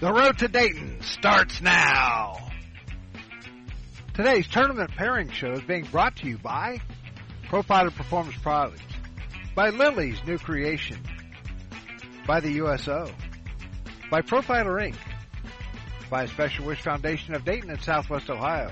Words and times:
The 0.00 0.10
road 0.10 0.38
to 0.38 0.48
Dayton 0.48 1.02
starts 1.02 1.60
now. 1.60 2.38
Today's 4.14 4.48
tournament 4.48 4.90
pairing 4.96 5.30
show 5.30 5.52
is 5.52 5.60
being 5.60 5.84
brought 5.84 6.16
to 6.16 6.26
you 6.26 6.38
by 6.38 6.80
Profiler 7.48 7.94
Performance 7.94 8.38
Products, 8.38 8.80
by 9.54 9.68
Lily's 9.68 10.18
new 10.26 10.38
creation, 10.38 10.96
by 12.26 12.40
the 12.40 12.50
USO, 12.52 13.12
by 14.10 14.22
Profiler 14.22 14.80
Inc., 14.80 14.96
by 16.08 16.24
Special 16.24 16.64
Wish 16.64 16.80
Foundation 16.80 17.34
of 17.34 17.44
Dayton 17.44 17.68
and 17.68 17.82
Southwest 17.82 18.30
Ohio, 18.30 18.70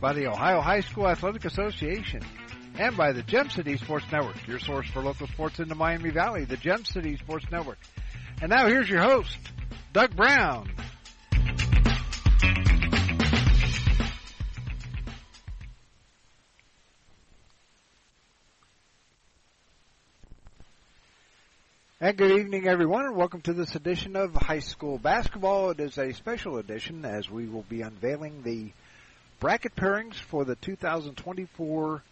by 0.00 0.12
the 0.12 0.26
Ohio 0.26 0.60
High 0.60 0.80
School 0.80 1.06
Athletic 1.06 1.44
Association, 1.44 2.22
and 2.80 2.96
by 2.96 3.12
the 3.12 3.22
Gem 3.22 3.48
City 3.48 3.76
Sports 3.76 4.06
Network, 4.10 4.44
your 4.48 4.58
source 4.58 4.88
for 4.88 5.02
local 5.02 5.28
sports 5.28 5.60
in 5.60 5.68
the 5.68 5.76
Miami 5.76 6.10
Valley, 6.10 6.46
the 6.46 6.56
Gem 6.56 6.84
City 6.84 7.16
Sports 7.16 7.46
Network. 7.52 7.78
And 8.42 8.50
now 8.50 8.66
here's 8.66 8.88
your 8.88 9.02
host, 9.02 9.36
Doug 9.98 10.14
Brown. 10.14 10.70
And 22.00 22.16
good 22.16 22.30
evening, 22.30 22.68
everyone, 22.68 23.06
and 23.06 23.16
welcome 23.16 23.40
to 23.40 23.52
this 23.52 23.74
edition 23.74 24.14
of 24.14 24.32
High 24.36 24.60
School 24.60 24.98
Basketball. 24.98 25.70
It 25.70 25.80
is 25.80 25.98
a 25.98 26.12
special 26.12 26.58
edition 26.58 27.04
as 27.04 27.28
we 27.28 27.48
will 27.48 27.64
be 27.68 27.80
unveiling 27.80 28.44
the 28.44 28.70
bracket 29.40 29.74
pairings 29.74 30.14
for 30.14 30.44
the 30.44 30.54
2024 30.54 32.04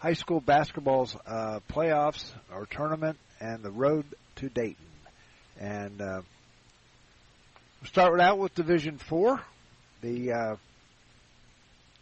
high 0.00 0.14
school 0.14 0.40
basketball's 0.40 1.14
uh, 1.24 1.60
playoffs 1.70 2.32
or 2.52 2.66
tournament 2.66 3.16
and 3.38 3.62
the 3.62 3.70
road 3.70 4.06
to 4.34 4.48
Dayton. 4.48 4.74
And 5.60 6.00
uh, 6.00 6.22
we'll 7.80 7.88
start 7.88 8.20
out 8.20 8.38
with 8.38 8.54
Division 8.54 8.98
Four. 8.98 9.40
The 10.02 10.32
uh, 10.32 10.56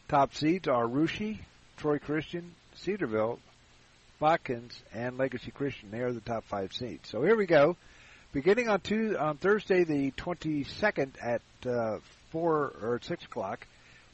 top 0.08 0.34
seeds 0.34 0.68
are 0.68 0.86
Russia, 0.86 1.34
Troy 1.76 1.98
Christian, 1.98 2.54
Cedarville, 2.76 3.38
Watkins, 4.20 4.80
and 4.92 5.18
Legacy 5.18 5.50
Christian. 5.50 5.90
They 5.90 6.00
are 6.00 6.12
the 6.12 6.20
top 6.20 6.44
five 6.44 6.72
seeds. 6.72 7.08
So 7.08 7.22
here 7.22 7.36
we 7.36 7.46
go. 7.46 7.76
Beginning 8.32 8.68
on 8.68 8.80
two, 8.80 9.16
on 9.18 9.36
Thursday 9.38 9.84
the 9.84 10.10
22nd 10.12 11.12
at 11.22 11.42
uh, 11.66 11.98
four 12.30 12.72
or 12.82 13.00
six 13.02 13.24
o'clock, 13.24 13.66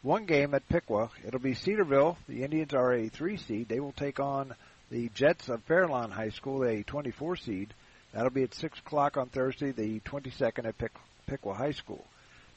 one 0.02 0.26
game 0.26 0.54
at 0.54 0.68
Piqua. 0.68 1.10
It'll 1.26 1.40
be 1.40 1.54
Cedarville. 1.54 2.16
The 2.28 2.44
Indians 2.44 2.74
are 2.74 2.92
a 2.92 3.08
three 3.08 3.36
seed. 3.36 3.68
They 3.68 3.80
will 3.80 3.92
take 3.92 4.20
on 4.20 4.54
the 4.90 5.10
Jets 5.14 5.48
of 5.48 5.62
Fairlawn 5.64 6.10
High 6.10 6.28
School, 6.28 6.64
a 6.64 6.82
24 6.82 7.36
seed. 7.36 7.74
That'll 8.12 8.30
be 8.30 8.44
at 8.44 8.54
6 8.54 8.78
o'clock 8.78 9.16
on 9.16 9.26
Thursday, 9.26 9.72
the 9.72 9.98
22nd 10.00 10.66
at 10.66 10.78
Pick, 10.78 10.92
Piqua 11.26 11.54
High 11.54 11.72
School. 11.72 12.04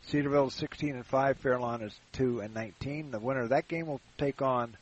Cedarville 0.07 0.47
is 0.47 0.53
16 0.53 0.95
and 0.95 1.05
5, 1.05 1.37
Fairlawn 1.37 1.81
is 1.81 1.93
2 2.13 2.39
and 2.39 2.53
19. 2.53 3.11
The 3.11 3.19
winner 3.19 3.43
of 3.43 3.49
that 3.49 3.67
game 3.67 3.87
will 3.87 4.01
take 4.17 4.41
on 4.41 4.75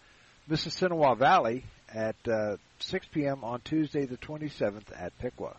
Mississinawa 0.49 1.17
Valley 1.17 1.63
at 1.93 2.15
uh, 2.27 2.57
6 2.79 3.07
p.m. 3.11 3.43
on 3.43 3.61
Tuesday, 3.61 4.05
the 4.05 4.17
27th 4.17 4.83
at 4.95 5.17
Piqua. 5.19 5.55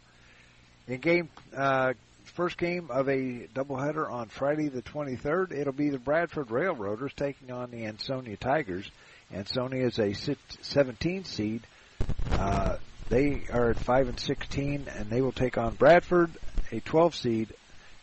In 0.86 1.00
game, 1.00 1.28
uh, 1.56 1.94
first 2.34 2.58
game 2.58 2.90
of 2.90 3.08
a 3.08 3.48
doubleheader 3.54 4.08
on 4.08 4.28
Friday, 4.28 4.68
the 4.68 4.82
23rd, 4.82 5.52
it'll 5.52 5.72
be 5.72 5.90
the 5.90 5.98
Bradford 5.98 6.50
Railroaders 6.50 7.12
taking 7.16 7.50
on 7.50 7.70
the 7.70 7.86
Ansonia 7.86 8.36
Tigers. 8.36 8.88
Ansonia 9.34 9.86
is 9.86 9.98
a 9.98 10.14
17 10.62 11.24
seed. 11.24 11.62
Uh, 12.30 12.76
they 13.08 13.44
are 13.52 13.70
at 13.70 13.78
5 13.78 14.08
and 14.08 14.20
16, 14.20 14.86
and 14.96 15.10
they 15.10 15.20
will 15.20 15.32
take 15.32 15.58
on 15.58 15.74
Bradford, 15.74 16.30
a 16.70 16.80
12 16.80 17.14
seed. 17.14 17.52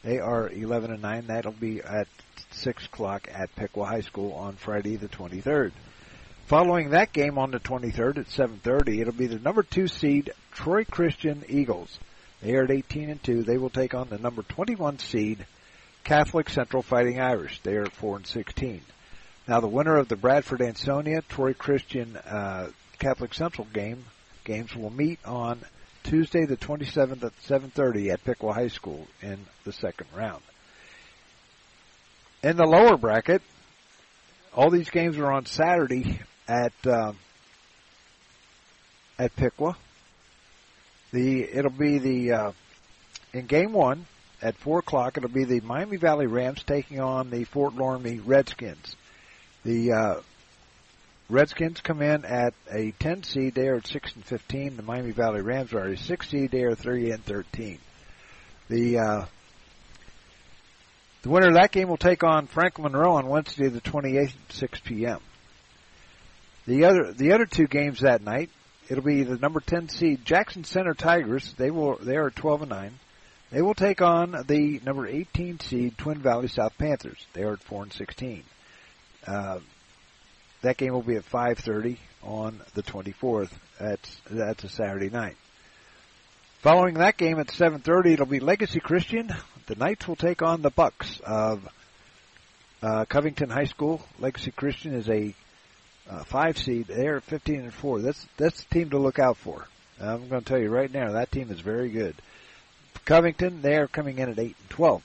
They 0.04 0.20
are 0.20 0.50
11 0.50 0.92
and 0.92 1.02
9. 1.02 1.28
That'll 1.28 1.54
be 1.54 1.82
at 1.82 2.08
6 2.52 2.86
o'clock 2.86 3.28
at 3.32 3.56
Piqua 3.56 3.86
High 3.86 4.02
School 4.02 4.34
on 4.34 4.56
Friday 4.56 4.98
the 4.98 5.08
23rd. 5.08 5.72
Following 6.48 6.90
that 6.90 7.14
game 7.14 7.38
on 7.38 7.52
the 7.52 7.60
23rd 7.60 8.18
at 8.18 8.30
7:30, 8.30 9.00
it'll 9.00 9.14
be 9.14 9.28
the 9.28 9.40
number 9.40 9.64
two 9.64 9.88
seed 9.88 10.34
Troy 10.52 10.84
Christian 10.84 11.44
Eagles. 11.48 11.98
They 12.42 12.54
are 12.56 12.66
at 12.66 12.72
18 12.72 13.10
and 13.10 13.24
2. 13.24 13.44
They 13.44 13.58
will 13.58 13.70
take 13.70 13.94
on 13.94 14.10
the 14.10 14.18
number 14.18 14.44
21 14.44 15.00
seed 15.00 15.46
Catholic 16.04 16.50
Central 16.50 16.84
Fighting 16.84 17.22
Irish. 17.22 17.62
They 17.64 17.78
are 17.78 17.86
at 17.86 17.94
4 17.94 18.18
and 18.18 18.28
16. 18.28 18.82
Now 19.48 19.62
the 19.62 19.68
winner 19.68 19.96
of 19.96 20.10
the 20.10 20.18
Bradford 20.18 20.62
Ansonia 20.62 21.22
Troy 21.22 21.54
Christian 21.54 22.18
uh, 22.18 22.70
Catholic 23.00 23.34
Central 23.34 23.68
game 23.74 24.04
games 24.44 24.76
will 24.76 24.90
meet 24.90 25.20
on 25.26 25.62
Tuesday 26.04 26.46
the 26.46 26.58
27th 26.58 27.24
at 27.24 27.34
7:30 27.48 28.12
at 28.12 28.24
Piqua 28.24 28.54
High 28.54 28.68
School 28.68 29.08
in 29.22 29.40
the 29.64 29.72
second 29.72 30.08
round. 30.16 30.44
In 32.44 32.58
the 32.58 32.66
lower 32.66 32.98
bracket, 32.98 33.42
all 34.54 34.70
these 34.70 34.90
games 34.90 35.18
are 35.18 35.32
on 35.32 35.46
Saturday 35.46 36.20
at 36.48 36.74
uh, 36.86 37.14
at 39.18 39.36
Piqua. 39.36 39.78
The 41.12 41.44
it'll 41.44 41.72
be 41.72 42.00
the 42.00 42.32
uh, 42.32 42.52
in 43.34 43.46
game 43.46 43.72
one 43.72 44.06
at 44.42 44.58
four 44.58 44.80
o'clock. 44.80 45.18
It'll 45.18 45.30
be 45.30 45.46
the 45.46 45.62
Miami 45.62 45.98
Valley 45.98 46.28
Rams 46.28 46.64
taking 46.64 47.00
on 47.00 47.30
the 47.30 47.46
Fort 47.46 47.76
Loramie 47.76 48.22
Redskins. 48.24 48.96
The 49.64 49.92
uh, 49.92 50.22
Redskins 51.30 51.80
come 51.82 52.02
in 52.02 52.26
at 52.26 52.54
a 52.72 52.92
10 53.00 53.24
seed. 53.24 53.56
They 53.56 53.68
are 53.68 53.76
at 53.76 53.88
6 53.88 54.16
and 54.16 54.26
15. 54.26 54.78
The 54.78 54.84
Miami 54.84 55.12
Valley 55.12 55.42
Rams 55.42 55.74
are 55.74 55.88
a 55.88 55.98
6 55.98 56.30
seed. 56.30 56.52
They 56.52 56.64
are 56.64 56.76
3 56.76 57.12
and 57.12 57.24
13. 57.24 57.80
The 58.70 58.98
uh, 58.98 59.26
the 61.22 61.30
winner 61.30 61.48
of 61.48 61.54
that 61.54 61.72
game 61.72 61.88
will 61.88 61.98
take 61.98 62.24
on 62.24 62.48
Franklin 62.48 62.92
Monroe 62.92 63.16
on 63.16 63.28
Wednesday, 63.28 63.70
the 63.70 63.80
28th, 63.80 64.34
at 64.50 64.54
6 64.54 64.80
p.m. 64.82 65.20
The 66.66 66.86
other 66.86 67.14
the 67.14 67.34
other 67.34 67.46
two 67.46 67.68
games 67.68 68.02
that 68.02 68.22
night, 68.22 68.50
it'll 68.90 69.04
be 69.04 69.24
the 69.24 69.38
number 69.38 69.60
10 69.60 69.90
seed 69.90 70.26
Jackson 70.26 70.64
Center 70.64 70.94
Tigers. 70.94 71.54
They 71.58 71.72
will 71.72 71.98
they 71.98 72.18
are 72.18 72.30
12 72.30 72.64
and 72.64 72.70
9. 72.70 73.00
They 73.52 73.62
will 73.62 73.76
take 73.76 74.02
on 74.02 74.32
the 74.48 74.82
number 74.84 75.08
18 75.08 75.60
seed 75.60 75.98
Twin 75.98 76.20
Valley 76.20 76.48
South 76.48 76.78
Panthers. 76.78 77.26
They 77.34 77.44
are 77.44 77.54
at 77.54 77.64
4 77.64 77.84
and 77.84 77.94
16. 77.94 78.44
Uh, 79.28 79.60
that 80.64 80.78
game 80.78 80.94
will 80.94 81.02
be 81.02 81.16
at 81.16 81.30
5:30 81.30 81.98
on 82.24 82.60
the 82.74 82.84
24th. 82.84 83.52
That's 83.80 84.22
that's 84.30 84.64
a 84.64 84.70
Saturday 84.70 85.10
night. 85.10 85.38
Following 86.62 86.96
that 86.96 87.18
game 87.18 87.40
at 87.40 87.48
7:30, 87.48 88.14
it'll 88.14 88.26
be 88.26 88.40
Legacy 88.40 88.80
Christian. 88.80 89.30
The 89.68 89.76
Knights 89.76 90.08
will 90.08 90.16
take 90.16 90.42
on 90.42 90.62
the 90.62 90.72
Bucks 90.72 91.20
of 91.26 91.68
uh, 92.82 93.06
Covington 93.06 93.50
High 93.50 93.66
School. 93.66 94.02
Legacy 94.20 94.52
Christian 94.52 94.94
is 94.94 95.10
a 95.10 95.34
uh, 96.10 96.24
five 96.24 96.58
seed. 96.58 96.88
They're 96.88 97.22
15 97.22 97.62
and 97.62 97.74
four. 97.74 98.02
That's 98.02 98.26
that's 98.38 98.64
the 98.64 98.74
team 98.74 98.90
to 98.90 98.98
look 98.98 99.20
out 99.20 99.38
for. 99.38 99.68
I'm 100.02 100.28
going 100.28 100.42
to 100.42 100.48
tell 100.48 100.60
you 100.60 100.70
right 100.70 100.92
now, 100.92 101.14
that 101.14 101.32
team 101.32 101.52
is 101.52 101.60
very 101.60 101.90
good. 101.90 102.16
Covington, 103.06 103.62
they 103.62 103.78
are 103.78 103.88
coming 103.88 104.18
in 104.18 104.30
at 104.30 104.40
8 104.40 104.46
and 104.46 104.70
12. 104.70 105.04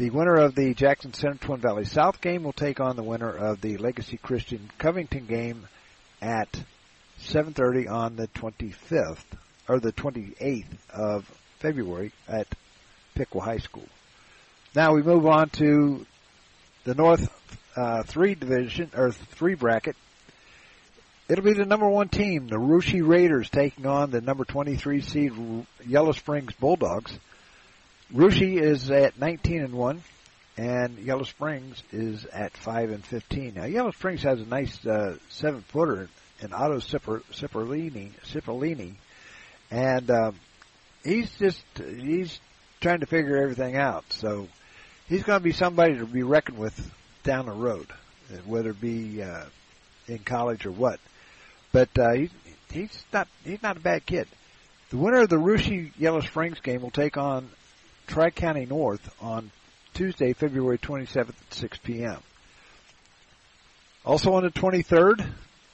The 0.00 0.08
winner 0.08 0.36
of 0.36 0.54
the 0.54 0.72
Jackson 0.72 1.12
Center 1.12 1.36
Twin 1.36 1.60
Valley 1.60 1.84
South 1.84 2.22
game 2.22 2.42
will 2.42 2.54
take 2.54 2.80
on 2.80 2.96
the 2.96 3.02
winner 3.02 3.28
of 3.28 3.60
the 3.60 3.76
Legacy 3.76 4.16
Christian 4.16 4.70
Covington 4.78 5.26
game 5.26 5.68
at 6.22 6.48
7:30 7.18 7.86
on 7.86 8.16
the 8.16 8.26
25th 8.28 9.26
or 9.68 9.78
the 9.78 9.92
28th 9.92 10.64
of 10.88 11.28
February 11.58 12.12
at 12.26 12.46
Piqua 13.14 13.42
High 13.42 13.58
School. 13.58 13.86
Now 14.74 14.94
we 14.94 15.02
move 15.02 15.26
on 15.26 15.50
to 15.50 16.06
the 16.84 16.94
North 16.94 17.28
uh, 17.76 18.02
three 18.04 18.34
division 18.34 18.92
or 18.96 19.12
three 19.12 19.54
bracket. 19.54 19.96
It'll 21.28 21.44
be 21.44 21.52
the 21.52 21.66
number 21.66 21.90
one 21.90 22.08
team, 22.08 22.46
the 22.46 22.58
Russia 22.58 23.04
Raiders, 23.04 23.50
taking 23.50 23.84
on 23.84 24.10
the 24.10 24.22
number 24.22 24.46
23 24.46 25.02
seed 25.02 25.32
Yellow 25.86 26.12
Springs 26.12 26.54
Bulldogs. 26.54 27.12
Russia 28.12 28.44
is 28.44 28.90
at 28.90 29.18
19 29.18 29.62
and 29.62 29.74
1 29.74 30.02
and 30.56 30.98
Yellow 30.98 31.22
Springs 31.22 31.82
is 31.92 32.26
at 32.26 32.56
5 32.56 32.90
and 32.90 33.04
15. 33.04 33.54
Now 33.54 33.64
Yellow 33.64 33.92
Springs 33.92 34.22
has 34.22 34.40
a 34.40 34.46
nice 34.46 34.84
uh, 34.84 35.16
7 35.28 35.62
footer 35.62 36.08
in 36.40 36.52
Otto 36.52 36.78
Cipollini, 36.78 38.10
Cipollini 38.24 38.94
and 39.70 40.10
um, 40.10 40.36
he's 41.04 41.30
just 41.38 41.62
he's 41.76 42.38
trying 42.80 43.00
to 43.00 43.06
figure 43.06 43.36
everything 43.36 43.76
out. 43.76 44.04
So 44.12 44.48
he's 45.08 45.22
going 45.22 45.38
to 45.38 45.44
be 45.44 45.52
somebody 45.52 45.98
to 45.98 46.06
be 46.06 46.22
reckoned 46.22 46.58
with 46.58 46.90
down 47.22 47.46
the 47.46 47.52
road, 47.52 47.86
whether 48.46 48.70
it 48.70 48.80
be 48.80 49.22
uh, 49.22 49.44
in 50.08 50.18
college 50.18 50.66
or 50.66 50.72
what. 50.72 50.98
But 51.72 51.90
uh, 51.98 52.12
he's 52.14 52.30
he's 52.70 53.04
not 53.12 53.28
he's 53.44 53.62
not 53.62 53.76
a 53.76 53.80
bad 53.80 54.04
kid. 54.06 54.26
The 54.90 54.96
winner 54.96 55.20
of 55.20 55.28
the 55.28 55.38
Russia 55.38 55.86
Yellow 55.98 56.20
Springs 56.20 56.58
game 56.60 56.82
will 56.82 56.90
take 56.90 57.16
on 57.16 57.48
Tri 58.10 58.30
County 58.30 58.66
North 58.66 59.14
on 59.22 59.52
Tuesday, 59.94 60.32
February 60.32 60.78
27th 60.78 61.28
at 61.28 61.54
6 61.54 61.78
p.m. 61.84 62.18
Also 64.04 64.32
on 64.32 64.42
the 64.42 64.50
23rd, 64.50 65.24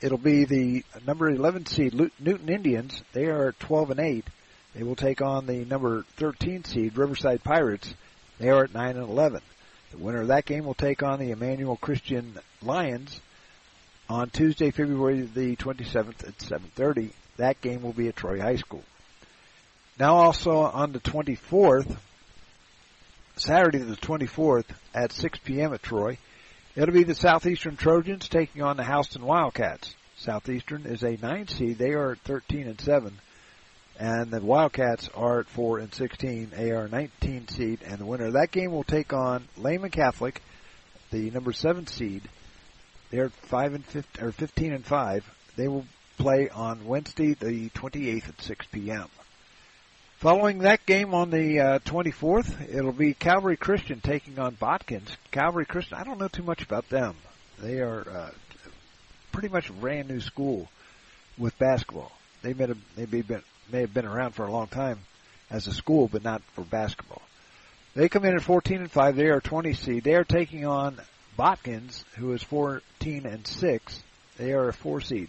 it'll 0.03 0.19
be 0.19 0.45
the 0.45 0.85
number 1.07 1.31
11 1.31 1.65
seed 1.65 1.95
Newton 1.95 2.49
Indians. 2.51 3.03
They 3.15 3.25
are 3.25 3.53
12 3.53 3.93
and 3.93 4.01
8. 4.01 4.25
They 4.75 4.83
will 4.83 4.97
take 4.97 5.23
on 5.23 5.47
the 5.47 5.65
number 5.65 6.05
13 6.17 6.65
seed 6.65 6.99
Riverside 6.99 7.43
Pirates. 7.43 7.95
They 8.39 8.51
are 8.51 8.65
at 8.65 8.75
9 8.75 8.99
and 8.99 9.09
11. 9.09 9.41
The 9.93 9.97
winner 9.97 10.21
of 10.21 10.29
that 10.29 10.45
game 10.45 10.67
will 10.67 10.75
take 10.75 11.03
on 11.03 11.19
the 11.19 11.31
Emmanuel 11.31 11.79
Christian 11.79 12.39
Lions 12.61 13.19
on 14.11 14.29
Tuesday, 14.29 14.71
February 14.71 15.23
the 15.23 15.57
27th 15.57 16.29
at 16.29 16.39
7:30. 16.43 17.13
That 17.39 17.63
game 17.63 17.81
will 17.81 17.95
be 17.95 18.09
at 18.09 18.17
Troy 18.17 18.41
High 18.41 18.57
School. 18.57 18.85
Now 19.99 20.17
also 20.17 20.59
on 20.59 20.93
the 20.93 21.01
24th, 21.01 21.97
Saturday 23.39 23.79
the 23.79 23.97
24th 23.97 24.65
at 24.95 25.13
6 25.13 25.39
p.m. 25.41 25.75
at 25.75 25.83
Troy, 25.83 26.17
it'll 26.75 26.95
be 26.95 27.05
the 27.05 27.15
Southeastern 27.15 27.77
Trojans 27.77 28.29
taking 28.29 28.63
on 28.63 28.79
the 28.79 28.85
Houston 28.85 29.23
Wildcats. 29.23 29.95
Southeastern 30.17 30.87
is 30.87 31.03
a 31.03 31.19
9 31.21 31.49
seed. 31.49 31.77
They 31.77 31.91
are 31.91 32.13
at 32.13 32.21
13 32.21 32.67
and 32.67 32.81
7. 32.81 33.13
And 33.99 34.31
the 34.31 34.41
Wildcats 34.41 35.11
are 35.15 35.41
at 35.41 35.49
4 35.49 35.81
and 35.81 35.95
16. 35.95 36.53
They 36.57 36.71
are 36.71 36.89
19 36.89 37.49
seed. 37.49 37.81
And 37.87 37.99
the 37.99 38.07
winner 38.07 38.29
of 38.29 38.33
that 38.33 38.53
game 38.53 38.73
will 38.73 38.85
take 38.85 39.13
on 39.13 39.47
Lehman 39.59 39.91
Catholic, 39.91 40.41
the 41.11 41.31
number 41.31 41.53
7 41.53 41.87
seed. 41.87 42.23
They're 43.11 43.29
5 43.29 43.75
and 43.75 43.85
15, 43.85 44.25
or 44.25 44.33
15 44.33 44.73
and 44.73 44.85
5. 44.85 45.25
They 45.57 45.69
will 45.69 45.85
play 46.17 46.49
on 46.49 46.87
Wednesday 46.87 47.35
the 47.35 47.69
28th 47.69 48.31
at 48.31 48.41
6 48.41 48.67
p.m. 48.73 49.09
Following 50.21 50.61
that 50.61 50.87
game 50.87 51.13
on 51.13 51.29
the 51.29 51.61
uh, 51.61 51.79
24th, 51.81 52.75
it'll 52.75 52.91
be 52.91 53.13
Calvary 53.13 53.59
Christian 53.59 54.01
taking 54.01 54.39
on 54.39 54.57
Botkins. 54.57 55.15
Calvary 55.31 55.67
Christian, 55.67 55.99
I 55.99 56.05
don't 56.05 56.19
know 56.19 56.29
too 56.29 56.43
much 56.43 56.63
about 56.63 56.89
them. 56.89 57.15
They 57.59 57.81
are 57.81 58.01
uh, 58.01 58.31
pretty 59.31 59.49
much 59.49 59.69
a 59.69 59.75
brand 59.75 60.09
new 60.09 60.21
school 60.21 60.71
with 61.37 61.59
basketball. 61.59 62.13
They 62.41 62.55
may 62.55 62.67
have, 62.67 62.79
they 62.97 63.05
may 63.05 63.19
have, 63.19 63.29
been, 63.29 63.43
may 63.71 63.81
have 63.83 63.93
been 63.93 64.07
around 64.07 64.33
for 64.33 64.47
a 64.47 64.51
long 64.51 64.69
time 64.69 65.01
as 65.51 65.67
a 65.67 65.75
school, 65.75 66.09
but 66.09 66.25
not 66.25 66.41
for 66.55 66.63
basketball. 66.63 67.21
They 67.95 68.09
come 68.09 68.25
in 68.25 68.35
at 68.35 68.43
14 68.43 68.79
and 68.79 68.91
5. 68.91 69.17
They 69.17 69.27
are 69.27 69.43
20 69.43 69.75
seed. 69.75 70.03
They 70.03 70.15
are 70.15 70.25
taking 70.25 70.65
on 70.65 70.99
Botkins, 71.39 72.05
who 72.15 72.33
is 72.33 72.43
14 72.43 73.27
and 73.27 73.47
6. 73.47 74.03
They 74.39 74.55
are 74.55 74.69
a 74.69 74.73
4 74.73 75.03
seed. 75.03 75.29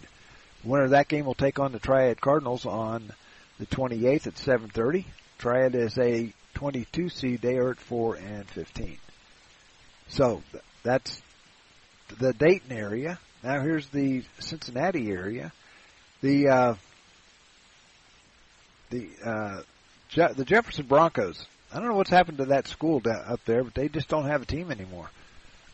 The 0.62 0.68
winner 0.68 0.84
of 0.84 0.90
that 0.90 1.08
game 1.08 1.26
will 1.26 1.34
take 1.34 1.58
on 1.58 1.72
the 1.72 1.78
Triad 1.78 2.22
Cardinals 2.22 2.64
on 2.64 3.12
the 3.58 3.66
28th 3.66 4.26
at 4.26 4.34
7:30. 4.34 5.04
Triad 5.38 5.74
is 5.74 5.96
a 5.98 6.32
22 6.54 7.08
seed. 7.08 7.40
They 7.40 7.56
are 7.56 7.70
at 7.70 7.78
4 7.78 8.16
and 8.16 8.48
15. 8.48 8.98
So 10.08 10.42
that's 10.82 11.20
the 12.18 12.32
Dayton 12.32 12.72
area. 12.72 13.18
Now 13.42 13.60
here's 13.60 13.88
the 13.88 14.24
Cincinnati 14.40 15.10
area. 15.10 15.52
The 16.22 16.48
uh, 16.48 16.74
the 18.90 19.08
uh, 19.24 19.62
Je- 20.08 20.32
the 20.34 20.44
Jefferson 20.44 20.86
Broncos. 20.86 21.46
I 21.72 21.78
don't 21.78 21.88
know 21.88 21.94
what's 21.94 22.10
happened 22.10 22.38
to 22.38 22.46
that 22.46 22.66
school 22.66 23.00
down, 23.00 23.22
up 23.26 23.44
there, 23.44 23.62
but 23.62 23.74
they 23.74 23.88
just 23.88 24.08
don't 24.08 24.26
have 24.26 24.42
a 24.42 24.46
team 24.46 24.70
anymore. 24.70 25.10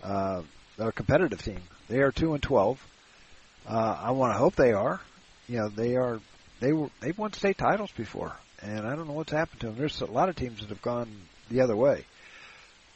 Uh, 0.03 0.43
a 0.79 0.93
competitive 0.93 1.41
team. 1.41 1.61
They 1.89 2.01
are 2.01 2.11
two 2.11 2.35
and 2.35 2.43
twelve. 2.43 2.85
Uh, 3.67 3.97
I 4.03 4.11
want 4.11 4.35
to 4.35 4.39
hope 4.39 4.57
they 4.57 4.73
are. 4.73 5.01
You 5.49 5.59
know, 5.59 5.69
they 5.69 5.97
are. 5.97 6.21
They 6.61 6.73
were. 6.73 6.91
They've 7.01 7.17
won 7.17 7.33
state 7.33 7.59
titles 7.59 7.91
before, 7.93 8.35
and 8.63 8.87
I 8.87 8.95
don't 8.97 9.07
know 9.07 9.15
what's 9.15 9.33
happened 9.33 9.61
to 9.61 9.67
them. 9.67 9.77
There's 9.77 10.01
a 10.01 10.07
lot 10.07 10.29
of 10.29 10.37
teams 10.37 10.61
that 10.61 10.69
have 10.69 10.83
gone 10.83 11.09
the 11.51 11.61
other 11.61 11.77
way. 11.77 12.05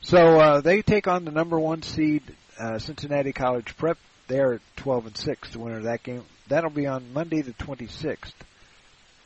So 0.01 0.39
uh, 0.39 0.61
they 0.61 0.83
take 0.83 1.09
on 1.09 1.25
the 1.25 1.33
number 1.33 1.59
one 1.59 1.83
seed 1.83 2.23
uh, 2.59 2.79
Cincinnati 2.79 3.33
College 3.33 3.77
Prep. 3.77 3.99
They're 4.29 4.55
at 4.55 4.61
12 4.77 5.07
and 5.07 5.17
six. 5.17 5.51
The 5.51 5.59
winner 5.59 5.79
of 5.79 5.85
that 5.85 6.03
game. 6.03 6.23
That'll 6.49 6.71
be 6.71 6.87
on 6.87 7.13
Monday 7.13 7.43
the 7.43 7.53
26th, 7.53 8.33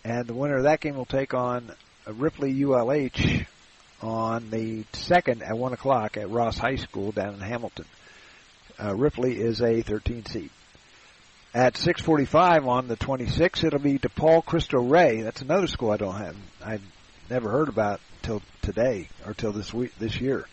and 0.05 0.27
the 0.27 0.35
winner 0.35 0.57
of 0.57 0.65
that 0.65 0.81
game 0.81 0.97
will 0.97 1.05
take 1.05 1.35
on 1.35 1.71
Ripley 2.07 2.53
ULH 2.55 3.47
on 4.01 4.51
the 4.51 4.85
second 4.93 5.43
at 5.43 5.57
one 5.57 5.73
o'clock 5.73 6.17
at 6.17 6.31
Ross 6.31 6.59
High 6.59 6.77
School 6.77 7.13
down 7.13 7.35
in 7.35 7.41
Hamilton. 7.41 7.85
Uh, 8.83 8.95
Ripley 8.97 9.41
is 9.41 9.61
a 9.61 9.83
13 9.83 10.27
seed. 10.27 10.51
At 11.55 11.75
6:45 11.75 12.67
on 12.67 12.89
the 12.89 12.97
26th, 12.97 13.63
it'll 13.63 13.79
be 13.79 13.99
DePaul 13.99 14.43
Cristo 14.43 14.81
Rey. 14.81 15.21
That's 15.21 15.43
another 15.43 15.67
school 15.67 15.91
I 15.91 15.99
don't 15.99 16.17
have. 16.17 16.37
I've 16.65 16.83
never 17.29 17.51
heard 17.51 17.69
about 17.69 18.01
till 18.23 18.41
today 18.63 19.09
or 19.27 19.35
till 19.35 19.53
this 19.53 19.75
week 19.75 19.93
this 19.99 20.19
year. 20.19 20.47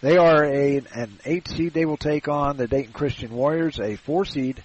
They 0.00 0.16
are 0.16 0.44
a 0.44 0.82
an 0.92 1.20
eight 1.24 1.46
seed. 1.46 1.72
They 1.72 1.84
will 1.84 1.96
take 1.96 2.26
on 2.26 2.56
the 2.56 2.66
Dayton 2.66 2.92
Christian 2.92 3.30
Warriors, 3.30 3.78
a 3.78 3.94
four 3.94 4.24
seed. 4.24 4.60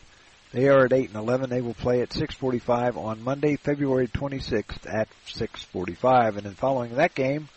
They 0.54 0.69
are 0.69 0.86
at 0.86 0.94
eight 0.94 1.10
and 1.10 1.18
eleven. 1.18 1.51
They 1.51 1.62
will 1.62 1.75
play 1.75 2.01
at 2.01 2.13
6:45 2.13 2.98
on 2.98 3.24
Monday, 3.24 3.56
February 3.56 4.07
26th 4.07 4.88
at 4.88 5.07
6:45, 5.27 6.38
and 6.38 6.48
then 6.48 6.56
following 6.56 6.95
that 6.95 7.13
game, 7.13 7.48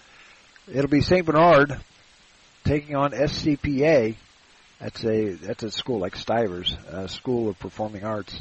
it'll 0.70 0.90
be 0.90 1.00
St. 1.00 1.24
Bernard 1.24 1.80
taking 2.64 2.94
on 2.94 3.12
SCPA. 3.12 4.16
That's 4.82 5.04
a 5.04 5.34
that's 5.34 5.62
a 5.62 5.70
school 5.70 6.00
like 6.00 6.16
Stivers, 6.16 6.76
a 6.88 7.08
School 7.08 7.48
of 7.48 7.58
Performing 7.60 8.02
Arts, 8.02 8.36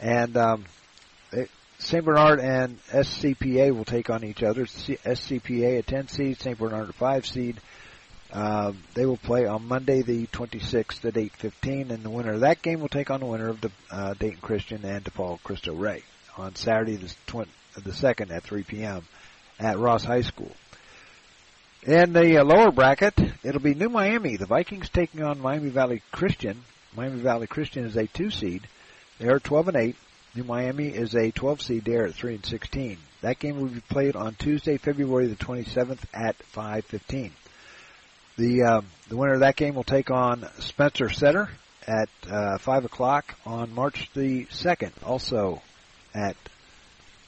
and 0.00 0.36
um, 0.36 0.64
St. 1.78 2.04
Bernard 2.04 2.38
and 2.38 2.78
SCPA 2.86 3.74
will 3.74 3.84
take 3.84 4.10
on 4.10 4.22
each 4.22 4.44
other. 4.44 4.64
SCPA 4.66 5.78
a 5.78 5.82
10 5.82 6.08
seed, 6.08 6.40
St. 6.40 6.56
Bernard 6.56 6.90
a 6.90 6.92
5 6.92 7.26
seed. 7.26 7.60
Uh, 8.32 8.74
they 8.94 9.04
will 9.04 9.16
play 9.16 9.44
on 9.46 9.66
Monday 9.66 10.02
the 10.02 10.28
26th 10.28 11.04
at 11.04 11.14
8:15, 11.14 11.90
and 11.90 12.04
the 12.04 12.10
winner 12.10 12.34
of 12.34 12.40
that 12.40 12.62
game 12.62 12.80
will 12.80 12.88
take 12.88 13.10
on 13.10 13.18
the 13.18 13.26
winner 13.26 13.48
of 13.48 13.60
the 13.60 13.72
uh, 13.90 14.14
Dayton 14.14 14.38
Christian 14.40 14.84
and 14.84 15.04
DePaul 15.04 15.42
Cristo 15.42 15.74
Rey 15.74 16.04
on 16.36 16.54
Saturday 16.54 16.94
the, 16.94 17.12
20, 17.26 17.50
the 17.74 17.90
2nd 17.90 18.30
at 18.30 18.44
3 18.44 18.62
p.m. 18.62 19.02
at 19.58 19.80
Ross 19.80 20.04
High 20.04 20.22
School. 20.22 20.52
In 21.86 22.12
the 22.12 22.38
uh, 22.38 22.44
lower 22.44 22.70
bracket, 22.70 23.14
it'll 23.42 23.60
be 23.60 23.74
New 23.74 23.88
Miami. 23.88 24.36
The 24.36 24.44
Vikings 24.44 24.90
taking 24.90 25.22
on 25.22 25.40
Miami 25.40 25.70
Valley 25.70 26.02
Christian. 26.12 26.62
Miami 26.94 27.20
Valley 27.20 27.46
Christian 27.46 27.86
is 27.86 27.96
a 27.96 28.06
two 28.06 28.30
seed. 28.30 28.66
They 29.18 29.28
are 29.28 29.40
12 29.40 29.68
and 29.68 29.76
8. 29.78 29.96
New 30.34 30.44
Miami 30.44 30.88
is 30.88 31.14
a 31.14 31.30
12 31.30 31.62
seed 31.62 31.84
there 31.86 32.06
at 32.06 32.14
3 32.14 32.34
and 32.34 32.44
16. 32.44 32.98
That 33.22 33.38
game 33.38 33.58
will 33.58 33.68
be 33.68 33.80
played 33.80 34.14
on 34.14 34.34
Tuesday, 34.34 34.76
February 34.76 35.28
the 35.28 35.36
27th 35.36 36.00
at 36.12 36.36
5:15. 36.52 37.30
The 38.36 38.62
uh, 38.62 38.80
the 39.08 39.16
winner 39.16 39.34
of 39.34 39.40
that 39.40 39.56
game 39.56 39.74
will 39.74 39.82
take 39.82 40.10
on 40.10 40.46
Spencer 40.58 41.08
Setter 41.08 41.48
at 41.86 42.10
uh, 42.30 42.58
5 42.58 42.84
o'clock 42.84 43.34
on 43.46 43.74
March 43.74 44.10
the 44.12 44.44
2nd, 44.46 44.92
also 45.02 45.62
at 46.14 46.36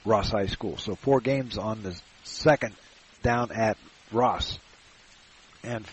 Ross 0.05 0.31
High 0.31 0.47
School. 0.47 0.77
So 0.77 0.95
four 0.95 1.21
games 1.21 1.57
on 1.57 1.83
the 1.83 1.99
second 2.23 2.75
down 3.23 3.50
at 3.53 3.79
Ross. 4.12 4.59
And 5.62 5.85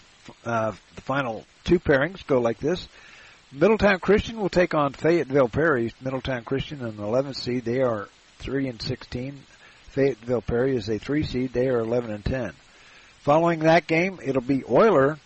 uh, 0.45 0.71
the 0.95 1.01
final 1.01 1.45
two 1.63 1.79
pairings 1.79 2.25
go 2.25 2.39
like 2.39 2.59
this. 2.59 2.87
Middletown 3.51 3.99
Christian 3.99 4.39
will 4.39 4.49
take 4.49 4.75
on 4.75 4.93
Fayetteville 4.93 5.49
Perry. 5.49 5.93
Middletown 6.01 6.43
Christian 6.43 6.83
an 6.83 6.99
11 6.99 7.33
seed. 7.33 7.65
They 7.65 7.81
are 7.81 8.07
3 8.39 8.67
and 8.67 8.81
16. 8.81 9.39
Fayetteville 9.89 10.41
Perry 10.41 10.75
is 10.75 10.87
a 10.87 10.99
3 10.99 11.23
seed. 11.23 11.53
They 11.53 11.67
are 11.67 11.79
11 11.79 12.11
and 12.11 12.23
10. 12.23 12.53
Following 13.21 13.59
that 13.59 13.87
game, 13.87 14.19
it'll 14.23 14.41
be 14.41 14.63
Euler. 14.63 15.17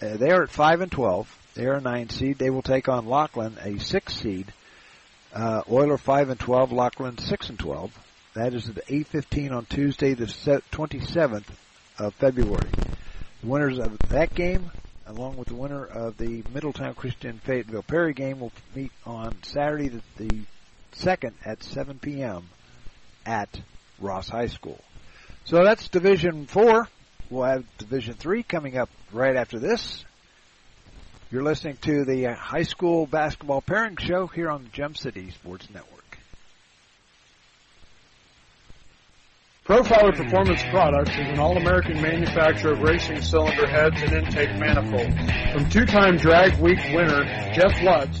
Uh, 0.00 0.16
they 0.16 0.30
are 0.30 0.42
at 0.42 0.50
5 0.50 0.80
and 0.80 0.92
12. 0.92 1.38
They 1.54 1.66
are 1.66 1.74
a 1.74 1.80
9 1.80 2.08
seed. 2.08 2.38
They 2.38 2.50
will 2.50 2.62
take 2.62 2.88
on 2.88 3.06
Lockland, 3.06 3.58
a 3.62 3.78
6 3.78 4.14
seed. 4.14 4.52
Uh, 5.34 5.62
Euler 5.70 5.98
5 5.98 6.30
and 6.30 6.40
12, 6.40 6.72
Lockland 6.72 7.20
6 7.20 7.50
and 7.50 7.58
12. 7.58 7.98
That 8.34 8.54
is 8.54 8.68
at 8.68 8.76
8:15 8.88 9.52
on 9.52 9.64
Tuesday, 9.66 10.14
the 10.14 10.26
27th 10.26 11.44
of 11.98 12.14
February. 12.14 12.70
The 13.42 13.46
winners 13.46 13.78
of 13.78 13.98
that 14.10 14.34
game, 14.34 14.70
along 15.06 15.36
with 15.36 15.48
the 15.48 15.54
winner 15.54 15.84
of 15.84 16.16
the 16.16 16.42
Middletown 16.52 16.94
Christian 16.94 17.40
Fayetteville 17.44 17.82
Perry 17.82 18.14
game, 18.14 18.40
will 18.40 18.52
meet 18.74 18.92
on 19.04 19.34
Saturday 19.42 19.88
the, 19.88 20.02
the 20.16 20.40
2nd 20.96 21.32
at 21.44 21.62
7 21.62 21.98
p.m. 21.98 22.44
at 23.26 23.60
Ross 24.00 24.28
High 24.28 24.46
School. 24.46 24.80
So 25.44 25.62
that's 25.64 25.88
Division 25.88 26.46
4. 26.46 26.88
We'll 27.30 27.44
have 27.44 27.64
Division 27.78 28.14
3 28.14 28.42
coming 28.42 28.76
up 28.76 28.88
right 29.12 29.36
after 29.36 29.58
this. 29.58 30.04
You're 31.30 31.42
listening 31.42 31.78
to 31.82 32.04
the 32.04 32.34
high 32.34 32.62
school 32.62 33.06
basketball 33.06 33.60
pairing 33.60 33.96
show 33.96 34.26
here 34.26 34.50
on 34.50 34.62
the 34.62 34.68
Gem 34.70 34.94
City 34.94 35.30
Sports 35.30 35.68
Network. 35.68 35.93
Profiler 39.64 40.14
Performance 40.14 40.62
Products 40.64 41.12
is 41.12 41.26
an 41.26 41.38
all-American 41.38 42.02
manufacturer 42.02 42.72
of 42.72 42.82
racing 42.82 43.22
cylinder 43.22 43.66
heads 43.66 44.02
and 44.02 44.12
intake 44.12 44.54
manifolds. 44.58 45.16
From 45.54 45.70
two-time 45.70 46.18
drag 46.18 46.60
week 46.60 46.76
winner 46.92 47.24
Jeff 47.54 47.80
Lutz 47.80 48.20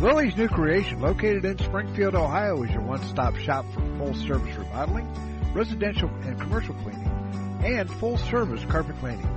Lily's 0.00 0.34
New 0.34 0.48
Creation, 0.48 0.98
located 1.00 1.44
in 1.44 1.58
Springfield, 1.58 2.14
Ohio, 2.14 2.62
is 2.62 2.70
your 2.70 2.80
one-stop 2.80 3.36
shop 3.36 3.66
for 3.74 3.82
full-service 3.98 4.56
remodeling, 4.56 5.06
residential 5.52 6.08
and 6.22 6.40
commercial 6.40 6.72
cleaning, 6.76 7.60
and 7.62 7.90
full-service 7.96 8.64
carpet 8.70 8.96
cleaning. 9.00 9.28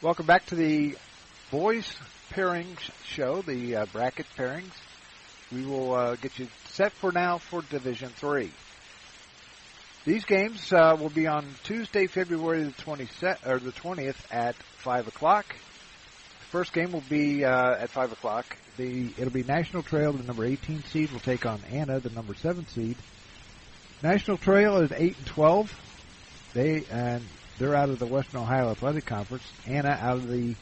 Welcome 0.00 0.26
back 0.26 0.46
to 0.46 0.54
the 0.54 0.96
boys 1.50 1.96
pairings 2.32 2.78
show, 3.04 3.42
the 3.42 3.76
uh, 3.76 3.86
bracket 3.86 4.26
pairings. 4.36 4.72
We 5.50 5.64
will 5.64 5.94
uh, 5.94 6.16
get 6.16 6.38
you 6.38 6.48
set 6.66 6.92
for 6.92 7.10
now 7.10 7.38
for 7.38 7.62
Division 7.62 8.10
Three. 8.10 8.50
These 10.04 10.24
games 10.24 10.72
uh, 10.72 10.96
will 10.98 11.10
be 11.10 11.26
on 11.26 11.46
Tuesday, 11.64 12.06
February 12.06 12.62
the 12.62 12.72
20th, 12.82 13.46
or 13.46 13.58
the 13.58 13.72
20th 13.72 14.16
at 14.30 14.54
5 14.54 15.08
o'clock. 15.08 15.46
The 15.48 16.46
first 16.46 16.72
game 16.72 16.92
will 16.92 17.04
be 17.10 17.44
uh, 17.44 17.74
at 17.74 17.90
5 17.90 18.12
o'clock. 18.12 18.56
The 18.78 19.10
It'll 19.18 19.32
be 19.32 19.42
National 19.42 19.82
Trail, 19.82 20.12
the 20.12 20.22
number 20.22 20.44
18 20.44 20.84
seed, 20.84 21.10
will 21.12 21.20
take 21.20 21.44
on 21.44 21.60
Anna, 21.70 22.00
the 22.00 22.10
number 22.10 22.34
7 22.34 22.66
seed. 22.68 22.96
National 24.02 24.36
Trail 24.38 24.78
is 24.78 24.92
8 24.92 25.16
and 25.16 25.26
12. 25.26 25.80
They 26.54 26.84
and 26.90 27.22
they're 27.58 27.74
out 27.74 27.90
of 27.90 27.98
the 27.98 28.06
Western 28.06 28.40
Ohio 28.40 28.70
Athletic 28.70 29.04
Conference. 29.04 29.44
Anna 29.66 29.90
out 29.90 30.16
of 30.16 30.28
the 30.28 30.54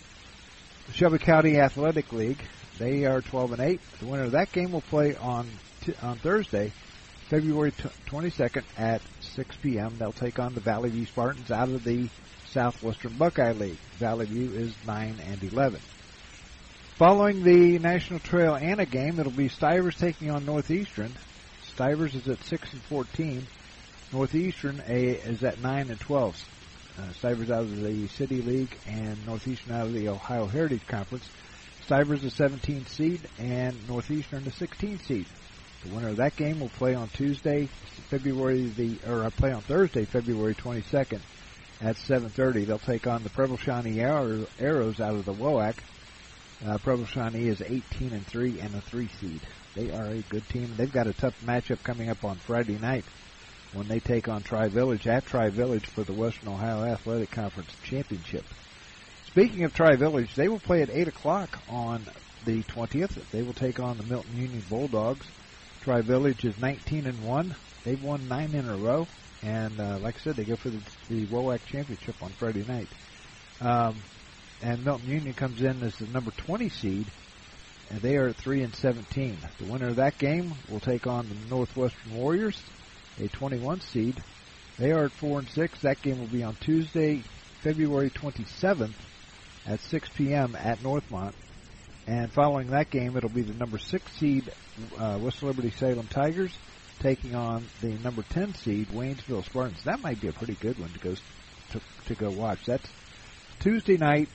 Shelby 0.93 1.19
County 1.19 1.59
Athletic 1.59 2.12
League. 2.12 2.43
They 2.78 3.05
are 3.05 3.21
12 3.21 3.52
and 3.52 3.61
8. 3.62 3.81
The 3.99 4.07
winner 4.07 4.25
of 4.25 4.33
that 4.33 4.52
game 4.52 4.73
will 4.73 4.83
play 4.83 5.14
on 5.16 5.49
t- 5.83 5.95
on 6.02 6.16
Thursday, 6.16 6.73
February 7.28 7.73
t- 7.73 7.88
22nd 8.07 8.62
at 8.78 9.02
6 9.21 9.57
p.m. 9.57 9.97
They'll 9.99 10.12
take 10.12 10.38
on 10.38 10.55
the 10.55 10.61
Valley 10.61 10.90
View 10.90 11.07
Spartans 11.07 11.50
out 11.50 11.69
of 11.69 11.85
the 11.85 12.09
Southwestern 12.47 13.12
Buckeye 13.14 13.52
League. 13.52 13.78
Valley 13.99 14.26
View 14.26 14.52
is 14.52 14.75
9 14.87 15.16
and 15.26 15.43
11. 15.43 15.81
Following 16.97 17.43
the 17.43 17.78
National 17.78 18.21
Trail 18.21 18.55
Anna 18.55 18.87
game, 18.87 19.19
it'll 19.19 19.33
be 19.33 19.49
Stivers 19.49 19.97
taking 19.97 20.31
on 20.31 20.47
Northeastern. 20.47 21.12
Stivers 21.75 22.14
is 22.14 22.28
at 22.28 22.43
6 22.45 22.73
and 22.73 22.83
14. 22.83 23.47
Northeastern 24.12 24.83
a, 24.88 25.11
is 25.11 25.43
at 25.43 25.61
9 25.61 25.90
and 25.90 26.00
12. 26.00 26.37
Uh, 26.99 27.12
Stivers 27.12 27.50
out 27.50 27.61
of 27.61 27.83
the 27.83 28.09
City 28.09 28.41
League 28.41 28.75
and 28.87 29.26
Northeastern 29.26 29.75
out 29.75 29.87
of 29.87 29.93
the 29.93 30.09
Ohio 30.09 30.47
Heritage 30.47 30.87
Conference. 30.87 31.29
Stivers 31.85 32.25
a 32.25 32.31
17 32.31 32.87
seed 32.87 33.21
and 33.38 33.76
Northeastern 33.87 34.47
a 34.47 34.50
16 34.50 35.00
seed. 35.00 35.26
The 35.85 35.95
winner 35.95 36.09
of 36.09 36.17
that 36.17 36.37
game 36.37 36.59
will 36.59 36.71
play 36.71 36.95
on 36.95 37.09
Tuesday, 37.09 37.69
February 38.09 38.69
the 38.69 38.99
or 39.07 39.25
uh, 39.25 39.31
play 39.31 39.53
on 39.53 39.61
Thursday, 39.61 40.07
February 40.07 40.55
22nd 40.55 41.21
at 41.83 41.97
7:30. 41.97 42.67
They'll 42.67 42.79
take 42.79 43.07
on 43.07 43.23
the 43.23 43.31
Preble 43.31 43.59
Shawnee 43.59 44.00
Arrows 44.00 45.00
out 45.00 45.15
of 45.15 45.26
the 45.26 45.35
WOAC. 45.35 45.76
Uh, 46.67 46.79
Preble 46.79 47.05
Shawnee 47.05 47.49
is 47.49 47.61
18 47.61 48.12
and 48.12 48.26
3 48.26 48.61
and 48.61 48.75
a 48.75 48.81
3 48.81 49.09
seed. 49.21 49.41
They 49.75 49.91
are 49.91 50.07
a 50.07 50.23
good 50.23 50.49
team. 50.49 50.73
They've 50.76 50.91
got 50.91 51.07
a 51.07 51.12
tough 51.12 51.38
matchup 51.45 51.83
coming 51.85 52.09
up 52.09 52.25
on 52.25 52.37
Friday 52.37 52.79
night 52.79 53.05
when 53.73 53.88
they 53.88 54.00
take 54.00 54.28
on 54.28 54.42
Tri 54.42 54.68
Village 54.68 55.06
at 55.06 55.26
Tri 55.26 55.49
Village 55.50 55.87
for 55.87 56.02
the 56.02 56.12
Western 56.12 56.49
Ohio 56.49 56.85
Athletic 56.85 57.30
Conference 57.30 57.70
Championship. 57.82 58.44
Speaking 59.26 59.64
of 59.64 59.75
Tri 59.75 59.96
Village, 59.96 60.35
they 60.35 60.49
will 60.49 60.58
play 60.58 60.82
at 60.82 60.90
8 60.90 61.08
o'clock 61.08 61.58
on 61.68 62.02
the 62.44 62.62
20th. 62.62 63.30
They 63.30 63.42
will 63.42 63.52
take 63.52 63.80
on 63.80 63.99
the 63.99 64.04
Milton 64.04 64.37
Union 64.37 64.62
Bulldogs. 64.68 65.26
Tri 65.82 66.00
Village 66.00 66.44
is 66.44 66.58
19 66.58 67.06
and 67.06 67.25
1. 67.25 67.54
They've 67.85 68.02
won 68.02 68.28
nine 68.28 68.54
in 68.54 68.68
a 68.68 68.76
row. 68.76 69.06
And 69.42 69.78
uh, 69.78 69.99
like 69.99 70.16
I 70.16 70.18
said, 70.18 70.37
they 70.37 70.44
go 70.44 70.56
for 70.56 70.70
the, 70.70 70.80
the 71.08 71.26
WOAC 71.26 71.64
Championship 71.66 72.23
on 72.23 72.30
Friday 72.30 72.64
night. 72.66 72.88
Um, 73.61 73.96
and 74.62 74.85
Milton 74.85 75.08
Union 75.08 75.35
comes 75.35 75.61
in 75.61 75.82
as 75.82 75.96
the 75.96 76.06
number 76.06 76.30
20 76.30 76.68
seed, 76.70 77.06
and 77.90 78.00
they 78.00 78.16
are 78.16 78.28
at 78.28 78.37
3 78.37 78.62
and 78.62 78.75
17. 78.75 79.37
The 79.58 79.64
winner 79.70 79.88
of 79.88 79.96
that 79.96 80.18
game 80.18 80.54
will 80.70 80.80
take 80.80 81.06
on 81.06 81.28
the 81.28 81.54
Northwestern 81.54 82.14
Warriors, 82.14 82.61
a 83.18 83.28
21 83.28 83.80
seed. 83.80 84.23
They 84.78 84.92
are 84.92 85.04
at 85.04 85.12
4 85.12 85.40
and 85.40 85.49
6. 85.49 85.80
That 85.80 86.02
game 86.02 86.18
will 86.20 86.26
be 86.26 86.42
on 86.42 86.56
Tuesday, 86.56 87.23
February 87.62 88.11
27th 88.11 88.94
at 89.66 89.80
6 89.80 90.08
p.m. 90.11 90.56
at 90.56 90.80
Northmont. 90.80 91.32
And 92.06 92.30
following 92.30 92.68
that 92.68 92.90
game, 92.90 93.16
it'll 93.16 93.30
be 93.30 93.42
the 93.42 93.54
number 93.54 93.78
6 93.78 94.12
seed 94.12 94.52
uh, 94.99 95.18
West 95.20 95.42
Liberty 95.42 95.70
Salem 95.70 96.06
Tigers 96.06 96.56
taking 97.00 97.35
on 97.35 97.64
the 97.80 97.88
number 97.99 98.23
10 98.23 98.54
seed 98.54 98.88
Waynesville 98.88 99.44
Spartans. 99.44 99.82
That 99.85 100.00
might 100.00 100.20
be 100.20 100.28
a 100.28 100.32
pretty 100.32 100.54
good 100.54 100.78
one 100.78 100.90
to 100.90 100.99
go 100.99 101.14
to, 101.73 101.80
to 102.06 102.14
go 102.14 102.30
watch. 102.30 102.64
That's 102.66 102.88
Tuesday 103.61 103.96
night, 103.96 104.28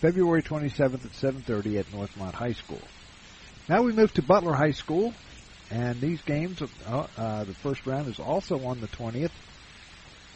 February 0.00 0.42
27th 0.42 1.04
at 1.04 1.12
7:30 1.12 1.78
at 1.78 1.86
Northmont 1.86 2.34
High 2.34 2.52
School. 2.52 2.82
Now 3.68 3.82
we 3.82 3.92
move 3.92 4.12
to 4.14 4.22
Butler 4.22 4.54
High 4.54 4.72
School, 4.72 5.14
and 5.70 6.00
these 6.00 6.20
games, 6.22 6.62
uh, 6.86 7.06
uh, 7.16 7.44
the 7.44 7.54
first 7.54 7.86
round 7.86 8.08
is 8.08 8.18
also 8.18 8.64
on 8.66 8.80
the 8.80 8.88
20th. 8.88 9.30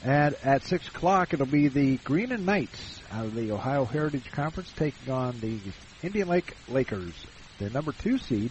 And 0.02 0.34
at 0.42 0.62
6 0.64 0.88
o'clock, 0.88 1.34
it'll 1.34 1.46
be 1.46 1.68
the 1.68 1.98
Greenon 1.98 2.44
Knights 2.44 3.00
out 3.12 3.26
of 3.26 3.34
the 3.34 3.52
Ohio 3.52 3.84
Heritage 3.84 4.30
Conference 4.32 4.72
taking 4.74 5.12
on 5.12 5.38
the 5.40 5.58
Indian 6.02 6.28
Lake 6.28 6.56
Lakers, 6.68 7.12
the 7.58 7.68
number 7.68 7.92
two 7.92 8.16
seed. 8.16 8.50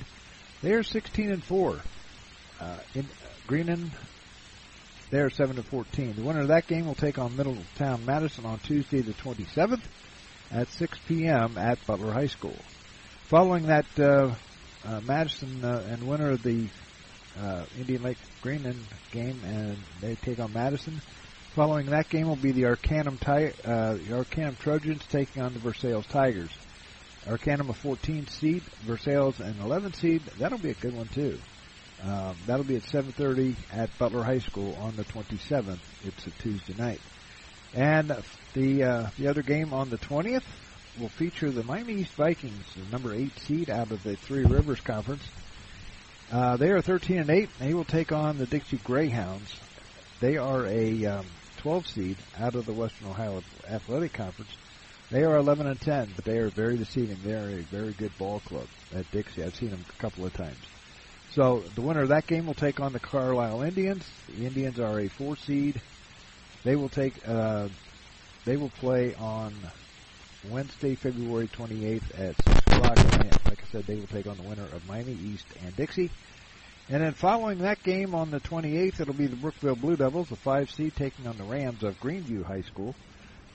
They 0.62 0.74
are 0.74 0.84
16 0.84 1.32
and 1.32 1.44
4. 1.44 1.80
Uh, 2.62 2.78
in, 2.94 3.08
Greenon 3.48 3.90
they 5.10 5.20
are 5.20 5.30
7 5.30 5.56
and 5.56 5.66
14. 5.66 6.14
The 6.16 6.22
winner 6.22 6.42
of 6.42 6.50
that 6.50 6.68
game 6.68 6.86
will 6.86 6.96
take 6.96 7.18
on 7.18 7.36
Middletown 7.36 8.06
Madison 8.06 8.46
on 8.46 8.60
Tuesday 8.60 9.02
the 9.02 9.14
27th 9.14 9.82
at 10.52 10.68
6 10.68 10.98
p.m. 11.08 11.58
at 11.58 11.84
Butler 11.88 12.12
High 12.14 12.28
School. 12.28 12.56
Following 13.24 13.68
that, 13.68 13.86
uh, 14.00 14.36
uh, 14.86 15.02
Madison 15.02 15.64
uh, 15.64 15.86
and 15.90 16.04
winner 16.08 16.32
of 16.32 16.44
the 16.44 16.68
uh, 17.40 17.66
Indian 17.78 18.04
Lake 18.04 18.18
Greenon 18.44 18.78
game, 19.12 19.40
and 19.46 19.78
they 20.02 20.16
take 20.16 20.40
on 20.40 20.54
Madison. 20.54 21.02
Following 21.56 21.88
that 21.88 22.10
game 22.10 22.28
will 22.28 22.36
be 22.36 22.52
the 22.52 22.66
Arcanum, 22.66 23.18
Ti- 23.18 23.54
uh, 23.66 23.94
the 23.96 24.14
Arcanum 24.16 24.56
Trojans 24.60 25.04
taking 25.10 25.42
on 25.42 25.54
the 25.54 25.60
Versailles 25.60 26.04
Tigers. 26.10 26.52
Arcanum 27.28 27.70
a 27.70 27.74
14 27.74 28.28
seed, 28.28 28.64
Versailles 28.84 29.40
an 29.40 29.56
11 29.62 29.94
seed. 29.94 30.22
That'll 30.38 30.58
be 30.58 30.72
a 30.72 30.76
good 30.76 30.96
one 30.96 31.08
too. 31.08 31.38
Um, 32.04 32.36
that'll 32.46 32.64
be 32.66 32.78
at 32.78 32.84
7:30 32.84 33.56
at 33.74 33.90
Butler 33.98 34.24
High 34.24 34.40
School 34.40 34.74
on 34.80 34.96
the 34.96 35.04
27th. 35.04 35.80
It's 36.06 36.28
a 36.28 36.32
Tuesday 36.32 36.74
night, 36.78 37.02
and 37.74 38.16
the 38.54 38.84
uh, 38.84 39.10
the 39.18 39.28
other 39.28 39.42
game 39.42 39.74
on 39.74 39.90
the 39.90 39.98
20th 39.98 40.44
will 41.00 41.10
feature 41.10 41.50
the 41.50 41.64
Miami 41.64 41.94
East 41.94 42.14
Vikings, 42.14 42.66
the 42.76 42.92
number 42.92 43.14
eight 43.14 43.38
seed 43.40 43.70
out 43.70 43.92
of 43.92 44.04
the 44.04 44.16
Three 44.16 44.44
Rivers 44.44 44.82
Conference. 44.82 45.24
Uh, 46.32 46.58
they 46.58 46.70
are 46.70 46.82
13 46.82 47.20
and 47.20 47.30
8. 47.30 47.50
They 47.60 47.74
will 47.74 47.86
take 47.86 48.12
on 48.12 48.38
the 48.38 48.46
Dixie 48.46 48.78
Greyhounds. 48.78 49.56
They 50.20 50.38
are 50.38 50.66
a 50.66 51.06
um, 51.06 51.26
12 51.58 51.88
seed 51.88 52.18
out 52.40 52.56
of 52.56 52.66
the 52.66 52.74
Western 52.74 53.08
Ohio 53.08 53.42
Athletic 53.68 54.14
Conference. 54.14 54.52
They 55.10 55.24
are 55.24 55.38
11 55.38 55.66
and 55.66 55.80
10, 55.80 56.10
but 56.16 56.26
they 56.26 56.38
are 56.38 56.50
very 56.50 56.78
deceiving. 56.78 57.18
They 57.24 57.34
are 57.34 57.50
a 57.50 57.64
very 57.64 57.94
good 57.94 58.16
ball 58.20 58.42
club 58.42 58.68
at 58.94 59.10
Dixie. 59.12 59.44
I've 59.44 59.56
seen 59.56 59.72
them 59.72 59.84
a 59.90 60.02
couple 60.02 60.26
of 60.26 60.34
times. 60.34 60.58
So 61.32 61.64
the 61.76 61.82
winner 61.82 62.02
of 62.02 62.10
that 62.10 62.28
game 62.28 62.46
will 62.46 62.54
take 62.54 62.80
on 62.80 62.94
the 62.94 63.00
Carlisle 63.00 63.62
Indians. 63.62 64.04
The 64.28 64.46
Indians 64.46 64.80
are 64.80 65.00
a 65.00 65.08
four 65.08 65.36
seed. 65.38 65.82
They 66.64 66.76
will 66.76 66.90
take. 66.90 67.16
Uh, 67.28 67.70
they 68.46 68.58
will 68.58 68.70
play 68.70 69.16
on 69.16 69.54
Wednesday, 70.48 70.96
February 70.96 71.48
28th 71.48 72.20
at 72.20 72.36
6 72.44 72.58
o'clock. 72.68 72.98
And 72.98 73.46
Like 73.46 73.60
I 73.62 73.72
said, 73.72 73.86
they 73.86 73.96
will 73.96 74.08
take 74.08 74.28
on 74.28 74.38
the 74.38 74.44
winner 74.44 74.64
of 74.64 74.88
Miami 74.88 75.14
East 75.14 75.46
and 75.64 75.76
Dixie. 75.76 76.10
And 76.90 77.04
then 77.04 77.14
following 77.14 77.60
that 77.60 77.84
game 77.84 78.16
on 78.16 78.32
the 78.32 78.40
28th, 78.40 79.00
it'll 79.00 79.14
be 79.14 79.28
the 79.28 79.36
Brookville 79.36 79.76
Blue 79.76 79.96
Devils, 79.96 80.30
the 80.30 80.36
5 80.36 80.72
seed, 80.72 80.96
taking 80.96 81.28
on 81.28 81.38
the 81.38 81.44
Rams 81.44 81.84
of 81.84 82.00
Greeneview 82.00 82.44
High 82.44 82.62
School. 82.62 82.96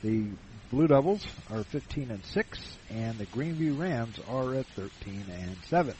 The 0.02 0.26
Blue 0.70 0.86
Devils 0.86 1.26
are 1.50 1.64
15 1.64 2.10
and 2.10 2.24
6, 2.24 2.78
and 2.90 3.18
the 3.18 3.26
Greeneview 3.26 3.78
Rams 3.78 4.18
are 4.28 4.54
at 4.54 4.66
13 4.66 5.24
and 5.32 5.56
7. 5.64 5.94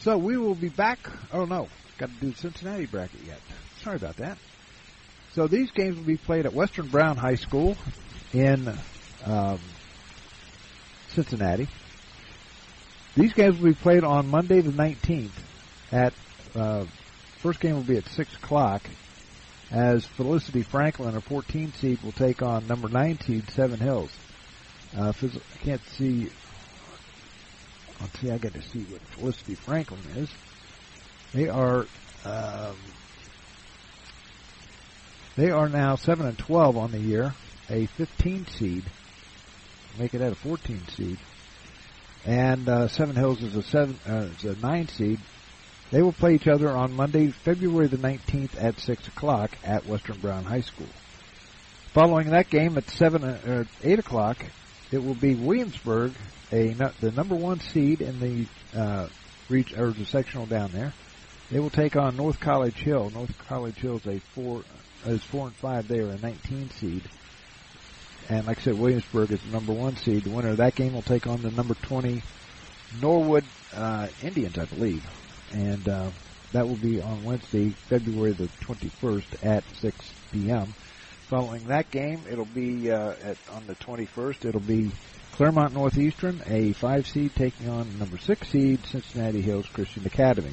So 0.00 0.18
we 0.18 0.36
will 0.36 0.56
be 0.56 0.68
back. 0.68 0.98
Oh 1.32 1.44
no, 1.44 1.68
got 1.96 2.08
to 2.08 2.14
do 2.16 2.30
the 2.30 2.36
Cincinnati 2.36 2.86
bracket 2.86 3.20
yet. 3.24 3.40
Sorry 3.82 3.96
about 3.96 4.16
that. 4.16 4.36
So 5.34 5.46
these 5.46 5.70
games 5.70 5.96
will 5.96 6.04
be 6.04 6.16
played 6.16 6.44
at 6.44 6.52
Western 6.52 6.88
Brown 6.88 7.16
High 7.16 7.36
School 7.36 7.76
in 8.32 8.68
um, 9.24 9.60
Cincinnati. 11.12 11.68
These 13.14 13.34
games 13.34 13.58
will 13.58 13.70
be 13.70 13.74
played 13.74 14.04
on 14.04 14.28
Monday 14.28 14.60
the 14.60 14.72
19th 14.72 15.30
at 15.92 16.14
uh, 16.54 16.86
first 17.38 17.60
game 17.60 17.74
will 17.74 17.82
be 17.82 17.96
at 17.96 18.06
six 18.08 18.34
o'clock. 18.34 18.82
As 19.70 20.04
Felicity 20.04 20.62
Franklin, 20.62 21.16
a 21.16 21.20
14 21.20 21.72
seed, 21.72 22.02
will 22.02 22.12
take 22.12 22.42
on 22.42 22.66
number 22.66 22.88
nine 22.88 23.18
seed 23.20 23.48
Seven 23.50 23.80
Hills. 23.80 24.10
Uh, 24.96 25.12
I 25.22 25.64
can't 25.64 25.80
see. 25.92 26.28
Let's 28.00 28.20
see. 28.20 28.30
I 28.30 28.36
got 28.36 28.52
to 28.52 28.62
see 28.62 28.80
what 28.80 29.00
Felicity 29.00 29.54
Franklin 29.54 30.00
is. 30.16 30.30
They 31.32 31.48
are. 31.48 31.86
Um, 32.24 32.76
they 35.36 35.50
are 35.50 35.68
now 35.70 35.96
seven 35.96 36.26
and 36.26 36.38
twelve 36.38 36.76
on 36.76 36.92
the 36.92 36.98
year, 36.98 37.34
a 37.70 37.86
15 37.86 38.46
seed. 38.48 38.84
Make 39.98 40.14
it 40.14 40.20
at 40.20 40.32
a 40.32 40.36
14 40.36 40.88
seed, 40.88 41.18
and 42.24 42.68
uh, 42.68 42.88
Seven 42.88 43.14
Hills 43.14 43.42
is 43.42 43.54
a 43.56 43.62
seven 43.62 43.98
uh, 44.08 44.28
is 44.38 44.44
a 44.44 44.56
nine 44.60 44.88
seed. 44.88 45.20
They 45.90 46.00
will 46.00 46.12
play 46.12 46.34
each 46.34 46.48
other 46.48 46.70
on 46.70 46.94
Monday, 46.94 47.28
February 47.28 47.86
the 47.86 47.98
19th 47.98 48.52
at 48.58 48.80
6 48.80 49.08
o'clock 49.08 49.50
at 49.62 49.84
Western 49.86 50.18
Brown 50.20 50.44
High 50.44 50.62
School. 50.62 50.86
Following 51.92 52.30
that 52.30 52.48
game 52.48 52.78
at 52.78 52.88
7, 52.88 53.22
uh, 53.22 53.64
8 53.84 53.98
o'clock, 53.98 54.38
it 54.90 55.04
will 55.04 55.14
be 55.14 55.34
Williamsburg, 55.34 56.12
a 56.50 56.68
the 57.00 57.10
number 57.10 57.34
one 57.34 57.60
seed 57.60 58.00
in 58.00 58.20
the 58.20 58.46
uh, 58.78 59.08
reach 59.50 59.76
or 59.76 59.90
the 59.90 60.06
sectional 60.06 60.46
down 60.46 60.70
there. 60.72 60.94
They 61.50 61.60
will 61.60 61.70
take 61.70 61.96
on 61.96 62.16
North 62.16 62.40
College 62.40 62.76
Hill. 62.76 63.10
North 63.10 63.36
College 63.46 63.76
Hill 63.76 63.96
is 63.96 64.06
a 64.06 64.18
four 64.34 64.62
is 65.04 65.22
four 65.24 65.48
and 65.48 65.56
five. 65.56 65.88
They 65.88 65.98
are 65.98 66.08
a 66.08 66.18
19 66.18 66.70
seed, 66.70 67.02
and 68.28 68.46
like 68.46 68.58
I 68.58 68.62
said, 68.62 68.78
Williamsburg 68.78 69.32
is 69.32 69.40
the 69.42 69.50
number 69.50 69.72
one 69.72 69.96
seed. 69.96 70.24
The 70.24 70.30
winner 70.30 70.50
of 70.50 70.56
that 70.58 70.74
game 70.74 70.94
will 70.94 71.02
take 71.02 71.26
on 71.26 71.42
the 71.42 71.50
number 71.50 71.74
20 71.74 72.22
Norwood 73.00 73.44
uh, 73.74 74.08
Indians, 74.22 74.58
I 74.58 74.64
believe 74.66 75.04
and 75.52 75.88
uh, 75.88 76.10
that 76.52 76.66
will 76.66 76.76
be 76.76 77.00
on 77.00 77.24
Wednesday, 77.24 77.70
February 77.70 78.32
the 78.32 78.48
21st 78.62 79.44
at 79.44 79.64
6 79.76 80.12
p.m. 80.32 80.66
Following 81.28 81.64
that 81.68 81.90
game, 81.90 82.20
it'll 82.30 82.44
be 82.44 82.90
uh, 82.90 83.14
at 83.22 83.36
on 83.52 83.66
the 83.66 83.74
21st. 83.76 84.44
It'll 84.44 84.60
be 84.60 84.90
Clermont 85.32 85.72
Northeastern, 85.72 86.42
a 86.46 86.72
five 86.72 87.06
seed, 87.06 87.34
taking 87.34 87.70
on 87.70 87.98
number 87.98 88.18
six 88.18 88.48
seed 88.48 88.84
Cincinnati 88.86 89.40
Hills 89.40 89.66
Christian 89.72 90.06
Academy. 90.06 90.52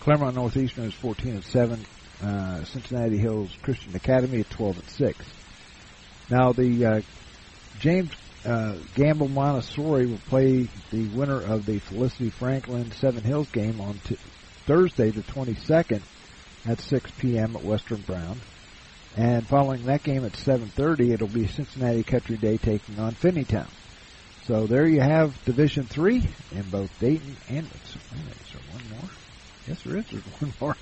Clermont 0.00 0.34
Northeastern 0.34 0.84
is 0.84 0.94
14 0.94 1.34
and 1.34 1.44
seven. 1.44 1.80
Uh, 2.22 2.62
Cincinnati 2.64 3.16
Hills 3.16 3.50
Christian 3.62 3.96
Academy 3.96 4.40
at 4.40 4.50
12 4.50 4.78
and 4.78 4.88
six. 4.90 5.18
Now 6.30 6.52
the 6.52 6.84
uh, 6.84 7.00
James 7.78 8.10
uh, 8.44 8.76
Gamble 8.94 9.28
Montessori 9.28 10.06
will 10.06 10.18
play 10.28 10.68
the 10.90 11.06
winner 11.08 11.40
of 11.40 11.66
the 11.66 11.78
Felicity 11.78 12.30
Franklin 12.30 12.92
Seven 12.92 13.22
Hills 13.22 13.50
game 13.50 13.80
on 13.80 13.98
t- 14.04 14.16
Thursday, 14.66 15.10
the 15.10 15.22
22nd, 15.22 16.02
at 16.66 16.80
6 16.80 17.10
p.m. 17.18 17.56
at 17.56 17.62
Western 17.62 18.00
Brown. 18.02 18.38
And 19.16 19.46
following 19.46 19.84
that 19.86 20.02
game 20.02 20.24
at 20.24 20.32
7:30, 20.32 21.12
it'll 21.12 21.28
be 21.28 21.46
Cincinnati 21.46 22.02
Country 22.02 22.36
Day 22.36 22.56
taking 22.56 22.98
on 22.98 23.12
Finneytown. 23.12 23.68
So 24.46 24.66
there 24.66 24.86
you 24.86 25.00
have 25.00 25.42
Division 25.44 25.84
Three 25.84 26.28
in 26.50 26.62
both 26.70 26.90
Dayton 26.98 27.36
and 27.48 27.66
is 27.66 27.96
there 28.52 28.60
one 28.72 28.82
more? 28.90 29.10
Yes, 29.66 29.82
there 29.82 29.96
is. 29.98 30.06
There's 30.06 30.24
one 30.40 30.52
more 30.60 30.76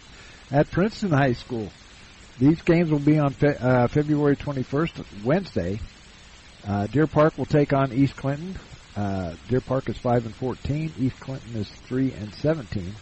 at 0.50 0.70
Princeton 0.70 1.12
High 1.12 1.34
School. 1.34 1.70
These 2.39 2.62
games 2.62 2.91
will 2.91 2.99
be 2.99 3.19
on 3.19 3.33
fe- 3.33 3.57
uh, 3.61 3.87
February 3.89 4.37
21st, 4.37 5.25
Wednesday, 5.25 5.81
uh, 6.66 6.87
Deer 6.87 7.07
Park 7.07 7.37
will 7.38 7.45
take 7.45 7.73
on 7.73 7.92
East 7.92 8.16
Clinton. 8.16 8.57
Uh, 8.97 9.35
Deer 9.49 9.61
Park 9.61 9.88
is 9.88 9.97
five 9.97 10.27
and 10.27 10.35
fourteen. 10.35 10.92
East 10.99 11.18
Clinton 11.18 11.57
is 11.57 11.68
three 11.68 12.12
and 12.12 12.33
seventeen. 12.35 12.95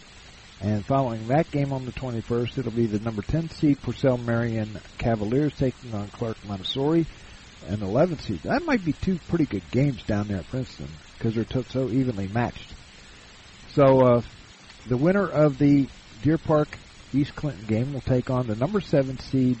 And 0.61 0.85
following 0.85 1.27
that 1.27 1.49
game 1.49 1.73
on 1.73 1.85
the 1.87 1.91
21st, 1.91 2.59
it'll 2.59 2.71
be 2.71 2.85
the 2.85 2.99
number 2.99 3.23
10 3.23 3.49
seed 3.49 3.81
Purcell 3.81 4.19
Marian 4.19 4.79
Cavaliers 4.99 5.55
taking 5.57 5.91
on 5.95 6.07
Clark 6.09 6.37
Montessori, 6.45 7.07
an 7.67 7.81
11 7.81 8.19
seed. 8.19 8.41
That 8.43 8.63
might 8.63 8.85
be 8.85 8.93
two 8.93 9.17
pretty 9.27 9.45
good 9.45 9.63
games 9.71 10.03
down 10.03 10.27
there 10.27 10.37
at 10.37 10.47
Princeton 10.49 10.87
because 11.17 11.33
they're 11.33 11.63
so 11.63 11.89
evenly 11.89 12.27
matched. 12.27 12.75
So 13.73 14.01
uh, 14.01 14.21
the 14.87 14.97
winner 14.97 15.27
of 15.27 15.57
the 15.57 15.87
Deer 16.21 16.37
Park 16.37 16.77
East 17.13 17.35
Clinton 17.35 17.65
game 17.65 17.93
will 17.93 18.01
take 18.01 18.29
on 18.29 18.47
the 18.47 18.55
number 18.55 18.81
seven 18.81 19.19
seed 19.19 19.57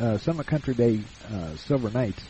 uh, 0.00 0.18
Summit 0.18 0.46
Country 0.46 0.74
Day 0.74 1.00
uh, 1.30 1.56
Silver 1.56 1.90
Knights 1.90 2.22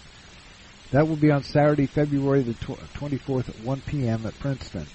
that 0.92 1.08
will 1.08 1.16
be 1.16 1.30
on 1.30 1.42
Saturday, 1.42 1.86
February 1.86 2.42
the 2.42 2.52
24th 2.52 3.48
at 3.48 3.64
1 3.64 3.80
p.m. 3.80 4.26
at 4.26 4.38
Princeton. 4.38 4.86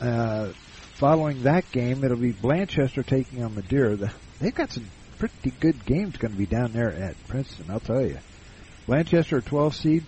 Uh, 0.00 0.52
following 0.94 1.42
that 1.42 1.70
game, 1.72 2.04
it'll 2.04 2.16
be 2.16 2.32
Blanchester 2.32 3.04
taking 3.04 3.42
on 3.42 3.56
Madeira. 3.56 3.96
The, 3.96 4.12
they've 4.38 4.54
got 4.54 4.70
some 4.70 4.86
pretty 5.18 5.50
good 5.58 5.84
games 5.84 6.16
going 6.16 6.32
to 6.32 6.38
be 6.38 6.46
down 6.46 6.72
there 6.72 6.90
at 6.90 7.16
Princeton, 7.26 7.66
I'll 7.68 7.80
tell 7.80 8.00
you. 8.00 8.18
Blanchester, 8.86 9.38
a 9.38 9.42
12 9.42 9.74
seed, 9.74 10.04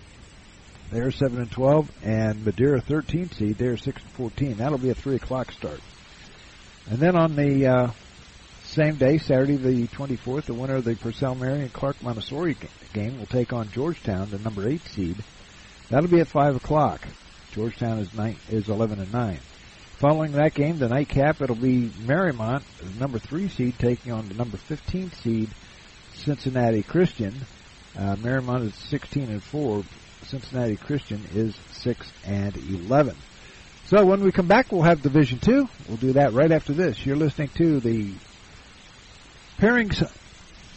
they're 0.91 1.11
7 1.11 1.37
and 1.37 1.51
12, 1.51 1.91
and 2.01 2.45
Madeira, 2.45 2.79
13 2.79 3.31
seed, 3.31 3.57
they're 3.57 3.75
6 3.75 4.01
and 4.01 4.11
14. 4.11 4.55
That'll 4.55 4.77
be 4.77 4.91
a 4.91 4.95
3 4.95 5.17
o'clock 5.17 5.51
start. 5.51 5.81
And 6.89 6.99
then 6.99 7.17
on 7.17 7.35
the 7.35 7.67
uh, 7.67 7.91
same 8.73 8.95
day, 8.95 9.19
Saturday 9.19 9.55
the 9.55 9.87
24th, 9.87 10.45
the 10.45 10.53
winner 10.55 10.77
of 10.77 10.83
the 10.83 10.95
Purcell 10.95 11.35
Marian 11.35 11.69
Clark 11.69 12.01
Montessori 12.01 12.57
game 12.91 13.19
will 13.19 13.27
take 13.27 13.53
on 13.53 13.69
Georgetown, 13.69 14.31
the 14.31 14.39
number 14.39 14.67
eight 14.67 14.81
seed. 14.81 15.15
That'll 15.89 16.09
be 16.09 16.21
at 16.21 16.27
five 16.27 16.55
o'clock. 16.55 17.01
Georgetown 17.51 17.99
is 17.99 18.11
nine, 18.15 18.35
is 18.49 18.69
11 18.69 18.99
and 18.99 19.13
nine. 19.13 19.39
Following 19.99 20.31
that 20.31 20.55
game, 20.55 20.79
the 20.79 20.89
nightcap, 20.89 21.39
it'll 21.39 21.55
be 21.55 21.89
Mariemont, 21.89 22.63
the 22.79 22.99
number 22.99 23.19
three 23.19 23.47
seed, 23.47 23.77
taking 23.77 24.11
on 24.11 24.27
the 24.27 24.33
number 24.33 24.57
15 24.57 25.11
seed 25.11 25.49
Cincinnati 26.15 26.81
Christian. 26.81 27.35
Uh, 27.95 28.15
Mariemont 28.15 28.65
is 28.65 28.73
16 28.73 29.29
and 29.29 29.43
four. 29.43 29.83
Cincinnati 30.23 30.77
Christian 30.77 31.23
is 31.35 31.55
six 31.73 32.11
and 32.25 32.57
11. 32.57 33.15
So 33.85 34.03
when 34.03 34.23
we 34.23 34.31
come 34.31 34.47
back, 34.47 34.71
we'll 34.71 34.81
have 34.81 35.03
Division 35.03 35.37
Two. 35.37 35.69
We'll 35.87 35.97
do 35.97 36.13
that 36.13 36.33
right 36.33 36.51
after 36.51 36.73
this. 36.73 37.05
You're 37.05 37.17
listening 37.17 37.49
to 37.57 37.79
the 37.79 38.13
Pairings 39.63 40.03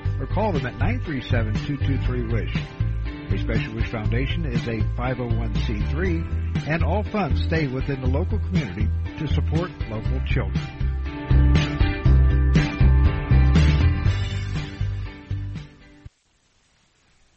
or 0.21 0.27
call 0.27 0.51
them 0.51 0.67
at 0.67 0.75
937-223-WISH. 0.75 2.55
A 3.33 3.37
Special 3.39 3.73
Wish 3.73 3.89
Foundation 3.89 4.45
is 4.45 4.61
a 4.67 4.77
501c3 4.95 6.67
and 6.67 6.83
all 6.83 7.01
funds 7.01 7.43
stay 7.43 7.65
within 7.65 8.01
the 8.01 8.07
local 8.07 8.37
community 8.37 8.87
to 9.17 9.27
support 9.27 9.71
local 9.89 10.21
children. 10.27 10.61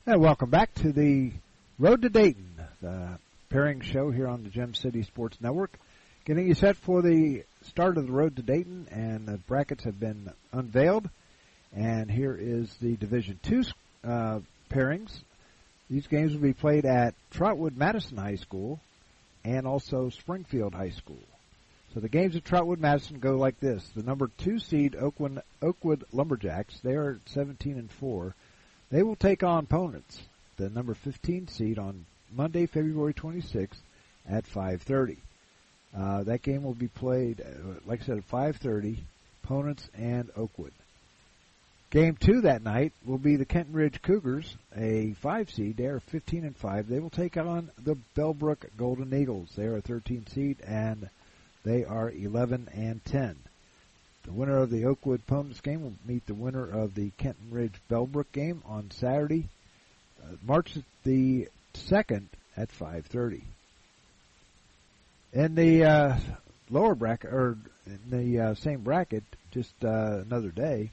And 0.05 0.21
welcome 0.21 0.51
back 0.51 0.75
to 0.75 0.93
the 0.93 1.33
Road 1.79 2.03
to 2.03 2.11
Dayton, 2.11 2.51
the 2.83 3.19
pairing 3.49 3.81
show 3.81 4.11
here 4.11 4.29
on 4.29 4.43
the 4.43 4.51
Gem 4.51 4.75
City 4.75 5.05
Sports 5.05 5.39
Network. 5.41 5.79
Getting 6.27 6.47
you 6.49 6.55
set 6.55 6.77
for 6.77 7.01
the 7.01 7.45
start 7.63 7.97
of 7.97 8.07
the 8.07 8.13
Road 8.13 8.37
to 8.37 8.43
Dayton, 8.43 8.89
and 8.91 9.27
the 9.27 9.39
brackets 9.39 9.85
have 9.85 9.99
been 9.99 10.31
unveiled. 10.53 11.09
And 11.75 12.11
here 12.11 12.37
is 12.39 12.73
the 12.81 12.97
Division 12.97 13.39
Two 13.43 13.65
uh, 14.05 14.41
pairings. 14.71 15.21
These 15.91 16.07
games 16.07 16.33
will 16.33 16.41
be 16.41 16.53
played 16.53 16.87
at 16.87 17.15
Trotwood 17.31 17.77
Madison 17.77 18.17
High 18.17 18.37
School 18.37 18.81
and 19.45 19.67
also 19.67 20.09
Springfield 20.09 20.75
High 20.75 20.91
School. 20.91 21.19
So 21.93 22.01
the 22.01 22.09
games 22.09 22.37
at 22.37 22.45
Trotwood 22.45 22.81
Madison 22.81 23.19
go 23.19 23.37
like 23.37 23.59
this: 23.61 23.87
the 23.95 24.03
number 24.03 24.31
two 24.39 24.59
seed 24.59 24.97
Oakwood, 24.97 25.43
Oakwood 25.63 26.05
Lumberjacks, 26.13 26.79
they 26.81 26.95
are 26.95 27.19
17 27.27 27.77
and 27.77 27.91
four. 27.91 28.35
They 28.91 29.03
will 29.03 29.17
take 29.17 29.43
on 29.43 29.67
Ponitz, 29.67 30.21
the 30.57 30.71
number 30.71 30.95
15 30.95 31.49
seed 31.49 31.79
on 31.79 32.07
Monday, 32.33 32.67
February 32.67 33.15
26th 33.15 33.81
at 34.29 34.45
5:30. 34.47 35.17
Uh, 35.97 36.23
that 36.25 36.43
game 36.43 36.63
will 36.63 36.75
be 36.75 36.89
played, 36.89 37.41
uh, 37.41 37.81
like 37.87 38.03
I 38.03 38.05
said, 38.05 38.19
at 38.19 38.29
5:30. 38.29 38.99
Ponitz 39.47 39.89
and 39.95 40.31
Oakwood. 40.37 40.73
Game 41.91 42.17
two 42.17 42.41
that 42.41 42.63
night 42.63 42.93
will 43.07 43.19
be 43.19 43.37
the 43.37 43.45
Kenton 43.45 43.73
Ridge 43.73 44.03
Cougars, 44.03 44.57
a 44.77 45.13
five 45.21 45.51
seed. 45.51 45.77
They 45.77 45.87
are 45.87 46.01
15 46.01 46.45
and 46.45 46.57
five. 46.57 46.89
They 46.89 46.99
will 46.99 47.11
take 47.11 47.37
on 47.37 47.71
the 47.85 47.97
Bellbrook 48.17 48.65
Golden 48.77 49.15
Eagles. 49.15 49.51
They 49.55 49.67
are 49.67 49.77
a 49.77 49.81
13 49.81 50.27
seed 50.27 50.57
and 50.67 51.09
they 51.65 51.85
are 51.85 52.11
11 52.11 52.69
and 52.75 53.05
10. 53.05 53.37
The 54.25 54.33
winner 54.33 54.59
of 54.59 54.71
the 54.71 54.87
Oakwood 54.87 55.27
Ponitz 55.27 55.63
game 55.63 55.83
will 55.83 55.93
meet 56.07 56.27
the 56.27 56.35
winner 56.35 56.65
of 56.69 56.95
the 56.95 57.11
Kenton 57.19 57.51
Ridge 57.51 57.75
Bellbrook 57.91 58.33
game 58.33 58.63
on 58.67 58.91
Saturday, 58.91 59.49
uh, 60.23 60.37
March 60.43 60.77
the 61.05 61.49
second 61.75 62.29
at 62.57 62.71
5:30. 62.71 63.43
In 65.35 65.55
the 65.55 65.85
uh, 65.85 66.19
lower 66.71 66.95
bracket, 66.95 67.33
or 67.33 67.59
in 67.87 68.01
the 68.09 68.41
uh, 68.41 68.55
same 68.55 68.81
bracket, 68.81 69.25
just 69.51 69.75
uh, 69.85 70.23
another 70.27 70.51
day. 70.51 70.91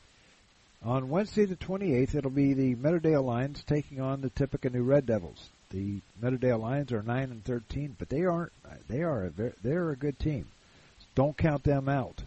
On 0.83 1.09
Wednesday 1.09 1.45
the 1.45 1.55
28th, 1.55 2.15
it'll 2.15 2.31
be 2.31 2.53
the 2.53 2.75
Meadowdale 2.75 3.23
Lions 3.23 3.63
taking 3.63 4.01
on 4.01 4.21
the 4.21 4.31
Tippecanoe 4.31 4.81
Red 4.81 5.05
Devils. 5.05 5.49
The 5.69 6.01
Meadowdale 6.21 6.59
Lions 6.59 6.91
are 6.91 7.03
9 7.03 7.23
and 7.23 7.45
13, 7.45 7.95
but 7.99 8.09
they 8.09 8.25
aren't. 8.25 8.51
They 8.87 9.03
are 9.03 9.25
a 9.25 9.29
very, 9.29 9.53
they're 9.61 9.91
a 9.91 9.95
good 9.95 10.17
team. 10.19 10.47
Don't 11.13 11.37
count 11.37 11.63
them 11.63 11.87
out. 11.87 12.21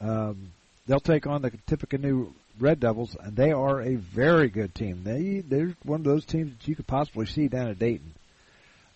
Um, 0.00 0.52
they'll 0.86 1.00
take 1.00 1.26
on 1.26 1.42
the 1.42 1.50
Tippecanoe 1.66 2.32
Red 2.60 2.78
Devils, 2.78 3.16
and 3.20 3.34
they 3.36 3.50
are 3.50 3.80
a 3.80 3.96
very 3.96 4.48
good 4.48 4.74
team. 4.74 5.02
They 5.02 5.40
they're 5.40 5.74
one 5.82 6.00
of 6.00 6.04
those 6.04 6.24
teams 6.24 6.52
that 6.56 6.68
you 6.68 6.76
could 6.76 6.86
possibly 6.86 7.26
see 7.26 7.48
down 7.48 7.68
at 7.68 7.78
Dayton. 7.78 8.14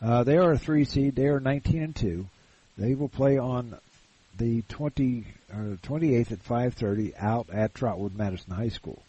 Uh, 0.00 0.22
they 0.22 0.38
are 0.38 0.52
a 0.52 0.58
three 0.58 0.84
seed. 0.84 1.16
They 1.16 1.26
are 1.26 1.40
19 1.40 1.82
and 1.82 1.96
two. 1.96 2.26
They 2.76 2.94
will 2.94 3.08
play 3.08 3.38
on 3.38 3.76
the 4.38 4.62
20 4.68 5.24
uh, 5.52 5.56
or 5.56 5.78
28th 5.82 6.32
at 6.32 6.44
5:30 6.44 7.12
out 7.18 7.50
at 7.50 7.74
Trotwood 7.74 8.16
Madison 8.16 8.54
High 8.54 8.68
School. 8.68 9.02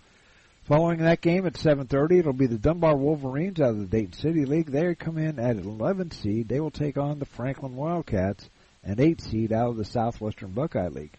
Following 0.65 0.99
that 0.99 1.21
game 1.21 1.45
at 1.45 1.53
7:30, 1.53 2.19
it'll 2.19 2.33
be 2.33 2.47
the 2.47 2.57
Dunbar 2.57 2.97
Wolverines 2.97 3.59
out 3.59 3.69
of 3.69 3.79
the 3.79 3.85
Dayton 3.85 4.13
City 4.13 4.45
League. 4.45 4.67
They 4.67 4.93
come 4.95 5.17
in 5.17 5.39
at 5.39 5.57
11 5.57 6.11
seed. 6.11 6.47
They 6.47 6.59
will 6.59 6.71
take 6.71 6.97
on 6.97 7.19
the 7.19 7.25
Franklin 7.25 7.75
Wildcats, 7.75 8.49
an 8.83 8.99
8 8.99 9.21
seed 9.21 9.53
out 9.53 9.69
of 9.69 9.77
the 9.77 9.85
Southwestern 9.85 10.51
Buckeye 10.51 10.89
League. 10.89 11.17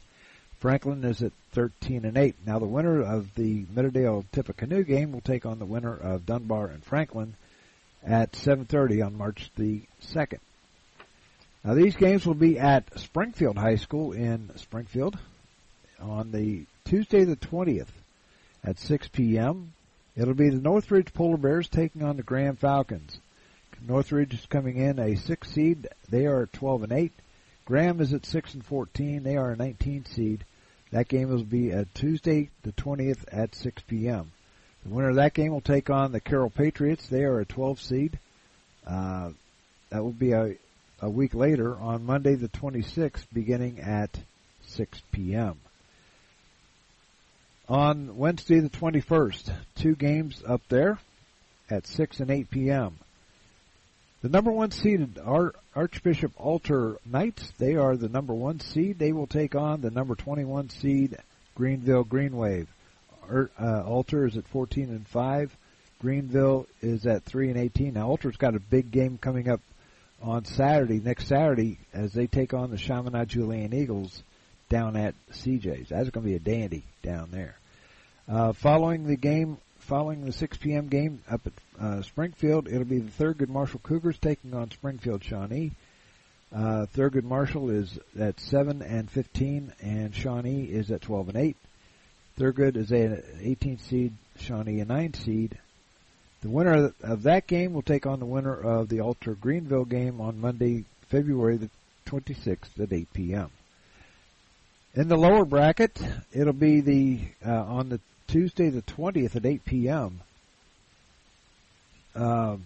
Franklin 0.59 1.03
is 1.05 1.23
at 1.23 1.33
13 1.53 2.05
and 2.05 2.19
8. 2.19 2.35
Now 2.47 2.59
the 2.59 2.67
winner 2.67 3.01
of 3.03 3.35
the 3.35 3.65
Meadowdale 3.75 4.25
Tippecanoe 4.31 4.85
game 4.85 5.11
will 5.11 5.23
take 5.23 5.47
on 5.47 5.59
the 5.59 5.65
winner 5.65 5.97
of 5.97 6.27
Dunbar 6.27 6.67
and 6.67 6.85
Franklin 6.85 7.35
at 8.05 8.33
7:30 8.33 9.05
on 9.05 9.17
March 9.17 9.51
the 9.57 9.83
2nd. 10.03 10.39
Now 11.65 11.75
these 11.75 11.97
games 11.97 12.27
will 12.27 12.35
be 12.35 12.59
at 12.59 12.99
Springfield 12.99 13.59
High 13.59 13.77
School 13.77 14.13
in 14.13 14.51
Springfield 14.57 15.19
on 16.01 16.33
the 16.33 16.65
Tuesday 16.85 17.25
the 17.25 17.37
20th 17.37 17.91
at 18.65 18.79
6 18.79 19.09
p.m. 19.09 19.73
It'll 20.17 20.35
be 20.35 20.49
the 20.49 20.57
Northridge 20.57 21.13
Polar 21.13 21.37
Bears 21.37 21.69
taking 21.69 22.03
on 22.03 22.17
the 22.17 22.23
Graham 22.23 22.57
Falcons. 22.57 23.19
Northridge 23.87 24.35
is 24.35 24.47
coming 24.47 24.77
in 24.77 24.99
a 24.99 25.17
six 25.17 25.51
seed. 25.51 25.89
They 26.09 26.27
are 26.27 26.47
12 26.47 26.85
and 26.85 26.93
8. 26.93 27.13
Graham 27.65 28.01
is 28.01 28.13
at 28.13 28.27
6 28.27 28.55
and 28.55 28.65
14. 28.65 29.23
They 29.23 29.37
are 29.37 29.53
a 29.53 29.57
19 29.57 30.05
seed. 30.07 30.45
That 30.91 31.09
game 31.09 31.29
will 31.29 31.45
be 31.45 31.73
at 31.73 31.95
Tuesday 31.95 32.51
the 32.63 32.73
20th 32.73 33.25
at 33.33 33.55
6 33.55 33.83
p.m. 33.87 34.33
The 34.85 34.95
winner 34.95 35.11
of 35.11 35.17
that 35.17 35.35
game 35.35 35.53
will 35.53 35.61
take 35.61 35.89
on 35.89 36.13
the 36.13 36.21
Carroll 36.21 36.51
Patriots. 36.51 37.07
They 37.07 37.23
are 37.25 37.41
a 37.41 37.45
12 37.45 37.81
seed. 37.81 38.19
Uh, 38.87 39.31
that 39.91 40.03
will 40.03 40.13
be 40.13 40.33
a, 40.33 40.57
a 41.03 41.09
week 41.09 41.35
later 41.35 41.77
on 41.79 42.05
Monday 42.05 42.35
the 42.35 42.49
26th 42.49 43.25
beginning 43.33 43.81
at 43.81 44.11
6 44.67 45.01
p.m. 45.13 45.59
On 47.69 48.17
Wednesday 48.17 48.61
the 48.61 48.69
21st, 48.69 49.53
two 49.77 49.95
games 49.95 50.43
up 50.47 50.61
there 50.69 50.99
at 51.71 51.87
6 51.87 52.21
and 52.21 52.31
8 52.31 52.51
p.m. 52.51 52.99
The 54.23 54.29
number 54.29 54.51
one 54.51 54.71
seeded 54.71 55.19
Archbishop 55.75 56.33
Alter 56.37 56.99
Knights, 57.07 57.53
they 57.59 57.77
are 57.77 57.97
the 57.97 58.09
number 58.09 58.35
one 58.35 58.61
seed. 58.61 58.99
They 58.99 59.13
will 59.13 59.27
take 59.27 59.55
on 59.55 59.81
the 59.81 59.91
number 59.91 60.15
21 60.15 60.69
seed 60.71 61.17
Greenville 61.55 62.05
Green 62.05 62.37
Wave. 62.37 62.69
Uh, 63.31 63.83
Alter 63.87 64.27
is 64.27 64.37
at 64.37 64.49
14 64.49 64.91
and 64.91 65.07
5. 65.07 65.57
Greenville 66.01 66.67
is 66.83 67.07
at 67.07 67.23
3 67.25 67.51
and 67.51 67.59
18. 67.59 67.95
Now 67.95 68.09
Alter's 68.09 68.37
got 68.37 68.55
a 68.55 68.61
big 68.61 68.91
game 68.91 69.17
coming 69.17 69.49
up 69.49 69.61
on 70.23 70.45
Saturday, 70.45 71.01
next 71.01 71.27
Saturday, 71.27 71.79
as 71.93 72.13
they 72.13 72.27
take 72.27 72.55
on 72.55 72.71
the 72.71 72.77
Chaminade 72.77 73.29
Julienne 73.29 73.73
Eagles 73.73 74.23
down 74.69 74.97
at 74.97 75.15
CJ's. 75.33 75.89
That's 75.89 76.11
going 76.11 76.25
to 76.25 76.31
be 76.31 76.37
a 76.37 76.39
dandy 76.39 76.85
down 77.03 77.31
there. 77.31 77.57
Uh, 78.29 78.53
following 78.53 79.07
the 79.07 79.17
game 79.17 79.59
following 79.91 80.25
the 80.25 80.33
6 80.33 80.57
p.m. 80.59 80.87
game 80.87 81.21
up 81.29 81.41
at 81.47 81.53
uh, 81.85 82.03
Springfield, 82.03 82.69
it'll 82.69 82.85
be 82.85 83.01
the 83.01 83.11
Thurgood 83.11 83.49
Marshall 83.49 83.81
Cougars 83.83 84.17
taking 84.19 84.55
on 84.55 84.71
Springfield 84.71 85.25
Shawnee. 85.25 85.73
Uh, 86.55 86.87
Thurgood 86.95 87.25
Marshall 87.25 87.71
is 87.71 87.99
at 88.17 88.39
7 88.39 88.83
and 88.83 89.11
15, 89.11 89.73
and 89.81 90.15
Shawnee 90.15 90.63
is 90.63 90.93
at 90.93 91.01
12 91.01 91.31
and 91.31 91.39
8. 91.39 91.57
Thurgood 92.39 92.77
is 92.77 92.93
an 92.93 93.23
18 93.41 93.79
seed, 93.79 94.13
Shawnee 94.39 94.79
a 94.79 94.85
9 94.85 95.15
seed. 95.15 95.59
The 96.43 96.49
winner 96.49 96.93
of 97.03 97.25
that 97.25 97.47
game 97.47 97.75
will 97.75 97.83
take 97.83 98.07
on 98.07 98.19
the 98.19 98.27
winner 98.27 98.55
of 98.55 98.89
the 98.89 99.01
Alter 99.01 99.35
Greenville 99.35 99.85
game 99.85 100.21
on 100.21 100.41
Monday, 100.41 100.85
February 101.09 101.59
the 101.59 101.71
26th 102.07 102.81
at 102.81 102.93
8 102.93 103.13
p.m. 103.13 103.51
In 104.95 105.09
the 105.09 105.17
lower 105.17 105.45
bracket, 105.45 106.01
it'll 106.33 106.53
be 106.53 106.81
the 106.81 107.21
uh, 107.47 107.65
on 107.65 107.91
the 107.91 108.01
Tuesday 108.27 108.71
the 108.71 108.83
20th 108.83 109.37
at 109.37 109.45
8 109.45 109.65
p.m. 109.65 110.21
Uh, 112.15 112.57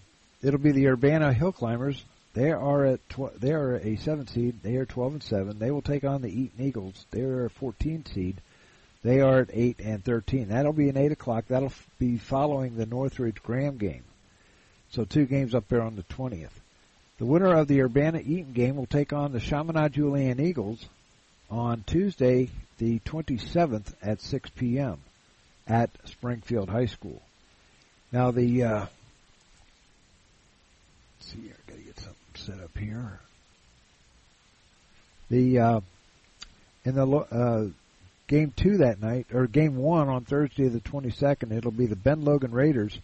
it'll 0.41 0.59
be 0.59 0.71
the 0.71 0.87
Urbana 0.87 1.33
Hill 1.33 1.51
Climbers. 1.51 2.01
They 2.33 2.51
are 2.51 2.85
at 2.85 3.09
tw- 3.09 3.39
they 3.39 3.51
are 3.51 3.75
a 3.75 3.97
seven 3.97 4.27
seed. 4.27 4.61
They 4.63 4.77
are 4.77 4.85
12 4.85 5.13
and 5.13 5.23
seven. 5.23 5.59
They 5.59 5.71
will 5.71 5.81
take 5.81 6.03
on 6.03 6.21
the 6.21 6.29
Eaton 6.29 6.65
Eagles. 6.65 7.05
They 7.11 7.21
are 7.21 7.45
a 7.45 7.49
14 7.49 8.05
seed. 8.05 8.37
They 9.05 9.21
are 9.21 9.39
at 9.39 9.49
8 9.53 9.79
and 9.79 10.03
13. 10.03 10.49
That'll 10.49 10.73
be 10.73 10.89
an 10.89 10.97
8 10.97 11.13
o'clock. 11.13 11.45
That'll 11.47 11.71
be 11.99 12.17
following 12.17 12.75
the 12.75 12.85
Northridge 12.85 13.41
Graham 13.41 13.77
game. 13.77 14.03
So 14.91 15.05
two 15.05 15.25
games 15.25 15.55
up 15.55 15.69
there 15.69 15.81
on 15.81 15.95
the 15.95 16.03
20th. 16.03 16.49
The 17.19 17.25
winner 17.25 17.53
of 17.55 17.69
the 17.69 17.81
Urbana 17.81 18.19
Eaton 18.19 18.51
game 18.51 18.75
will 18.75 18.85
take 18.85 19.13
on 19.13 19.31
the 19.31 19.39
Chaminade 19.39 19.93
Julienne 19.93 20.41
Eagles 20.41 20.85
on 21.49 21.83
Tuesday, 21.87 22.49
the 22.79 22.99
27th 22.99 23.93
at 24.01 24.19
6 24.19 24.49
p.m 24.49 24.99
at 25.67 25.89
Springfield 26.05 26.69
High 26.69 26.85
School. 26.85 27.21
Now 28.11 28.31
the 28.31 28.63
uh, 28.63 28.79
let's 28.79 28.91
see 31.19 31.41
here, 31.41 31.55
I 31.67 31.71
got 31.71 31.77
to 31.77 31.83
get 31.83 31.99
something 31.99 32.15
set 32.35 32.59
up 32.63 32.77
here. 32.77 33.19
The 35.29 35.59
uh, 35.59 35.79
in 36.83 36.95
the 36.95 37.07
uh, 37.07 37.67
game 38.27 38.53
two 38.55 38.77
that 38.77 39.01
night, 39.01 39.27
or 39.33 39.47
game 39.47 39.75
one 39.77 40.09
on 40.09 40.25
Thursday 40.25 40.67
the 40.67 40.79
22nd, 40.79 41.51
it'll 41.51 41.71
be 41.71 41.85
the 41.85 41.95
Ben 41.95 42.23
Logan 42.23 42.51
Raiders, 42.51 42.99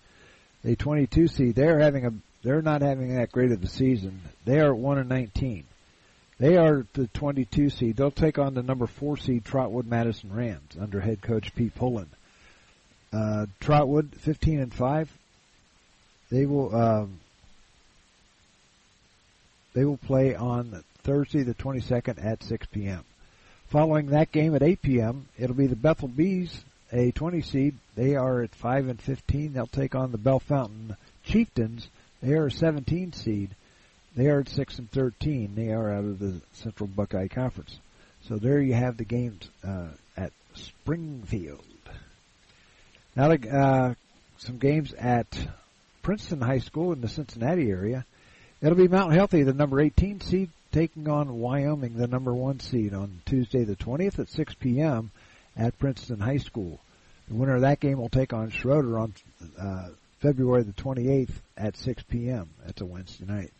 a 0.64 0.76
22 0.76 1.28
seed. 1.28 1.56
They're 1.56 1.80
having 1.80 2.06
a 2.06 2.14
they're 2.44 2.62
not 2.62 2.82
having 2.82 3.16
that 3.16 3.32
great 3.32 3.52
of 3.52 3.64
a 3.64 3.68
season. 3.68 4.22
They 4.46 4.60
are 4.60 4.74
one 4.74 4.98
and 4.98 5.10
19. 5.10 5.64
They 6.40 6.58
are 6.58 6.88
the 6.94 7.06
22 7.08 7.70
seed. 7.70 7.98
They'll 7.98 8.10
take 8.10 8.40
on 8.40 8.56
the 8.56 8.64
number 8.64 8.88
four 8.88 9.16
seed 9.16 9.46
Trotwood 9.46 9.86
Madison 9.86 10.34
Rams 10.34 10.76
under 10.80 11.00
head 11.00 11.22
coach 11.22 11.54
Pete 11.54 11.76
Pullen. 11.76 12.10
Uh, 13.14 13.46
Trotwood, 13.60 14.16
15 14.16 14.60
and 14.60 14.74
5. 14.74 15.18
They 16.32 16.48
will, 16.48 16.76
um, 16.76 17.20
they 19.76 19.86
will 19.86 19.98
play 19.98 20.34
on 20.34 20.84
Thursday 21.04 21.44
the 21.44 21.54
22nd 21.54 22.26
at 22.26 22.42
6 22.42 22.68
p.m. 22.72 23.04
Following 23.72 24.08
that 24.08 24.34
game 24.34 24.54
at 24.54 24.64
8 24.64 24.82
p.m., 24.82 25.28
it'll 25.40 25.56
be 25.56 25.68
the 25.68 25.78
Bethel 25.78 26.10
Bees, 26.10 26.62
a 26.92 27.12
20 27.12 27.42
seed. 27.42 27.76
They 27.96 28.16
are 28.16 28.42
at 28.42 28.54
5 28.54 28.90
and 28.90 29.02
15. 29.02 29.54
They'll 29.54 29.66
take 29.66 29.96
on 29.96 30.12
the 30.12 30.18
Bellefontaine 30.18 30.98
Chieftains. 31.24 31.88
They 32.22 32.34
are 32.34 32.48
a 32.48 32.52
17 32.52 33.14
seed. 33.14 33.52
They 34.14 34.28
are 34.28 34.42
at 34.42 34.50
6 34.50 34.78
and 34.78 34.92
13. 34.92 35.56
They 35.56 35.70
are 35.70 35.90
out 35.90 36.04
of 36.04 36.20
the 36.20 36.42
Central 36.52 36.88
Buckeye 36.88 37.30
Conference. 37.30 37.80
So 38.28 38.36
there 38.36 38.60
you 38.60 38.74
have 38.74 38.98
the 38.98 39.06
games 39.06 39.50
uh, 39.66 39.88
at 40.18 40.34
Springfield. 40.54 41.64
Now, 43.16 43.32
uh, 43.32 43.94
some 44.38 44.58
games 44.58 44.92
at 44.92 45.28
Princeton 46.04 46.42
High 46.42 46.60
School 46.60 46.92
in 46.92 47.00
the 47.00 47.08
Cincinnati 47.08 47.72
area. 47.72 48.04
It'll 48.62 48.76
be 48.76 48.90
Mount 48.90 49.14
Healthy, 49.14 49.44
the 49.44 49.54
number 49.54 49.80
18 49.80 50.20
seed, 50.20 50.50
taking 50.72 51.08
on 51.08 51.40
Wyoming, 51.40 51.96
the 51.96 52.08
number 52.08 52.34
one 52.34 52.60
seed, 52.60 52.94
on 52.94 53.22
Tuesday 53.26 53.64
the 53.64 53.76
20th 53.76 54.20
at 54.20 54.30
6 54.30 54.54
p.m. 54.56 55.12
at 55.56 55.78
Princeton 55.80 56.20
High 56.20 56.38
School. 56.38 56.80
The 57.28 57.36
winner 57.36 57.56
of 57.56 57.62
that 57.62 57.80
game 57.80 57.98
will 57.98 58.10
take 58.10 58.34
on 58.34 58.52
Shroder 58.52 59.00
on 59.00 59.14
uh, 59.60 59.90
February 60.20 60.64
the 60.64 60.74
28th 60.74 61.34
at 61.58 61.78
6 61.78 62.04
p.m. 62.04 62.50
That's 62.66 62.82
a 62.82 62.86
Wednesday 62.86 63.26
night. 63.26 63.52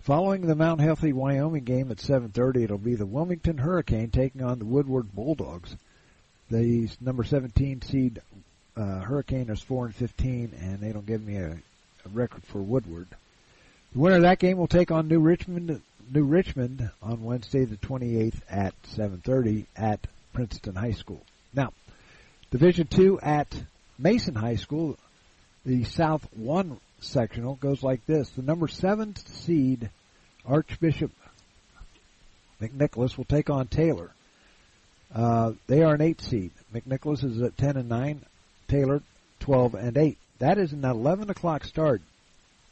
Following 0.00 0.46
the 0.46 0.54
Mount 0.54 0.80
Healthy 0.80 1.12
Wyoming 1.12 1.64
game 1.64 1.90
at 1.90 1.96
7:30, 1.96 2.62
it'll 2.62 2.78
be 2.78 2.94
the 2.94 3.06
Wilmington 3.06 3.58
Hurricane 3.58 4.10
taking 4.10 4.42
on 4.42 4.60
the 4.60 4.64
Woodward 4.64 5.12
Bulldogs. 5.12 5.74
The 6.48 6.88
number 7.00 7.24
17 7.24 7.82
seed 7.82 8.20
uh, 8.76 9.00
Hurricane 9.00 9.50
is 9.50 9.60
4 9.62 9.86
and 9.86 9.94
15, 9.94 10.52
and 10.60 10.78
they 10.78 10.92
don't 10.92 11.06
give 11.06 11.26
me 11.26 11.38
a, 11.38 11.52
a 12.04 12.08
record 12.12 12.44
for 12.44 12.58
Woodward. 12.58 13.08
The 13.92 13.98
winner 13.98 14.16
of 14.16 14.22
that 14.22 14.38
game 14.38 14.58
will 14.58 14.68
take 14.68 14.92
on 14.92 15.08
New 15.08 15.18
Richmond. 15.18 15.80
New 16.12 16.24
Richmond 16.24 16.90
on 17.02 17.22
Wednesday 17.22 17.64
the 17.64 17.76
28th 17.76 18.40
at 18.48 18.74
7:30 18.94 19.66
at 19.76 20.06
Princeton 20.32 20.74
High 20.74 20.92
School. 20.92 21.22
Now, 21.54 21.72
Division 22.50 22.86
Two 22.86 23.18
at 23.20 23.48
Mason 23.98 24.34
High 24.34 24.56
School, 24.56 24.98
the 25.64 25.84
South 25.84 26.26
One 26.34 26.78
sectional 27.00 27.56
goes 27.56 27.82
like 27.82 28.04
this. 28.06 28.28
The 28.30 28.42
number 28.42 28.68
seven 28.68 29.16
seed 29.16 29.90
Archbishop 30.46 31.10
McNicholas 32.60 33.16
will 33.16 33.24
take 33.24 33.50
on 33.50 33.66
Taylor. 33.66 34.10
Uh, 35.14 35.52
they 35.66 35.82
are 35.82 35.94
an 35.94 36.00
eight 36.00 36.20
seed. 36.20 36.50
McNicholas 36.74 37.24
is 37.24 37.40
at 37.40 37.56
10 37.56 37.76
and 37.76 37.88
9. 37.88 38.22
Taylor 38.68 39.02
12 39.40 39.74
and 39.74 39.96
8. 39.96 40.18
That 40.38 40.58
is 40.58 40.72
an 40.72 40.84
11 40.84 41.30
o'clock 41.30 41.64
start 41.64 42.02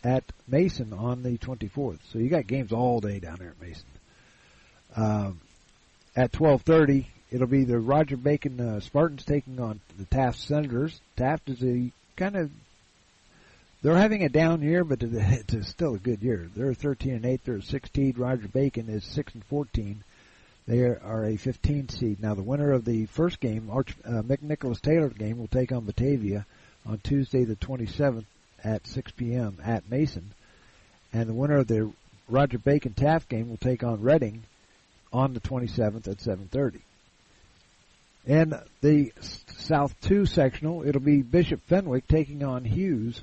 at 0.04 0.24
Mason 0.46 0.92
on 0.92 1.22
the 1.22 1.38
24th. 1.38 2.00
So 2.12 2.18
you 2.18 2.28
got 2.28 2.46
games 2.46 2.72
all 2.72 3.00
day 3.00 3.18
down 3.18 3.36
there 3.38 3.50
at 3.50 3.60
Mason. 3.60 3.86
Um, 4.96 5.40
at 6.14 6.30
12:30, 6.30 7.06
it'll 7.32 7.48
be 7.48 7.64
the 7.64 7.78
Roger 7.78 8.16
Bacon 8.16 8.60
uh, 8.60 8.80
Spartans 8.80 9.24
taking 9.24 9.58
on 9.58 9.80
the 9.98 10.04
Taft 10.04 10.38
Senators. 10.38 11.00
Taft 11.16 11.48
is 11.48 11.62
a 11.64 11.90
kind 12.16 12.36
of 12.36 12.50
they're 13.82 13.96
having 13.96 14.22
a 14.22 14.28
down 14.28 14.62
year, 14.62 14.84
but 14.84 15.02
it's 15.02 15.68
still 15.68 15.94
a 15.94 15.98
good 15.98 16.22
year. 16.22 16.48
They're 16.54 16.74
13 16.74 17.14
and 17.14 17.26
8. 17.26 17.40
They're 17.44 17.60
16. 17.60 18.14
Roger 18.16 18.48
Bacon 18.48 18.88
is 18.88 19.04
6 19.04 19.34
and 19.34 19.44
14. 19.44 20.04
They 20.66 20.80
are 20.80 21.24
a 21.26 21.36
15 21.36 21.90
seed. 21.90 22.22
Now, 22.22 22.34
the 22.34 22.42
winner 22.42 22.72
of 22.72 22.86
the 22.86 23.04
first 23.04 23.40
game, 23.40 23.68
Arch, 23.70 23.94
uh, 24.06 24.22
McNicholas 24.22 24.80
Taylor 24.80 25.10
game, 25.10 25.36
will 25.36 25.48
take 25.48 25.70
on 25.70 25.84
Batavia 25.84 26.46
on 26.86 26.98
Tuesday, 27.04 27.44
the 27.44 27.56
27th 27.56 28.24
at 28.64 28.87
6 28.87 29.12
p.m. 29.12 29.59
at 29.62 29.90
Mason, 29.90 30.33
and 31.12 31.29
the 31.29 31.35
winner 31.35 31.59
of 31.59 31.68
the 31.68 31.92
Roger 32.29 32.59
Bacon 32.59 32.94
Taft 32.94 33.29
game 33.29 33.50
will 33.50 33.59
take 33.59 33.85
on 33.85 34.00
Reading 34.00 34.42
on 35.12 35.35
the 35.35 35.40
27th 35.40 36.09
at 36.09 36.18
7:30. 36.18 36.81
And 38.27 38.59
the 38.81 39.12
South 39.20 39.94
2 40.00 40.24
sectional, 40.24 40.83
it'll 40.88 41.03
be 41.03 41.20
Bishop 41.20 41.61
Fenwick 41.66 42.09
taking 42.09 42.42
on 42.42 42.64
Hughes 42.64 43.22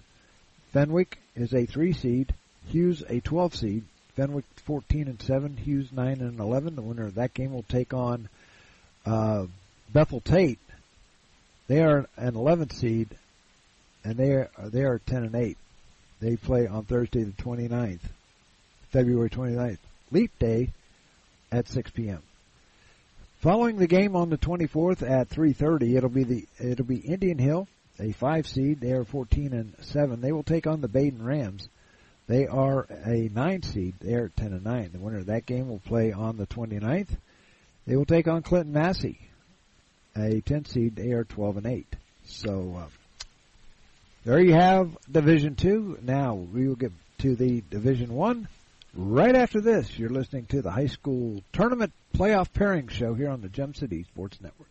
Fenwick 0.71 1.19
is 1.35 1.53
a 1.53 1.65
three 1.65 1.93
seed, 1.93 2.33
Hughes 2.67 3.03
a 3.09 3.19
12 3.19 3.55
seed. 3.55 3.83
Fenwick 4.15 4.45
14 4.65 5.07
and 5.07 5.21
7, 5.21 5.55
Hughes 5.55 5.89
9 5.91 6.19
and 6.19 6.39
11. 6.39 6.75
The 6.75 6.81
winner 6.81 7.05
of 7.05 7.15
that 7.15 7.33
game 7.33 7.53
will 7.53 7.63
take 7.63 7.93
on 7.93 8.27
uh, 9.05 9.45
Bethel 9.91 10.19
Tate. 10.19 10.59
They 11.67 11.81
are 11.81 12.05
an 12.17 12.33
11th 12.33 12.73
seed, 12.73 13.07
and 14.03 14.15
they 14.17 14.31
are 14.31 14.49
they 14.65 14.81
are 14.81 14.99
10 14.99 15.23
and 15.23 15.35
8. 15.35 15.57
They 16.19 16.35
play 16.35 16.67
on 16.67 16.85
Thursday 16.85 17.23
the 17.23 17.31
29th, 17.31 18.01
February 18.91 19.29
29th, 19.29 19.79
Leap 20.11 20.37
Day, 20.37 20.71
at 21.51 21.67
6 21.67 21.91
p.m. 21.91 22.21
Following 23.39 23.77
the 23.77 23.87
game 23.87 24.15
on 24.15 24.29
the 24.29 24.37
24th 24.37 25.01
at 25.01 25.29
3:30, 25.29 25.97
it'll 25.97 26.09
be 26.09 26.23
the 26.23 26.45
it'll 26.59 26.85
be 26.85 26.97
Indian 26.97 27.39
Hill 27.39 27.67
a 28.01 28.11
five 28.13 28.47
seed. 28.47 28.79
They 28.79 28.91
are 28.91 29.03
14 29.03 29.53
and 29.53 29.73
seven. 29.81 30.21
They 30.21 30.31
will 30.31 30.43
take 30.43 30.67
on 30.67 30.81
the 30.81 30.87
Badin 30.89 31.23
Rams. 31.23 31.67
They 32.27 32.47
are 32.47 32.87
a 33.05 33.29
nine 33.33 33.61
seed. 33.63 33.95
They 33.99 34.13
are 34.13 34.29
10 34.29 34.53
and 34.53 34.63
nine. 34.63 34.91
The 34.93 34.99
winner 34.99 35.19
of 35.19 35.25
that 35.27 35.45
game 35.45 35.69
will 35.69 35.79
play 35.79 36.11
on 36.11 36.37
the 36.37 36.47
29th. 36.47 37.09
They 37.85 37.95
will 37.95 38.05
take 38.05 38.27
on 38.27 38.41
Clinton 38.43 38.73
Massie, 38.73 39.19
a 40.15 40.41
10 40.41 40.65
seed. 40.65 40.95
They 40.95 41.11
are 41.11 41.23
12 41.23 41.57
and 41.57 41.65
eight. 41.65 41.95
So 42.25 42.75
uh, 42.77 42.87
there 44.23 44.39
you 44.39 44.53
have 44.53 44.97
Division 45.11 45.55
Two. 45.55 45.97
Now 46.01 46.33
we 46.35 46.67
will 46.67 46.75
get 46.75 46.91
to 47.19 47.35
the 47.35 47.63
Division 47.69 48.13
One 48.13 48.47
right 48.95 49.35
after 49.35 49.61
this. 49.61 49.97
You're 49.97 50.09
listening 50.09 50.45
to 50.47 50.61
the 50.61 50.71
high 50.71 50.87
school 50.87 51.41
tournament 51.53 51.93
playoff 52.15 52.51
pairing 52.53 52.87
show 52.87 53.13
here 53.13 53.29
on 53.29 53.41
the 53.41 53.49
Gem 53.49 53.73
City 53.73 54.03
Sports 54.03 54.39
Network. 54.41 54.70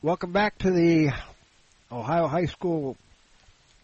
Welcome 0.00 0.30
back 0.30 0.58
to 0.58 0.70
the 0.70 1.10
Ohio 1.90 2.28
High 2.28 2.44
School 2.44 2.96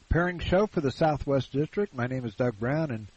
pairing 0.09 0.39
show 0.39 0.69
for 0.69 0.81
the 0.81 0.93
Southwest 0.93 1.51
District. 1.51 1.93
My 1.93 2.07
name 2.07 2.25
is 2.25 2.37
Doug 2.37 2.57
Brown, 2.61 2.93
and 2.93 3.09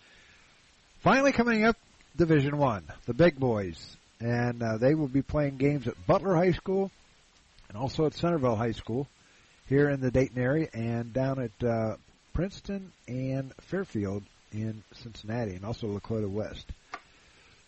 finally 1.03 1.31
coming 1.31 1.63
up, 1.63 1.77
Division 2.15 2.57
One, 2.57 2.83
the 3.05 3.13
big 3.13 3.39
boys, 3.39 3.95
and 4.19 4.63
uh, 4.63 4.77
they 4.79 4.95
will 4.95 5.07
be 5.07 5.21
playing 5.21 5.57
games 5.57 5.87
at 5.87 6.07
Butler 6.07 6.35
High 6.35 6.53
School 6.53 6.89
and 7.69 7.77
also 7.77 8.07
at 8.07 8.15
Centerville 8.15 8.55
High 8.55 8.71
School 8.71 9.07
here 9.69 9.91
in 9.91 10.01
the 10.01 10.09
Dayton 10.09 10.41
area, 10.41 10.67
and 10.73 11.13
down 11.13 11.39
at 11.39 11.63
uh, 11.63 11.97
Princeton 12.33 12.91
and 13.07 13.53
Fairfield 13.61 14.23
in 14.51 14.81
Cincinnati, 14.95 15.53
and 15.53 15.65
also 15.65 15.85
Lakota 15.85 16.27
West. 16.27 16.65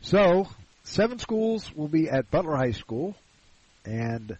So, 0.02 0.48
seven 0.86 1.20
schools 1.20 1.72
will 1.76 1.88
be 1.88 2.10
at 2.10 2.32
Butler 2.32 2.56
High 2.56 2.72
School, 2.72 3.15
and 3.86 4.36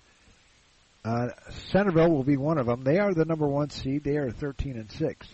uh, 1.10 1.30
Centerville 1.72 2.12
will 2.12 2.24
be 2.24 2.38
one 2.38 2.58
of 2.58 2.68
them. 2.68 2.84
They 2.84 3.00
are 3.00 3.14
the 3.14 3.26
number 3.26 3.48
one 3.48 3.70
seed. 3.70 4.04
They 4.04 4.18
are 4.18 4.32
13 4.32 4.78
and 4.78 4.92
6. 4.92 5.28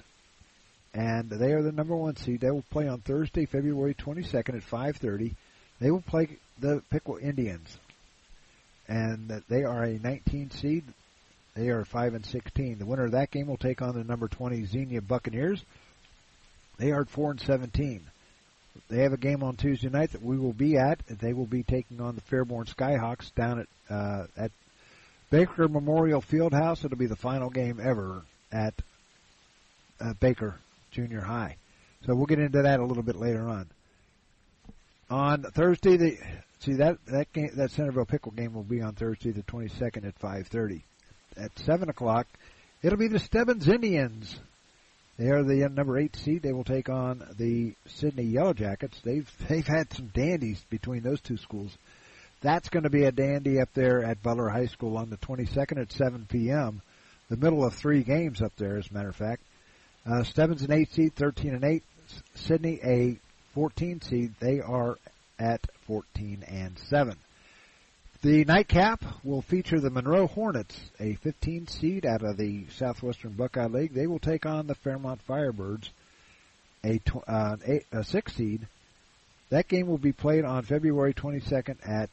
And 0.93 1.29
they 1.29 1.51
are 1.51 1.61
the 1.61 1.71
number 1.71 1.95
one 1.95 2.15
seed. 2.15 2.41
They 2.41 2.51
will 2.51 2.65
play 2.71 2.87
on 2.87 3.01
Thursday, 3.01 3.45
February 3.45 3.93
22nd 3.93 4.55
at 4.55 4.69
5.30. 4.69 5.35
They 5.79 5.91
will 5.91 6.01
play 6.01 6.37
the 6.59 6.81
Piqua 6.89 7.19
Indians. 7.19 7.77
And 8.87 9.43
they 9.49 9.63
are 9.63 9.83
a 9.83 9.99
19 9.99 10.51
seed. 10.51 10.85
They 11.55 11.69
are 11.69 11.85
five 11.85 12.13
and 12.13 12.25
sixteen. 12.25 12.77
The 12.77 12.85
winner 12.85 13.05
of 13.05 13.13
that 13.13 13.31
game 13.31 13.47
will 13.47 13.57
take 13.57 13.81
on 13.81 13.95
the 13.95 14.03
number 14.03 14.27
twenty 14.27 14.65
Xenia 14.65 15.01
Buccaneers. 15.01 15.63
They 16.77 16.91
are 16.91 17.05
four 17.05 17.31
and 17.31 17.39
seventeen. 17.39 18.01
They 18.89 19.03
have 19.03 19.13
a 19.13 19.17
game 19.17 19.41
on 19.41 19.55
Tuesday 19.55 19.87
night 19.87 20.11
that 20.11 20.21
we 20.21 20.37
will 20.37 20.51
be 20.51 20.75
at. 20.75 20.99
They 21.07 21.31
will 21.31 21.45
be 21.45 21.63
taking 21.63 22.01
on 22.01 22.15
the 22.15 22.21
Fairborn 22.21 22.67
Skyhawks 22.67 23.33
down 23.35 23.59
at 23.59 23.67
uh, 23.89 24.27
at 24.35 24.51
Baker 25.35 25.67
Memorial 25.67 26.21
Fieldhouse. 26.21 26.85
It'll 26.85 26.97
be 26.97 27.07
the 27.07 27.17
final 27.17 27.49
game 27.49 27.77
ever 27.83 28.23
at 28.53 28.73
uh, 29.99 30.13
Baker 30.13 30.55
Junior 30.91 31.19
High. 31.19 31.57
So 32.05 32.15
we'll 32.15 32.25
get 32.25 32.39
into 32.39 32.61
that 32.61 32.79
a 32.79 32.85
little 32.85 33.03
bit 33.03 33.17
later 33.17 33.45
on. 33.49 33.67
On 35.09 35.43
Thursday, 35.43 35.97
the 35.97 36.17
see 36.59 36.75
that 36.75 36.99
that 37.07 37.33
game 37.33 37.49
that 37.57 37.71
Centerville 37.71 38.05
Piqua 38.05 38.31
game 38.31 38.53
will 38.53 38.63
be 38.63 38.81
on 38.81 38.93
Thursday 38.93 39.31
the 39.31 39.43
22nd 39.43 40.07
at 40.07 40.17
5:30. 40.19 40.83
At 41.35 41.51
seven 41.59 41.89
o'clock, 41.89 42.27
it'll 42.81 42.97
be 42.97 43.09
the 43.09 43.19
Stebbins 43.19 43.67
Indians. 43.67 44.39
They 45.17 45.27
are 45.31 45.43
the 45.43 45.67
number 45.67 45.97
eight 45.97 46.15
seed. 46.15 46.43
They 46.43 46.53
will 46.53 46.63
take 46.63 46.87
on 46.87 47.21
the 47.37 47.75
Sidney 47.87 48.23
Yellow 48.23 48.53
Jackets. 48.53 49.01
They've 49.03 49.29
they've 49.49 49.67
had 49.67 49.91
some 49.91 50.07
dandies 50.13 50.63
between 50.69 51.03
those 51.03 51.19
two 51.19 51.35
schools. 51.35 51.77
That's 52.45 52.69
going 52.69 52.83
to 52.83 52.91
be 52.91 53.05
a 53.05 53.11
dandy 53.11 53.59
up 53.59 53.69
there 53.73 54.03
at 54.03 54.21
Butler 54.21 54.49
High 54.49 54.67
School 54.67 54.97
on 54.97 55.09
the 55.09 55.17
22nd 55.17 55.81
at 55.81 55.91
7 55.91 56.27
p.m. 56.29 56.83
The 57.27 57.37
middle 57.37 57.65
of 57.65 57.73
three 57.73 58.03
games 58.03 58.39
up 58.39 58.51
there, 58.55 58.77
as 58.77 58.87
a 58.87 58.93
matter 58.93 59.09
of 59.09 59.15
fact. 59.15 59.41
Uh, 60.05 60.21
Stebbins 60.21 60.61
an 60.61 60.71
eight 60.71 60.93
seed, 60.93 61.15
13 61.15 61.55
and 61.55 61.63
eight. 61.63 61.81
Sidney 62.35 62.79
a 62.83 63.17
14 63.55 63.99
seed. 64.01 64.35
They 64.39 64.61
are 64.61 64.99
at 65.39 65.65
14 65.87 66.43
and 66.47 66.77
seven. 66.77 67.15
The 68.21 68.45
nightcap 68.45 69.03
will 69.23 69.41
feature 69.41 69.79
the 69.79 69.89
Monroe 69.89 70.27
Hornets, 70.27 70.79
a 70.99 71.15
15 71.15 71.65
seed 71.65 72.05
out 72.05 72.21
of 72.21 72.37
the 72.37 72.67
Southwestern 72.77 73.31
Buckeye 73.31 73.65
League. 73.65 73.95
They 73.95 74.05
will 74.05 74.19
take 74.19 74.45
on 74.45 74.67
the 74.67 74.75
Fairmont 74.75 75.21
Firebirds, 75.27 75.89
a, 76.83 76.99
tw- 76.99 77.27
uh, 77.27 77.57
eight, 77.65 77.87
a 77.91 78.03
six 78.03 78.35
seed. 78.35 78.67
That 79.49 79.67
game 79.67 79.87
will 79.87 79.97
be 79.97 80.11
played 80.11 80.43
on 80.43 80.63
February 80.63 81.13
22nd 81.13 81.77
at 81.87 82.09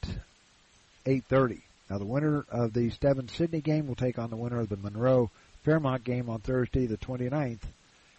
8:30. 1.07 1.63
Now, 1.89 1.99
the 1.99 2.05
winner 2.05 2.45
of 2.51 2.73
the 2.73 2.91
Stebbins 2.91 3.33
Sidney 3.33 3.61
game 3.61 3.87
will 3.87 3.95
take 3.95 4.19
on 4.19 4.31
the 4.31 4.37
winner 4.37 4.61
of 4.61 4.69
the 4.69 4.77
Monroe 4.77 5.31
Fairmont 5.65 6.05
game 6.05 6.29
on 6.29 6.41
Thursday, 6.41 6.87
the 6.87 6.97
29th, 6.97 7.63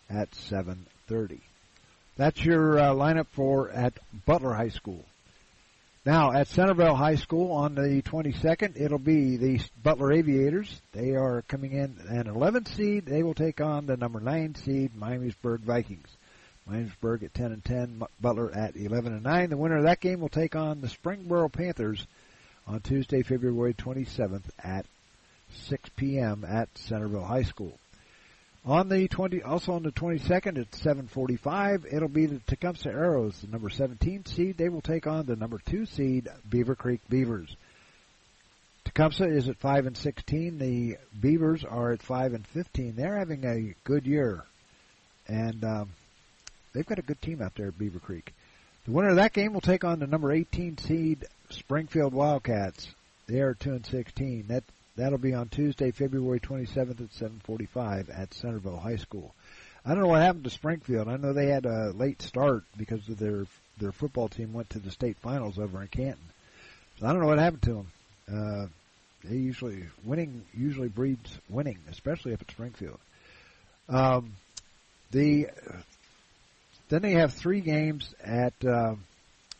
at 0.10 0.32
7:30. 0.32 1.42
That's 2.18 2.44
your 2.44 2.80
uh, 2.80 2.94
lineup 2.94 3.28
for 3.32 3.70
at 3.72 3.94
Butler 4.26 4.54
High 4.54 4.70
School. 4.70 5.04
Now 6.06 6.34
at 6.34 6.48
Centerville 6.48 6.96
High 6.96 7.16
School 7.16 7.52
on 7.52 7.76
the 7.76 8.02
22nd, 8.02 8.80
it'll 8.80 9.00
be 9.00 9.38
the 9.38 9.62
Butler 9.82 10.12
Aviators. 10.12 10.82
They 10.92 11.12
are 11.12 11.44
coming 11.44 11.72
in 11.72 11.98
an 12.10 12.28
11 12.28 12.66
seed. 12.66 13.06
They 13.06 13.24
will 13.24 13.34
take 13.34 13.62
on 13.62 13.86
the 13.86 13.96
number 13.96 14.20
9 14.20 14.56
seed 14.56 14.92
Miamisburg 15.00 15.60
Vikings. 15.60 16.10
Miamisburg 16.70 17.24
at 17.24 17.34
10 17.34 17.52
and 17.52 17.66
10, 17.66 18.04
Butler 18.22 18.52
at 18.54 18.76
11 18.76 19.14
and 19.14 19.24
9. 19.24 19.50
The 19.50 19.58
winner 19.58 19.78
of 19.78 19.84
that 19.84 20.00
game 20.00 20.22
will 20.22 20.30
take 20.30 20.56
on 20.56 20.82
the 20.82 20.88
Springboro 20.88 21.52
Panthers 21.52 22.06
on 22.68 22.80
Tuesday, 22.80 23.22
February 23.22 23.74
27th 23.74 24.50
at 24.64 24.86
6 25.54 25.90
p.m. 25.96 26.46
at 26.48 26.70
Centerville 26.78 27.26
High 27.26 27.44
School. 27.44 27.78
On 28.66 28.88
the 28.88 29.10
20, 29.10 29.44
also 29.44 29.74
on 29.74 29.84
the 29.84 29.92
22nd 29.92 30.58
at 30.58 30.72
7:45, 30.72 31.86
it'll 31.94 32.08
be 32.08 32.28
the 32.28 32.40
Tecumseh 32.48 32.90
Arrows, 32.90 33.42
the 33.42 33.48
number 33.48 33.70
17 33.70 34.26
seed. 34.26 34.58
They 34.58 34.70
will 34.70 34.82
take 34.82 35.06
on 35.06 35.26
the 35.26 35.36
number 35.36 35.60
two 35.66 35.86
seed 35.86 36.30
Beavercreek 36.50 37.02
Beavers. 37.10 37.54
Tecumseh 38.86 39.26
is 39.26 39.50
at 39.50 39.58
5 39.58 39.88
and 39.88 39.98
16. 39.98 40.60
The 40.60 40.98
Beavers 41.20 41.66
are 41.66 41.92
at 41.92 42.02
5 42.02 42.36
and 42.36 42.48
15. 42.48 42.96
They're 42.96 43.18
having 43.18 43.44
a 43.44 43.76
good 43.84 44.06
year, 44.06 44.46
and 45.28 45.62
um, 45.66 45.90
they've 46.74 46.86
got 46.86 47.00
a 47.00 47.04
good 47.04 47.22
team 47.22 47.42
out 47.42 47.56
there 47.56 47.68
at 47.68 47.78
Beavercreek. 47.78 48.30
The 48.86 48.92
winner 48.92 49.10
of 49.10 49.16
that 49.16 49.34
game 49.34 49.54
will 49.54 49.62
take 49.62 49.84
on 49.84 50.00
the 50.00 50.08
number 50.08 50.32
18 50.32 50.78
seed 50.78 51.26
Springfield 51.50 52.14
Wildcats. 52.14 52.88
They 53.28 53.40
are 53.40 53.54
2 53.54 53.72
and 53.72 53.86
16. 53.86 54.48
That 54.48 54.64
That'll 54.96 55.18
be 55.18 55.34
on 55.34 55.50
Tuesday, 55.50 55.92
February 55.92 56.40
27th 56.40 57.02
at 57.02 57.14
7:45 57.14 58.10
at 58.10 58.34
Centerville 58.34 58.78
High 58.78 58.98
School. 58.98 59.34
I 59.84 59.90
don't 59.90 60.02
know 60.02 60.08
what 60.08 60.22
happened 60.22 60.44
to 60.44 60.50
Springfield. 60.50 61.08
I 61.08 61.18
know 61.18 61.34
they 61.34 61.48
had 61.48 61.66
a 61.66 61.92
late 61.92 62.22
start 62.22 62.64
because 62.78 63.08
of 63.10 63.18
their 63.18 63.46
their 63.80 63.92
football 63.92 64.28
team 64.28 64.54
went 64.54 64.70
to 64.72 64.80
the 64.80 64.92
state 64.92 65.18
finals 65.18 65.58
over 65.58 65.82
in 65.82 65.88
Canton. 65.88 66.24
So 67.00 67.08
I 67.08 67.12
don't 67.12 67.22
know 67.22 67.28
what 67.28 67.40
happened 67.40 67.64
to 67.64 67.74
them. 67.74 67.92
Uh, 68.32 68.68
they 69.24 69.36
usually 69.36 69.86
winning 70.04 70.46
usually 70.54 70.90
breeds 70.90 71.40
winning, 71.50 71.80
especially 71.90 72.34
up 72.34 72.42
at 72.42 72.52
Springfield. 72.52 73.00
Um, 73.90 74.34
the 75.10 75.50
then 76.90 77.02
they 77.02 77.14
have 77.14 77.34
three 77.34 77.62
games 77.62 78.14
at 78.24 78.54
uh, 78.66 78.96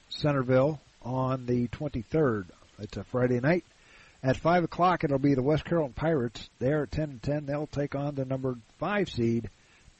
Centerville 0.10 0.80
on 1.02 1.46
the 1.46 1.68
23rd. 1.70 2.46
It's 2.80 2.98
a 2.98 3.04
Friday 3.04 3.40
night. 3.40 3.64
At 4.24 4.38
five 4.38 4.64
o'clock, 4.64 5.04
it'll 5.04 5.20
be 5.20 5.34
the 5.36 5.44
West 5.44 5.66
Carrollton 5.66 5.94
Pirates. 5.94 6.50
They're 6.60 6.84
at 6.84 6.92
ten 6.92 7.10
and 7.10 7.22
ten. 7.22 7.46
They'll 7.46 7.68
take 7.68 7.94
on 7.94 8.16
the 8.16 8.24
number 8.24 8.56
five 8.80 9.10
seed 9.10 9.50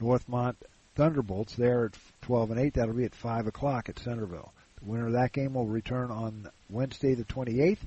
Northmont 0.00 0.56
Thunderbolts. 0.96 1.54
They're 1.54 1.86
at 1.86 1.98
twelve 2.22 2.50
and 2.50 2.58
eight. 2.58 2.74
That'll 2.74 2.94
be 2.94 3.04
at 3.04 3.14
five 3.14 3.46
o'clock 3.46 3.90
at 3.90 3.98
Centerville. 3.98 4.50
The 4.80 4.90
winner 4.90 5.08
of 5.08 5.12
that 5.12 5.32
game 5.32 5.54
will 5.54 5.66
return 5.66 6.10
on 6.10 6.48
Wednesday, 6.70 7.14
the 7.14 7.24
twenty 7.24 7.60
eighth, 7.60 7.84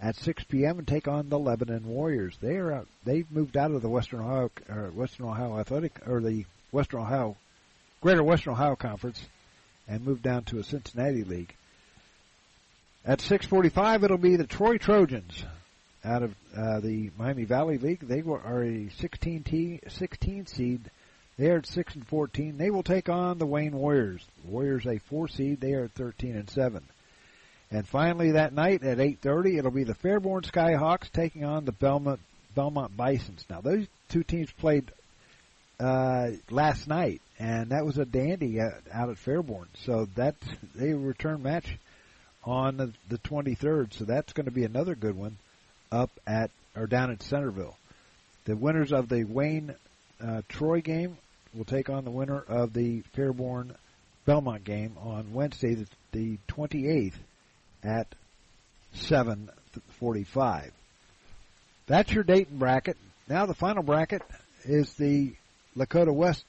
at 0.00 0.16
six 0.16 0.42
p.m. 0.44 0.78
and 0.78 0.88
take 0.88 1.06
on 1.06 1.28
the 1.28 1.38
Lebanon 1.38 1.86
Warriors. 1.86 2.34
They 2.40 2.56
are 2.56 2.86
they've 3.04 3.30
moved 3.30 3.58
out 3.58 3.70
of 3.70 3.82
the 3.82 3.90
Western 3.90 4.20
Ohio 4.20 4.50
or 4.70 4.90
Western 4.94 5.26
Ohio 5.26 5.58
Athletic 5.58 6.00
or 6.08 6.22
the 6.22 6.46
Western 6.72 7.00
Ohio 7.00 7.36
Greater 8.04 8.22
Western 8.22 8.52
Ohio 8.52 8.76
Conference 8.76 9.18
and 9.88 10.04
moved 10.04 10.22
down 10.22 10.44
to 10.44 10.58
a 10.58 10.62
Cincinnati 10.62 11.24
league. 11.24 11.54
At 13.02 13.20
6:45, 13.20 14.04
it'll 14.04 14.18
be 14.18 14.36
the 14.36 14.46
Troy 14.46 14.76
Trojans 14.76 15.42
out 16.04 16.22
of 16.22 16.34
uh, 16.54 16.80
the 16.80 17.10
Miami 17.16 17.44
Valley 17.44 17.78
League. 17.78 18.00
They 18.00 18.20
are 18.20 18.62
a 18.62 18.90
16 18.90 19.42
t 19.44 19.80
16 19.88 20.46
seed. 20.48 20.90
They 21.38 21.48
are 21.48 21.56
at 21.56 21.66
six 21.66 21.94
and 21.94 22.06
14. 22.06 22.58
They 22.58 22.68
will 22.68 22.82
take 22.82 23.08
on 23.08 23.38
the 23.38 23.46
Wayne 23.46 23.72
Warriors. 23.72 24.22
The 24.44 24.50
Warriors 24.50 24.84
a 24.86 24.98
four 24.98 25.26
seed. 25.26 25.62
They 25.62 25.72
are 25.72 25.84
at 25.84 25.92
13 25.92 26.36
and 26.36 26.50
seven. 26.50 26.82
And 27.70 27.88
finally, 27.88 28.32
that 28.32 28.52
night 28.52 28.84
at 28.84 28.98
8:30, 28.98 29.56
it'll 29.56 29.70
be 29.70 29.84
the 29.84 29.94
Fairborn 29.94 30.42
Skyhawks 30.42 31.10
taking 31.10 31.46
on 31.46 31.64
the 31.64 31.72
Belmont 31.72 32.20
Belmont 32.54 32.94
Bisons. 32.98 33.46
Now, 33.48 33.62
those 33.62 33.86
two 34.10 34.24
teams 34.24 34.52
played 34.52 34.92
uh, 35.80 36.32
last 36.50 36.86
night, 36.86 37.22
and 37.38 37.70
that 37.70 37.84
was 37.84 37.98
a 37.98 38.04
dandy 38.04 38.60
out, 38.60 38.74
at 38.92 39.08
Fairborn. 39.16 39.66
So 39.84 40.06
that 40.16 40.36
they 40.74 40.94
return 40.94 41.42
match 41.42 41.78
on 42.44 42.76
the, 42.76 42.92
the 43.08 43.18
23rd. 43.18 43.94
So 43.94 44.04
that's 44.04 44.32
going 44.32 44.46
to 44.46 44.52
be 44.52 44.64
another 44.64 44.94
good 44.94 45.16
one 45.16 45.36
up 45.90 46.10
at 46.26 46.50
or 46.76 46.86
down 46.86 47.10
at 47.10 47.22
Centerville. 47.22 47.76
The 48.44 48.56
winners 48.56 48.92
of 48.92 49.08
the 49.08 49.24
Wayne 49.24 49.74
uh, 50.20 50.42
Troy 50.48 50.80
game 50.80 51.16
will 51.54 51.64
take 51.64 51.88
on 51.88 52.04
the 52.04 52.10
winner 52.10 52.40
of 52.40 52.72
the 52.72 53.02
Fairborn 53.16 53.74
Belmont 54.26 54.64
game 54.64 54.96
on 55.00 55.32
Wednesday, 55.32 55.74
the, 55.74 55.86
the 56.12 56.38
28th 56.48 57.14
at 57.82 58.06
7:45. 58.96 60.70
That's 61.86 62.12
your 62.12 62.24
Dayton 62.24 62.58
bracket. 62.58 62.96
Now 63.28 63.46
the 63.46 63.54
final 63.54 63.82
bracket 63.82 64.22
is 64.64 64.92
the 64.94 65.34
Lakota 65.76 66.12
West, 66.12 66.44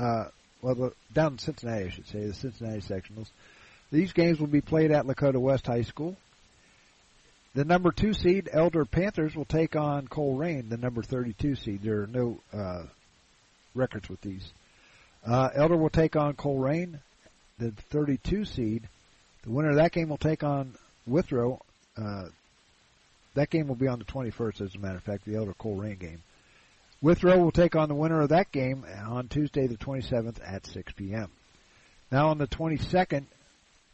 uh, 0.00 0.24
well, 0.62 0.92
down 1.12 1.32
in 1.32 1.38
Cincinnati, 1.38 1.86
I 1.86 1.88
should 1.90 2.08
say, 2.08 2.26
the 2.26 2.34
Cincinnati 2.34 2.80
sectionals. 2.80 3.28
These 3.92 4.12
games 4.12 4.38
will 4.38 4.46
be 4.46 4.60
played 4.60 4.92
at 4.92 5.06
Lakota 5.06 5.38
West 5.38 5.66
High 5.66 5.82
School. 5.82 6.16
The 7.54 7.64
number 7.64 7.90
two 7.90 8.14
seed 8.14 8.48
Elder 8.52 8.84
Panthers 8.84 9.34
will 9.34 9.44
take 9.44 9.74
on 9.74 10.06
Colerain, 10.06 10.68
the 10.68 10.76
number 10.76 11.02
32 11.02 11.56
seed. 11.56 11.82
There 11.82 12.02
are 12.02 12.06
no 12.06 12.38
uh, 12.52 12.84
records 13.74 14.08
with 14.08 14.20
these. 14.20 14.48
Uh, 15.26 15.48
Elder 15.54 15.76
will 15.76 15.90
take 15.90 16.16
on 16.16 16.34
Colerain, 16.34 17.00
the 17.58 17.72
32 17.90 18.44
seed. 18.44 18.88
The 19.42 19.50
winner 19.50 19.70
of 19.70 19.76
that 19.76 19.92
game 19.92 20.08
will 20.08 20.18
take 20.18 20.44
on 20.44 20.74
Withrow. 21.06 21.60
Uh, 21.96 22.26
that 23.34 23.50
game 23.50 23.66
will 23.66 23.74
be 23.74 23.88
on 23.88 23.98
the 23.98 24.04
21st, 24.04 24.60
as 24.60 24.74
a 24.74 24.78
matter 24.78 24.96
of 24.96 25.02
fact, 25.02 25.24
the 25.24 25.36
Elder 25.36 25.54
Colerain 25.54 25.98
game. 25.98 26.22
Withrow 27.02 27.38
will 27.38 27.50
take 27.50 27.76
on 27.76 27.88
the 27.88 27.94
winner 27.94 28.20
of 28.20 28.28
that 28.28 28.52
game 28.52 28.84
on 29.06 29.28
Tuesday, 29.28 29.66
the 29.66 29.76
27th 29.76 30.36
at 30.44 30.66
6 30.66 30.92
p.m. 30.92 31.30
Now 32.12 32.28
on 32.28 32.38
the 32.38 32.46
22nd 32.46 33.24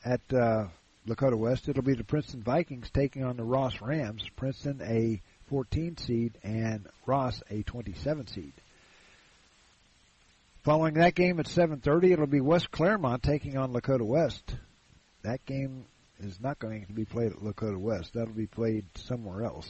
at 0.04 0.20
uh, 0.32 0.66
Lakota 1.06 1.36
West, 1.36 1.68
it'll 1.68 1.84
be 1.84 1.94
the 1.94 2.02
Princeton 2.04 2.42
Vikings 2.42 2.90
taking 2.90 3.22
on 3.24 3.36
the 3.36 3.44
Ross 3.44 3.80
Rams. 3.80 4.24
Princeton 4.34 4.80
a 4.82 5.20
14 5.48 5.98
seed 5.98 6.32
and 6.42 6.86
Ross 7.06 7.42
a 7.48 7.62
27 7.62 8.26
seed. 8.26 8.52
Following 10.64 10.94
that 10.94 11.14
game 11.14 11.38
at 11.38 11.46
7:30, 11.46 12.10
it'll 12.10 12.26
be 12.26 12.40
West 12.40 12.72
Clermont 12.72 13.22
taking 13.22 13.56
on 13.56 13.72
Lakota 13.72 14.04
West. 14.04 14.56
That 15.22 15.44
game 15.46 15.84
is 16.18 16.40
not 16.40 16.58
going 16.58 16.86
to 16.86 16.92
be 16.92 17.04
played 17.04 17.30
at 17.30 17.38
Lakota 17.38 17.78
West. 17.78 18.14
That'll 18.14 18.34
be 18.34 18.48
played 18.48 18.84
somewhere 18.96 19.44
else. 19.44 19.68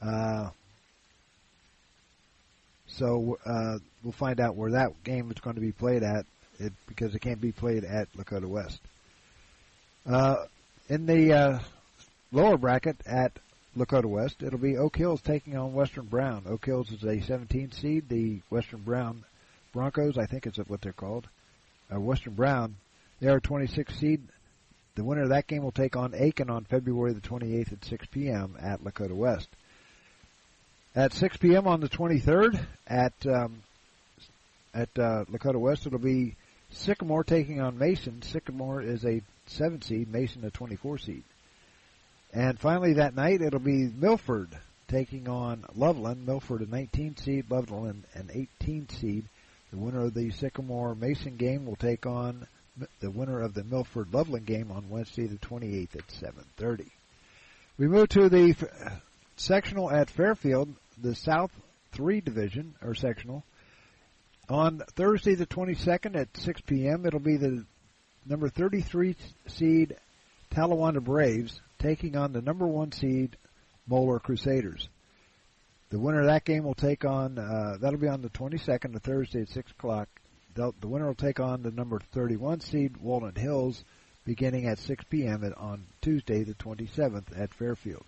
Uh, 0.00 0.48
So 2.88 3.38
uh, 3.44 3.78
we'll 4.02 4.12
find 4.12 4.40
out 4.40 4.56
where 4.56 4.72
that 4.72 5.02
game 5.04 5.30
is 5.30 5.40
going 5.40 5.56
to 5.56 5.60
be 5.60 5.72
played 5.72 6.02
at, 6.02 6.26
it, 6.58 6.72
because 6.86 7.14
it 7.14 7.20
can't 7.20 7.40
be 7.40 7.52
played 7.52 7.84
at 7.84 8.12
Lakota 8.14 8.46
West. 8.46 8.80
Uh, 10.08 10.44
in 10.88 11.06
the 11.06 11.32
uh, 11.32 11.58
lower 12.32 12.56
bracket 12.56 12.96
at 13.06 13.32
Lakota 13.76 14.06
West, 14.06 14.42
it'll 14.42 14.58
be 14.58 14.76
Oak 14.76 14.96
Hills 14.96 15.20
taking 15.20 15.56
on 15.56 15.74
Western 15.74 16.06
Brown. 16.06 16.44
Oak 16.48 16.64
Hills 16.64 16.90
is 16.92 17.04
a 17.04 17.20
17 17.20 17.72
seed. 17.72 18.08
The 18.08 18.40
Western 18.50 18.80
Brown 18.80 19.24
Broncos, 19.72 20.16
I 20.16 20.26
think 20.26 20.46
is 20.46 20.56
what 20.56 20.80
they're 20.80 20.92
called, 20.92 21.28
uh, 21.92 22.00
Western 22.00 22.34
Brown, 22.34 22.76
they 23.20 23.28
are 23.28 23.36
a 23.36 23.40
26 23.40 23.94
seed. 23.94 24.22
The 24.94 25.04
winner 25.04 25.24
of 25.24 25.28
that 25.28 25.46
game 25.46 25.62
will 25.62 25.72
take 25.72 25.96
on 25.96 26.14
Aiken 26.14 26.48
on 26.48 26.64
February 26.64 27.12
the 27.12 27.20
28th 27.20 27.72
at 27.72 27.84
6 27.84 28.06
p.m. 28.10 28.56
at 28.60 28.82
Lakota 28.82 29.14
West. 29.14 29.48
At 30.96 31.12
6 31.12 31.36
p.m. 31.36 31.66
on 31.66 31.80
the 31.80 31.90
23rd 31.90 32.58
at 32.86 33.12
um, 33.26 33.62
at 34.72 34.88
uh, 34.98 35.26
Lakota 35.30 35.60
West, 35.60 35.86
it'll 35.86 35.98
be 35.98 36.36
Sycamore 36.70 37.22
taking 37.22 37.60
on 37.60 37.78
Mason. 37.78 38.22
Sycamore 38.22 38.80
is 38.80 39.04
a 39.04 39.20
7 39.46 39.82
seed, 39.82 40.10
Mason 40.10 40.42
a 40.46 40.50
24 40.50 40.96
seed. 40.96 41.22
And 42.32 42.58
finally 42.58 42.94
that 42.94 43.14
night, 43.14 43.42
it'll 43.42 43.60
be 43.60 43.92
Milford 43.94 44.48
taking 44.88 45.28
on 45.28 45.66
Loveland. 45.74 46.26
Milford 46.26 46.62
a 46.62 46.66
19 46.66 47.18
seed, 47.18 47.44
Loveland 47.50 48.04
an 48.14 48.30
18 48.32 48.88
seed. 48.88 49.24
The 49.72 49.78
winner 49.78 50.06
of 50.06 50.14
the 50.14 50.30
Sycamore 50.30 50.94
Mason 50.94 51.36
game 51.36 51.66
will 51.66 51.76
take 51.76 52.06
on 52.06 52.46
the 53.00 53.10
winner 53.10 53.42
of 53.42 53.52
the 53.52 53.64
Milford 53.64 54.14
Loveland 54.14 54.46
game 54.46 54.72
on 54.72 54.88
Wednesday 54.88 55.26
the 55.26 55.36
28th 55.36 55.96
at 55.96 56.08
7:30. 56.08 56.86
We 57.76 57.86
move 57.86 58.08
to 58.10 58.30
the 58.30 58.54
sectional 59.36 59.90
at 59.90 60.08
Fairfield, 60.08 60.74
the 60.96 61.14
South 61.14 61.50
3 61.92 62.20
division 62.20 62.74
or 62.82 62.94
sectional. 62.94 63.44
On 64.48 64.80
Thursday 64.94 65.34
the 65.34 65.46
22nd 65.46 66.16
at 66.16 66.36
6 66.36 66.60
p.m., 66.62 67.04
it'll 67.04 67.20
be 67.20 67.36
the 67.36 67.64
number 68.24 68.48
33 68.48 69.16
seed 69.48 69.96
Talawanda 70.50 71.02
Braves 71.02 71.60
taking 71.78 72.16
on 72.16 72.32
the 72.32 72.42
number 72.42 72.66
1 72.66 72.92
seed 72.92 73.36
Moeller 73.86 74.20
Crusaders. 74.20 74.88
The 75.90 75.98
winner 75.98 76.20
of 76.20 76.26
that 76.26 76.44
game 76.44 76.64
will 76.64 76.74
take 76.74 77.04
on, 77.04 77.38
uh, 77.38 77.76
that'll 77.80 77.98
be 77.98 78.08
on 78.08 78.22
the 78.22 78.30
22nd, 78.30 78.94
a 78.94 78.98
Thursday 78.98 79.42
at 79.42 79.48
6 79.48 79.70
o'clock. 79.72 80.08
The, 80.54 80.72
the 80.80 80.88
winner 80.88 81.06
will 81.06 81.14
take 81.14 81.38
on 81.38 81.62
the 81.62 81.70
number 81.70 82.00
31 82.12 82.60
seed 82.60 82.96
Walnut 82.96 83.36
Hills 83.36 83.84
beginning 84.24 84.66
at 84.66 84.78
6 84.78 85.04
p.m. 85.08 85.44
On 85.56 85.84
Tuesday, 86.02 86.42
the 86.42 86.54
27th 86.54 87.40
at 87.40 87.54
Fairfield. 87.54 88.04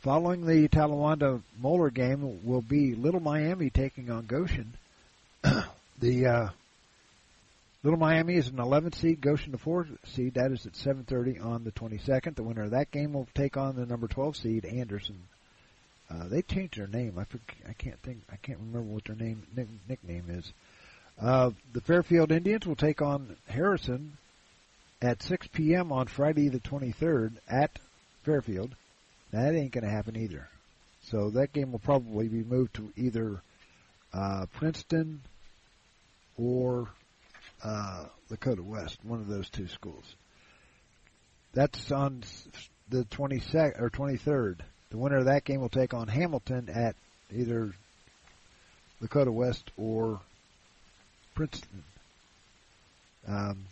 Following 0.00 0.46
the 0.46 0.68
Talawanda 0.68 1.42
Moeller 1.60 1.90
game 1.90 2.44
will 2.44 2.62
be 2.62 2.94
Little 2.94 3.20
Miami 3.20 3.70
taking 3.70 4.10
on 4.10 4.26
Goshen. 4.26 4.72
the 5.98 6.26
uh, 6.26 6.48
Little 7.82 7.98
Miami 7.98 8.34
is 8.34 8.48
an 8.48 8.58
11 8.58 8.92
seed, 8.92 9.20
Goshen 9.20 9.52
the 9.52 9.58
4 9.58 9.86
seed. 10.04 10.34
That 10.34 10.52
is 10.52 10.66
at 10.66 10.72
7:30 10.72 11.44
on 11.44 11.64
the 11.64 11.72
22nd. 11.72 12.34
The 12.34 12.42
winner 12.42 12.64
of 12.64 12.70
that 12.70 12.90
game 12.90 13.12
will 13.12 13.28
take 13.34 13.56
on 13.56 13.76
the 13.76 13.86
number 13.86 14.08
12 14.08 14.36
seed 14.36 14.64
Anderson 14.64 15.18
uh, 16.10 16.26
they 16.28 16.42
changed 16.42 16.76
their 16.76 16.88
name. 16.88 17.18
I 17.18 17.24
forget, 17.24 17.56
I 17.68 17.72
can't 17.72 17.98
think. 18.02 18.22
I 18.32 18.36
can't 18.36 18.58
remember 18.58 18.92
what 18.92 19.04
their 19.04 19.16
name 19.16 19.46
nick, 19.56 19.68
nickname 19.88 20.24
is. 20.28 20.52
Uh, 21.20 21.50
the 21.72 21.80
Fairfield 21.80 22.32
Indians 22.32 22.66
will 22.66 22.76
take 22.76 23.00
on 23.00 23.36
Harrison 23.46 24.16
at 25.00 25.22
6 25.22 25.48
p.m. 25.52 25.92
on 25.92 26.06
Friday 26.06 26.48
the 26.48 26.58
23rd 26.60 27.34
at 27.48 27.78
Fairfield. 28.24 28.74
That 29.32 29.54
ain't 29.54 29.72
going 29.72 29.84
to 29.84 29.90
happen 29.90 30.16
either. 30.16 30.48
So 31.02 31.30
that 31.30 31.52
game 31.52 31.72
will 31.72 31.78
probably 31.78 32.28
be 32.28 32.42
moved 32.42 32.74
to 32.74 32.92
either 32.96 33.40
uh, 34.12 34.46
Princeton 34.54 35.20
or 36.36 36.88
uh, 37.62 38.04
Lakota 38.30 38.60
West, 38.60 38.98
one 39.02 39.20
of 39.20 39.28
those 39.28 39.48
two 39.48 39.68
schools. 39.68 40.14
That's 41.52 41.90
on 41.90 42.22
the 42.88 43.04
22nd 43.04 43.80
or 43.80 43.90
23rd. 43.90 44.58
The 44.90 44.98
winner 44.98 45.18
of 45.18 45.26
that 45.26 45.44
game 45.44 45.60
will 45.60 45.68
take 45.68 45.94
on 45.94 46.08
Hamilton 46.08 46.68
at 46.68 46.96
either 47.32 47.72
Lakota 49.02 49.32
West 49.32 49.70
or 49.76 50.20
Princeton. 51.34 51.84
Um, 53.26 53.64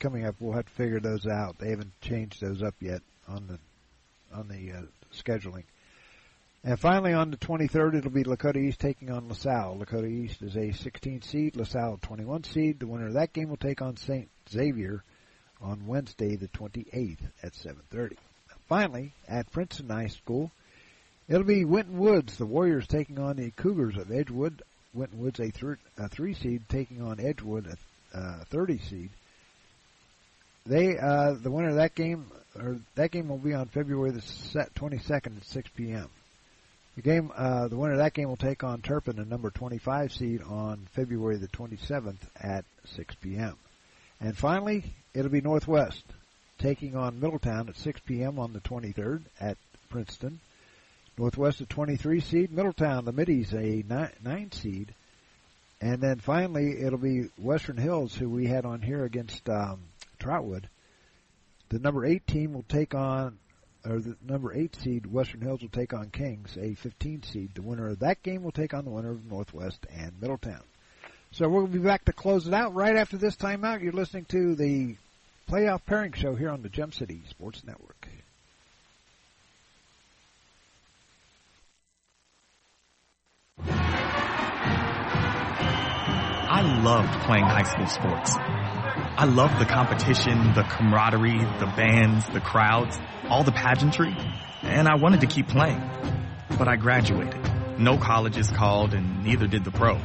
coming 0.00 0.26
up, 0.26 0.34
we'll 0.40 0.54
have 0.54 0.66
to 0.66 0.72
figure 0.72 1.00
those 1.00 1.26
out. 1.26 1.58
They 1.58 1.70
haven't 1.70 1.92
changed 2.00 2.40
those 2.40 2.62
up 2.62 2.74
yet 2.80 3.02
on 3.28 3.46
the 3.46 3.58
on 4.36 4.48
the 4.48 4.72
uh, 4.72 4.82
scheduling. 5.22 5.64
And 6.62 6.80
finally, 6.80 7.12
on 7.12 7.30
the 7.30 7.36
23rd, 7.36 7.96
it'll 7.96 8.10
be 8.10 8.24
Lakota 8.24 8.56
East 8.56 8.80
taking 8.80 9.10
on 9.10 9.28
LaSalle. 9.28 9.76
Lakota 9.76 10.08
East 10.08 10.40
is 10.42 10.56
a 10.56 10.72
16 10.72 11.22
seed, 11.22 11.56
LaSalle 11.56 11.98
21 12.00 12.44
seed. 12.44 12.80
The 12.80 12.86
winner 12.86 13.08
of 13.08 13.14
that 13.14 13.32
game 13.32 13.50
will 13.50 13.56
take 13.58 13.82
on 13.82 13.96
St. 13.96 14.28
Xavier 14.48 15.02
on 15.60 15.86
Wednesday, 15.86 16.36
the 16.36 16.48
28th 16.48 17.18
at 17.42 17.52
7:30. 17.54 18.16
Finally, 18.68 19.12
at 19.28 19.52
Princeton 19.52 19.90
High 19.90 20.06
School, 20.06 20.50
It'll 21.26 21.42
be 21.42 21.64
Winton 21.64 21.98
Woods, 21.98 22.36
the 22.36 22.44
Warriors 22.44 22.86
taking 22.86 23.18
on 23.18 23.36
the 23.36 23.50
Cougars 23.50 23.96
of 23.96 24.12
Edgewood. 24.12 24.62
Winton 24.92 25.20
Woods, 25.20 25.40
a, 25.40 25.50
thir- 25.50 25.78
a 25.96 26.08
three 26.08 26.34
seed, 26.34 26.62
taking 26.68 27.00
on 27.00 27.18
Edgewood, 27.18 27.66
a 27.66 28.18
uh, 28.18 28.44
30 28.50 28.78
seed. 28.78 29.10
They, 30.66 30.96
uh, 30.96 31.34
the 31.34 31.50
winner 31.50 31.68
of 31.68 31.74
that 31.76 31.94
game, 31.94 32.24
or 32.58 32.78
that 32.94 33.10
game 33.10 33.28
will 33.28 33.36
be 33.36 33.52
on 33.52 33.66
February 33.66 34.12
the 34.12 34.20
22nd 34.20 35.36
at 35.36 35.44
6 35.44 35.70
p.m. 35.76 36.08
The 36.96 37.02
game, 37.02 37.30
uh, 37.36 37.68
the 37.68 37.76
winner 37.76 37.92
of 37.92 37.98
that 37.98 38.14
game 38.14 38.28
will 38.28 38.36
take 38.36 38.64
on 38.64 38.80
Turpin, 38.80 39.18
a 39.18 39.26
number 39.26 39.50
25 39.50 40.12
seed, 40.12 40.42
on 40.42 40.86
February 40.92 41.36
the 41.36 41.48
27th 41.48 42.16
at 42.40 42.64
6 42.96 43.14
p.m. 43.16 43.56
And 44.20 44.34
finally, 44.34 44.84
it'll 45.12 45.30
be 45.30 45.42
Northwest 45.42 46.02
taking 46.58 46.96
on 46.96 47.20
Middletown 47.20 47.68
at 47.68 47.76
6 47.76 48.00
p.m. 48.06 48.38
on 48.38 48.54
the 48.54 48.60
23rd 48.60 49.20
at 49.38 49.58
Princeton. 49.90 50.40
Northwest 51.18 51.60
a 51.60 51.66
23 51.66 52.20
seed, 52.20 52.50
Middletown, 52.50 53.04
the 53.04 53.12
Middies 53.12 53.52
a 53.52 53.84
9, 53.86 54.10
nine 54.24 54.50
seed, 54.50 54.94
and 55.82 56.00
then 56.00 56.20
finally 56.20 56.80
it'll 56.80 56.98
be 56.98 57.28
Western 57.36 57.76
Hills 57.76 58.14
who 58.14 58.30
we 58.30 58.46
had 58.46 58.64
on 58.64 58.80
here 58.80 59.04
against 59.04 59.48
um, 59.50 59.80
Trotwood. 60.24 60.70
The 61.68 61.78
number 61.78 62.06
eight 62.06 62.26
team 62.26 62.54
will 62.54 62.64
take 62.66 62.94
on, 62.94 63.38
or 63.84 64.00
the 64.00 64.16
number 64.26 64.54
eight 64.54 64.74
seed 64.76 65.04
Western 65.04 65.42
Hills 65.42 65.60
will 65.60 65.68
take 65.68 65.92
on 65.92 66.08
Kings, 66.08 66.56
a 66.58 66.74
15 66.74 67.24
seed. 67.24 67.50
The 67.54 67.60
winner 67.60 67.88
of 67.88 67.98
that 67.98 68.22
game 68.22 68.42
will 68.42 68.50
take 68.50 68.72
on 68.72 68.86
the 68.86 68.90
winner 68.90 69.10
of 69.10 69.30
Northwest 69.30 69.86
and 69.94 70.18
Middletown. 70.22 70.62
So 71.32 71.46
we'll 71.48 71.66
be 71.66 71.78
back 71.78 72.06
to 72.06 72.14
close 72.14 72.46
it 72.46 72.54
out 72.54 72.74
right 72.74 72.96
after 72.96 73.18
this 73.18 73.36
timeout. 73.36 73.82
You're 73.82 73.92
listening 73.92 74.24
to 74.26 74.54
the 74.54 74.96
Playoff 75.46 75.84
Pairing 75.84 76.12
Show 76.12 76.34
here 76.34 76.48
on 76.48 76.62
the 76.62 76.70
Gem 76.70 76.92
City 76.92 77.20
Sports 77.28 77.62
Network. 77.62 78.08
I 86.56 86.80
loved 86.82 87.12
playing 87.24 87.44
high 87.44 87.64
school 87.64 87.86
sports. 87.88 88.63
I 89.16 89.26
loved 89.26 89.60
the 89.60 89.64
competition, 89.64 90.54
the 90.54 90.64
camaraderie, 90.64 91.38
the 91.38 91.72
bands, 91.76 92.26
the 92.30 92.40
crowds, 92.40 92.98
all 93.28 93.44
the 93.44 93.52
pageantry, 93.52 94.12
and 94.62 94.88
I 94.88 94.96
wanted 94.96 95.20
to 95.20 95.28
keep 95.28 95.46
playing. 95.46 95.80
But 96.58 96.66
I 96.66 96.74
graduated. 96.74 97.40
No 97.78 97.96
colleges 97.96 98.50
called 98.50 98.92
and 98.92 99.22
neither 99.22 99.46
did 99.46 99.64
the 99.64 99.70
pros. 99.70 100.00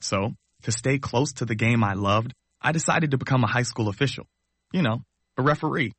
So, 0.00 0.34
to 0.62 0.70
stay 0.70 1.00
close 1.00 1.32
to 1.34 1.44
the 1.44 1.56
game 1.56 1.82
I 1.82 1.94
loved, 1.94 2.32
I 2.60 2.70
decided 2.70 3.10
to 3.10 3.18
become 3.18 3.42
a 3.42 3.48
high 3.48 3.64
school 3.64 3.88
official. 3.88 4.26
You 4.72 4.82
know, 4.82 5.02
a 5.36 5.42
referee. 5.42 5.94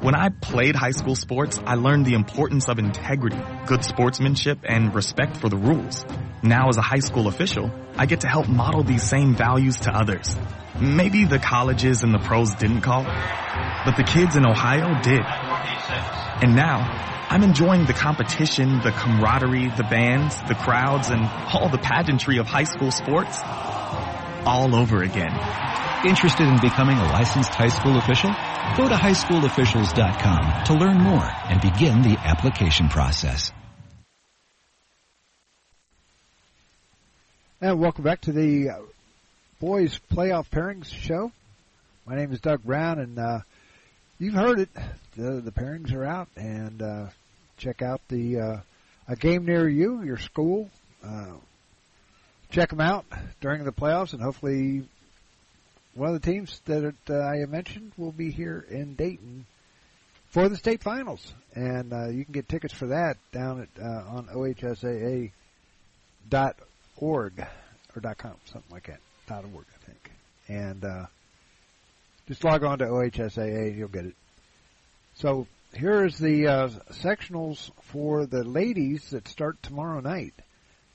When 0.00 0.14
I 0.14 0.28
played 0.28 0.76
high 0.76 0.90
school 0.90 1.14
sports, 1.14 1.58
I 1.64 1.76
learned 1.76 2.04
the 2.04 2.14
importance 2.14 2.68
of 2.68 2.78
integrity, 2.78 3.40
good 3.64 3.82
sportsmanship, 3.84 4.58
and 4.64 4.94
respect 4.94 5.38
for 5.38 5.48
the 5.48 5.56
rules. 5.56 6.04
Now 6.46 6.68
as 6.68 6.76
a 6.76 6.82
high 6.82 7.00
school 7.00 7.26
official, 7.26 7.72
I 7.96 8.06
get 8.06 8.20
to 8.20 8.28
help 8.28 8.48
model 8.48 8.84
these 8.84 9.02
same 9.02 9.34
values 9.34 9.78
to 9.80 9.90
others. 9.90 10.36
Maybe 10.80 11.24
the 11.24 11.40
colleges 11.40 12.04
and 12.04 12.14
the 12.14 12.18
pros 12.18 12.54
didn't 12.54 12.82
call, 12.82 13.02
but 13.02 13.96
the 13.96 14.04
kids 14.04 14.36
in 14.36 14.46
Ohio 14.46 15.02
did. 15.02 15.22
And 16.42 16.54
now, 16.54 16.78
I'm 17.28 17.42
enjoying 17.42 17.86
the 17.86 17.94
competition, 17.94 18.80
the 18.80 18.92
camaraderie, 18.92 19.70
the 19.76 19.82
bands, 19.82 20.36
the 20.46 20.54
crowds, 20.54 21.10
and 21.10 21.24
all 21.52 21.68
the 21.68 21.78
pageantry 21.78 22.38
of 22.38 22.46
high 22.46 22.64
school 22.64 22.92
sports 22.92 23.40
all 24.46 24.76
over 24.76 25.02
again. 25.02 25.32
Interested 26.06 26.46
in 26.46 26.60
becoming 26.60 26.96
a 26.96 27.04
licensed 27.06 27.52
high 27.52 27.68
school 27.68 27.98
official? 27.98 28.30
Go 28.76 28.88
to 28.88 28.94
highschoolofficials.com 28.94 30.64
to 30.66 30.74
learn 30.74 30.98
more 30.98 31.24
and 31.24 31.60
begin 31.60 32.02
the 32.02 32.16
application 32.18 32.88
process. 32.88 33.52
And 37.66 37.80
welcome 37.80 38.04
back 38.04 38.20
to 38.20 38.30
the 38.30 38.70
uh, 38.70 38.78
boys 39.58 39.98
playoff 40.12 40.48
pairings 40.50 40.86
show. 40.86 41.32
My 42.06 42.14
name 42.14 42.30
is 42.30 42.38
Doug 42.38 42.62
Brown, 42.62 43.00
and 43.00 43.18
uh, 43.18 43.40
you've 44.20 44.34
heard 44.34 44.60
it. 44.60 44.68
The, 45.16 45.40
the 45.40 45.50
pairings 45.50 45.92
are 45.92 46.04
out, 46.04 46.28
and 46.36 46.80
uh, 46.80 47.06
check 47.58 47.82
out 47.82 48.00
the 48.06 48.38
uh, 48.38 48.60
a 49.08 49.16
game 49.16 49.46
near 49.46 49.68
you, 49.68 50.04
your 50.04 50.16
school. 50.16 50.70
Uh, 51.04 51.32
check 52.50 52.68
them 52.70 52.80
out 52.80 53.04
during 53.40 53.64
the 53.64 53.72
playoffs, 53.72 54.12
and 54.12 54.22
hopefully 54.22 54.84
one 55.94 56.14
of 56.14 56.22
the 56.22 56.30
teams 56.30 56.60
that 56.66 56.94
uh, 57.10 57.14
I 57.18 57.46
mentioned 57.46 57.90
will 57.96 58.12
be 58.12 58.30
here 58.30 58.64
in 58.70 58.94
Dayton 58.94 59.44
for 60.28 60.48
the 60.48 60.56
state 60.56 60.84
finals, 60.84 61.34
and 61.52 61.90
you 62.16 62.24
can 62.24 62.32
get 62.32 62.48
tickets 62.48 62.74
for 62.74 62.86
that 62.86 63.16
down 63.32 63.62
at 63.62 63.82
on 63.82 64.28
ohsaa 64.32 65.32
dot 66.30 66.56
org 66.96 67.44
or 67.94 68.00
dot 68.00 68.18
com, 68.18 68.34
something 68.46 68.70
like 68.70 68.86
that. 68.86 69.00
Dot 69.26 69.44
org, 69.54 69.64
I 69.74 69.86
think, 69.86 70.10
and 70.48 70.84
uh, 70.84 71.06
just 72.28 72.44
log 72.44 72.62
on 72.64 72.78
to 72.78 72.84
OHSAA 72.86 73.68
and 73.68 73.76
you'll 73.76 73.88
get 73.88 74.06
it. 74.06 74.14
So 75.14 75.46
here 75.74 76.04
is 76.04 76.18
the 76.18 76.46
uh, 76.46 76.68
sectionals 76.92 77.70
for 77.82 78.26
the 78.26 78.44
ladies 78.44 79.10
that 79.10 79.28
start 79.28 79.62
tomorrow 79.62 80.00
night. 80.00 80.34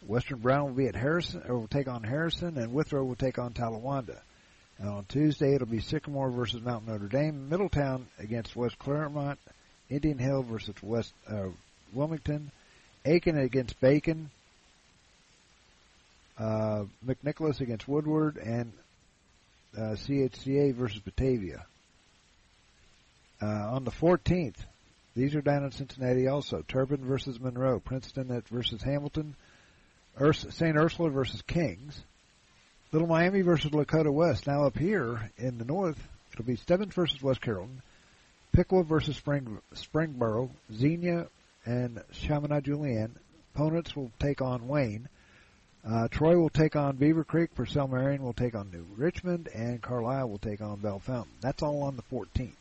Western 0.07 0.39
Brown 0.39 0.65
will 0.65 0.73
be 0.73 0.87
at 0.87 0.95
Harrison, 0.95 1.43
or 1.47 1.59
will 1.59 1.67
take 1.67 1.87
on 1.87 2.03
Harrison, 2.03 2.57
and 2.57 2.73
Withrow 2.73 3.03
will 3.03 3.15
take 3.15 3.37
on 3.37 3.53
Talawanda. 3.53 4.17
And 4.79 4.89
on 4.89 5.05
Tuesday, 5.05 5.53
it'll 5.53 5.67
be 5.67 5.79
Sycamore 5.79 6.31
versus 6.31 6.61
Mount 6.61 6.87
Notre 6.87 7.07
Dame, 7.07 7.49
Middletown 7.49 8.07
against 8.17 8.55
West 8.55 8.79
Clermont, 8.79 9.37
Indian 9.89 10.17
Hill 10.17 10.41
versus 10.41 10.73
West 10.81 11.13
uh, 11.29 11.49
Wilmington, 11.93 12.49
Aiken 13.05 13.37
against 13.37 13.79
Bacon, 13.79 14.31
uh, 16.41 16.85
McNicholas 17.05 17.61
against 17.61 17.87
Woodward, 17.87 18.37
and 18.37 18.73
uh, 19.77 19.95
CHCA 19.95 20.73
versus 20.73 20.99
Batavia. 20.99 21.65
Uh, 23.41 23.45
on 23.45 23.83
the 23.83 23.91
14th, 23.91 24.57
these 25.15 25.35
are 25.35 25.41
down 25.41 25.63
in 25.63 25.71
Cincinnati 25.71 26.27
also. 26.27 26.63
Turpin 26.67 27.05
versus 27.05 27.39
Monroe, 27.39 27.79
Princeton 27.79 28.31
at 28.31 28.47
versus 28.47 28.81
Hamilton, 28.81 29.35
Urs- 30.19 30.51
St. 30.51 30.75
Ursula 30.75 31.09
versus 31.09 31.41
Kings, 31.43 32.01
Little 32.91 33.07
Miami 33.07 33.41
versus 33.41 33.71
Lakota 33.71 34.11
West. 34.11 34.47
Now 34.47 34.65
up 34.65 34.77
here 34.77 35.31
in 35.37 35.57
the 35.57 35.65
north, 35.65 35.97
it'll 36.33 36.45
be 36.45 36.55
Stebbins 36.55 36.93
versus 36.93 37.21
West 37.21 37.41
Carrollton, 37.41 37.81
Piqua 38.53 38.83
versus 38.83 39.15
Spring 39.15 39.59
Springboro, 39.75 40.49
Xenia 40.73 41.27
and 41.65 42.01
Chaminade 42.13 42.65
Julienne. 42.65 43.15
Ponitz 43.55 43.95
will 43.95 44.11
take 44.19 44.41
on 44.41 44.67
Wayne. 44.67 45.07
Uh, 45.87 46.07
Troy 46.09 46.37
will 46.37 46.49
take 46.49 46.75
on 46.75 46.97
Beavercreek. 46.97 47.49
Purcell 47.55 47.87
Marian 47.87 48.21
will 48.21 48.33
take 48.33 48.53
on 48.53 48.69
New 48.71 48.85
Richmond, 48.95 49.49
and 49.53 49.81
Carlisle 49.81 50.29
will 50.29 50.37
take 50.37 50.61
on 50.61 50.77
Bellefontaine. 50.77 51.25
That's 51.41 51.63
all 51.63 51.81
on 51.83 51.95
the 51.95 52.03
14th. 52.03 52.53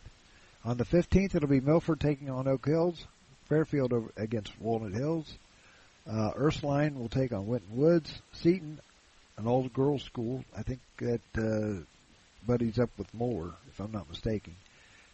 On 0.64 0.76
the 0.76 0.84
15th, 0.84 1.34
it'll 1.34 1.48
be 1.48 1.60
Milford 1.60 2.00
taking 2.00 2.30
on 2.30 2.48
Oak 2.48 2.66
Hills, 2.66 3.06
Fairfield 3.48 3.92
over 3.92 4.10
against 4.16 4.58
Walnut 4.60 4.92
Hills. 4.92 5.26
Uh, 6.10 6.30
Ursuline 6.36 6.98
will 6.98 7.08
take 7.08 7.32
on 7.32 7.46
Winton 7.46 7.76
Woods. 7.76 8.22
Seton, 8.32 8.80
an 9.36 9.46
old 9.46 9.72
girls' 9.72 10.02
school. 10.02 10.44
I 10.56 10.62
think 10.62 10.80
that 10.98 11.20
uh, 11.36 11.82
buddies 12.46 12.78
up 12.78 12.90
with 12.96 13.12
Moore, 13.12 13.52
if 13.68 13.80
I'm 13.80 13.92
not 13.92 14.08
mistaken. 14.08 14.54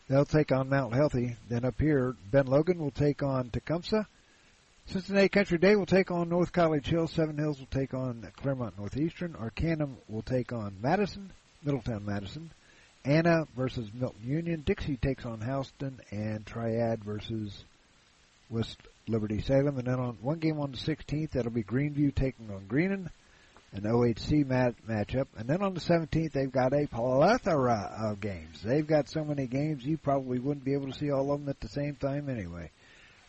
They'll 0.08 0.24
take 0.24 0.52
on 0.52 0.68
Mount 0.68 0.94
Healthy. 0.94 1.36
Then 1.48 1.64
up 1.64 1.80
here, 1.80 2.14
Ben 2.30 2.46
Logan 2.46 2.78
will 2.78 2.92
take 2.92 3.24
on 3.24 3.50
Tecumseh. 3.50 4.06
Cincinnati 4.88 5.28
Country 5.28 5.58
Day 5.58 5.74
will 5.74 5.84
take 5.84 6.12
on 6.12 6.28
North 6.28 6.52
College 6.52 6.86
Hill. 6.86 7.08
Seven 7.08 7.36
Hills 7.36 7.58
will 7.58 7.66
take 7.66 7.92
on 7.92 8.24
Clermont 8.36 8.78
Northeastern. 8.78 9.34
Arcanum 9.34 9.96
will 10.08 10.22
take 10.22 10.52
on 10.52 10.76
Madison, 10.80 11.32
Middletown 11.64 12.06
Madison. 12.06 12.50
Anna 13.04 13.46
versus 13.56 13.88
Milton 13.92 14.22
Union. 14.24 14.62
Dixie 14.64 14.96
takes 14.96 15.26
on 15.26 15.40
Houston, 15.40 16.00
and 16.10 16.46
Triad 16.46 17.02
versus 17.02 17.64
West 18.48 18.78
Liberty 19.08 19.40
Salem. 19.40 19.76
And 19.76 19.88
then 19.88 19.98
on 19.98 20.18
one 20.20 20.38
game 20.38 20.60
on 20.60 20.70
the 20.70 20.76
16th, 20.76 21.32
that'll 21.32 21.50
be 21.50 21.64
Greeneview 21.64 22.14
taking 22.14 22.50
on 22.52 22.66
Greenon, 22.68 23.08
an 23.72 23.82
OHC 23.82 24.46
mat, 24.46 24.76
matchup. 24.88 25.26
And 25.36 25.48
then 25.48 25.62
on 25.62 25.74
the 25.74 25.80
17th, 25.80 26.30
they've 26.30 26.50
got 26.50 26.72
a 26.72 26.86
plethora 26.86 27.92
of 27.98 28.20
games. 28.20 28.62
They've 28.62 28.86
got 28.86 29.08
so 29.08 29.24
many 29.24 29.48
games 29.48 29.84
you 29.84 29.98
probably 29.98 30.38
wouldn't 30.38 30.64
be 30.64 30.74
able 30.74 30.92
to 30.92 30.98
see 30.98 31.10
all 31.10 31.32
of 31.32 31.40
them 31.40 31.48
at 31.48 31.58
the 31.58 31.68
same 31.68 31.96
time 31.96 32.28
anyway, 32.28 32.70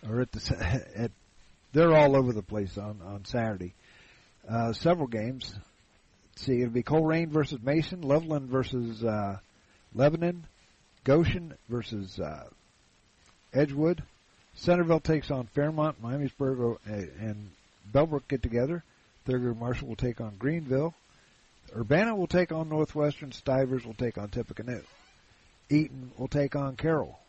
or 0.07 0.21
at 0.21 0.31
the 0.31 0.85
at 0.95 1.11
they're 1.73 1.95
all 1.95 2.15
over 2.15 2.33
the 2.33 2.41
place 2.41 2.77
on 2.77 3.01
on 3.03 3.25
Saturday. 3.25 3.73
Uh, 4.47 4.73
several 4.73 5.07
games. 5.07 5.53
Let's 6.31 6.45
see, 6.45 6.61
it'll 6.61 6.73
be 6.73 6.83
Colerain 6.83 7.29
versus 7.29 7.59
Mason, 7.61 8.01
Loveland 8.01 8.49
versus 8.49 9.03
uh, 9.03 9.37
Lebanon, 9.93 10.45
Goshen 11.03 11.53
versus 11.67 12.19
uh, 12.19 12.45
Edgewood. 13.53 14.03
Centerville 14.53 14.99
takes 14.99 15.31
on 15.31 15.47
Fairmont, 15.47 16.01
Miamisburg, 16.01 16.77
and 16.85 17.49
Bellbrook 17.91 18.27
get 18.27 18.41
together. 18.41 18.83
Thurgood 19.27 19.57
Marshall 19.57 19.87
will 19.87 19.95
take 19.95 20.21
on 20.21 20.35
Greenville. 20.37 20.93
Urbana 21.75 22.15
will 22.15 22.27
take 22.27 22.51
on 22.51 22.69
Northwestern. 22.69 23.31
Stivers 23.31 23.85
will 23.85 23.93
take 23.93 24.17
on 24.17 24.29
Tippecanoe. 24.29 24.83
Eaton 25.69 26.11
will 26.17 26.27
take 26.27 26.55
on 26.55 26.75
Carroll. 26.75 27.19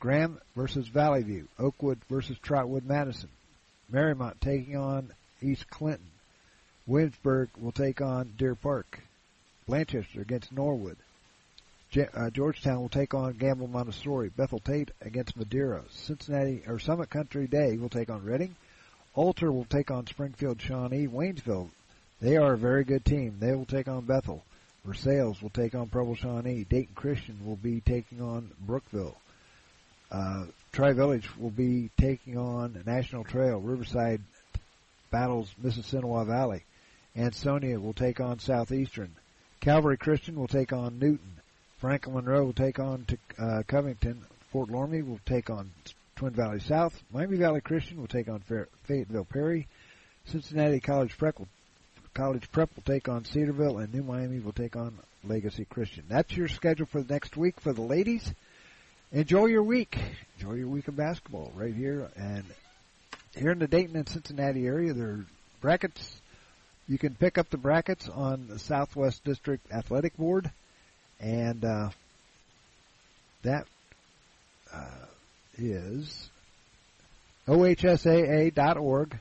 Graham 0.00 0.38
versus 0.56 0.88
Valley 0.88 1.22
View. 1.22 1.48
Oakwood 1.58 2.00
versus 2.10 2.36
Trotwood 2.42 2.84
Madison. 2.84 3.28
Mariemont 3.94 4.40
taking 4.40 4.76
on 4.76 5.12
East 5.40 5.70
Clinton. 5.70 6.10
Williamsburg 6.86 7.48
will 7.60 7.72
take 7.72 8.00
on 8.00 8.32
Deer 8.36 8.56
Park. 8.56 8.98
Blanchester 9.68 10.20
against 10.20 10.52
Norwood. 10.52 10.96
Je- 11.90 12.08
uh, 12.12 12.28
Georgetown 12.30 12.80
will 12.80 12.88
take 12.88 13.14
on 13.14 13.34
Gamble 13.34 13.68
Montessori. 13.68 14.30
Bethel 14.30 14.58
Tate 14.58 14.90
against 15.00 15.36
Madeira. 15.36 15.82
Cincinnati 15.90 16.62
or 16.66 16.78
Summit 16.78 17.08
Country 17.08 17.46
Day 17.46 17.76
will 17.76 17.88
take 17.88 18.10
on 18.10 18.24
Reading. 18.24 18.56
Alter 19.14 19.52
will 19.52 19.64
take 19.66 19.92
on 19.92 20.06
Springfield 20.08 20.60
Shawnee. 20.60 21.06
Waynesville, 21.06 21.70
they 22.20 22.36
are 22.36 22.54
a 22.54 22.58
very 22.58 22.82
good 22.82 23.04
team. 23.04 23.36
They 23.38 23.54
will 23.54 23.64
take 23.64 23.86
on 23.86 24.04
Bethel. 24.06 24.42
Versailles 24.84 25.40
will 25.40 25.50
take 25.50 25.74
on 25.74 25.88
Preble 25.88 26.16
Shawnee. 26.16 26.64
Dayton 26.68 26.94
Christian 26.96 27.38
will 27.46 27.56
be 27.56 27.80
taking 27.80 28.20
on 28.20 28.50
Brookville. 28.66 29.16
Uh, 30.10 30.46
Tri 30.74 30.92
Village 30.92 31.28
will 31.36 31.50
be 31.50 31.88
taking 32.00 32.36
on 32.36 32.82
National 32.84 33.22
Trail. 33.22 33.60
Riverside 33.60 34.20
battles 35.08 35.54
Mississinawa 35.62 36.26
Valley. 36.26 36.64
Ansonia 37.16 37.78
will 37.78 37.92
take 37.92 38.18
on 38.18 38.40
Southeastern. 38.40 39.14
Calvary 39.60 39.96
Christian 39.96 40.34
will 40.34 40.48
take 40.48 40.72
on 40.72 40.98
Newton. 40.98 41.38
Franklin 41.78 42.16
Monroe 42.16 42.46
will 42.46 42.52
take 42.52 42.80
on 42.80 43.06
uh, 43.38 43.62
Covington. 43.68 44.22
Fort 44.50 44.68
Loramie 44.68 45.06
will 45.06 45.20
take 45.26 45.48
on 45.48 45.70
Twin 46.16 46.32
Valley 46.32 46.58
South. 46.58 47.00
Miami 47.12 47.36
Valley 47.36 47.60
Christian 47.60 48.00
will 48.00 48.08
take 48.08 48.28
on 48.28 48.42
Fayetteville 48.88 49.26
Perry. 49.26 49.68
Cincinnati 50.24 50.80
College 50.80 51.16
Prep 51.16 51.38
will, 51.38 51.48
College 52.14 52.50
Prep 52.50 52.70
will 52.74 52.82
take 52.82 53.08
on 53.08 53.24
Cedarville, 53.24 53.78
and 53.78 53.94
New 53.94 54.02
Miami 54.02 54.40
will 54.40 54.52
take 54.52 54.74
on 54.74 54.98
Legacy 55.22 55.66
Christian. 55.66 56.02
That's 56.08 56.36
your 56.36 56.48
schedule 56.48 56.86
for 56.86 57.00
the 57.00 57.12
next 57.12 57.36
week 57.36 57.60
for 57.60 57.72
the 57.72 57.82
ladies. 57.82 58.34
Enjoy 59.12 59.46
your 59.46 59.62
week. 59.62 59.98
Enjoy 60.38 60.54
your 60.54 60.68
week 60.68 60.88
of 60.88 60.96
basketball 60.96 61.52
right 61.54 61.74
here 61.74 62.10
and 62.16 62.44
here 63.36 63.50
in 63.50 63.58
the 63.58 63.68
Dayton 63.68 63.96
and 63.96 64.08
Cincinnati 64.08 64.66
area. 64.66 64.92
There 64.92 65.08
are 65.08 65.26
brackets. 65.60 66.20
You 66.88 66.98
can 66.98 67.14
pick 67.14 67.38
up 67.38 67.48
the 67.50 67.56
brackets 67.56 68.08
on 68.08 68.48
the 68.48 68.58
Southwest 68.58 69.24
District 69.24 69.64
Athletic 69.72 70.16
Board, 70.16 70.50
and 71.20 71.64
uh, 71.64 71.90
that. 73.42 73.66
Uh, 74.72 75.06
is 75.58 76.30
ohsaa.org 77.46 79.18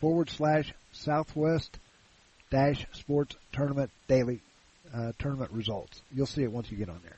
forward 0.00 0.30
slash 0.30 0.72
southwest 0.92 1.78
dash 2.50 2.86
sports 2.92 3.36
tournament 3.52 3.90
daily 4.08 4.40
uh, 4.94 5.12
tournament 5.18 5.50
results. 5.52 6.00
You'll 6.14 6.26
see 6.26 6.42
it 6.42 6.52
once 6.52 6.70
you 6.70 6.76
get 6.76 6.88
on 6.88 7.00
there. 7.02 7.16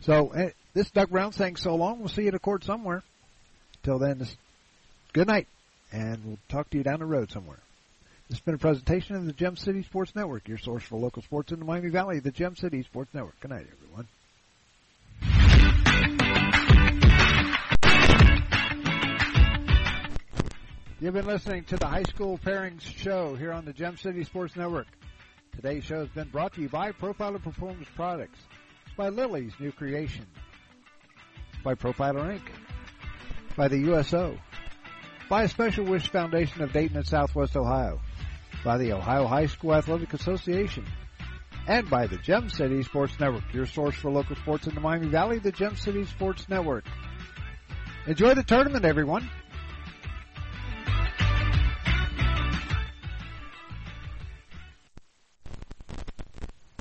So 0.00 0.32
uh, 0.34 0.50
this 0.74 0.90
Doug 0.90 1.10
Brown 1.10 1.32
saying 1.32 1.56
so 1.56 1.74
long. 1.76 2.00
We'll 2.00 2.08
see 2.08 2.22
you 2.22 2.28
at 2.28 2.34
a 2.34 2.38
court 2.38 2.64
somewhere. 2.64 3.02
Till 3.82 3.98
then, 3.98 4.26
good 5.12 5.28
night, 5.28 5.46
and 5.92 6.24
we'll 6.24 6.38
talk 6.48 6.70
to 6.70 6.78
you 6.78 6.84
down 6.84 6.98
the 6.98 7.06
road 7.06 7.30
somewhere. 7.30 7.58
This 8.28 8.38
has 8.38 8.44
been 8.44 8.54
a 8.54 8.58
presentation 8.58 9.16
of 9.16 9.26
the 9.26 9.32
Gem 9.32 9.56
City 9.56 9.82
Sports 9.82 10.14
Network, 10.16 10.48
your 10.48 10.58
source 10.58 10.82
for 10.82 10.98
local 10.98 11.22
sports 11.22 11.52
in 11.52 11.58
the 11.58 11.64
Miami 11.64 11.90
Valley, 11.90 12.20
the 12.20 12.30
Gem 12.30 12.56
City 12.56 12.82
Sports 12.82 13.12
Network. 13.12 13.38
Good 13.40 13.50
night, 13.50 13.66
everyone. 13.70 14.08
You've 21.00 21.12
been 21.12 21.26
listening 21.26 21.64
to 21.64 21.76
the 21.76 21.86
High 21.86 22.04
School 22.04 22.38
Pairings 22.38 22.80
Show 22.80 23.34
here 23.34 23.52
on 23.52 23.66
the 23.66 23.74
Gem 23.74 23.98
City 23.98 24.24
Sports 24.24 24.56
Network. 24.56 24.86
Today's 25.54 25.84
show 25.84 25.98
has 25.98 26.08
been 26.08 26.30
brought 26.30 26.54
to 26.54 26.62
you 26.62 26.70
by 26.70 26.92
Profiler 26.92 27.42
Performance 27.42 27.88
Products, 27.94 28.38
by 28.96 29.10
Lily's 29.10 29.52
New 29.60 29.70
Creation, 29.70 30.24
by 31.64 31.74
Profiler 31.74 32.38
Inc., 32.38 32.42
by 33.56 33.68
the 33.68 33.78
USO, 33.78 34.38
by 35.28 35.44
a 35.44 35.48
Special 35.48 35.84
Wish 35.86 36.08
Foundation 36.10 36.62
of 36.62 36.72
Dayton 36.72 36.98
and 36.98 37.06
Southwest 37.06 37.56
Ohio, 37.56 38.00
by 38.62 38.78
the 38.78 38.92
Ohio 38.92 39.26
High 39.26 39.46
School 39.46 39.74
Athletic 39.74 40.12
Association, 40.12 40.84
and 41.66 41.88
by 41.88 42.06
the 42.06 42.18
Gem 42.18 42.50
City 42.50 42.82
Sports 42.82 43.18
Network, 43.18 43.52
your 43.52 43.66
source 43.66 43.96
for 43.96 44.10
local 44.10 44.36
sports 44.36 44.66
in 44.66 44.74
the 44.74 44.80
Miami 44.80 45.08
Valley, 45.08 45.38
the 45.38 45.50
Gem 45.50 45.76
City 45.76 46.04
Sports 46.04 46.48
Network. 46.48 46.84
Enjoy 48.06 48.34
the 48.34 48.42
tournament, 48.42 48.84
everyone. 48.84 49.28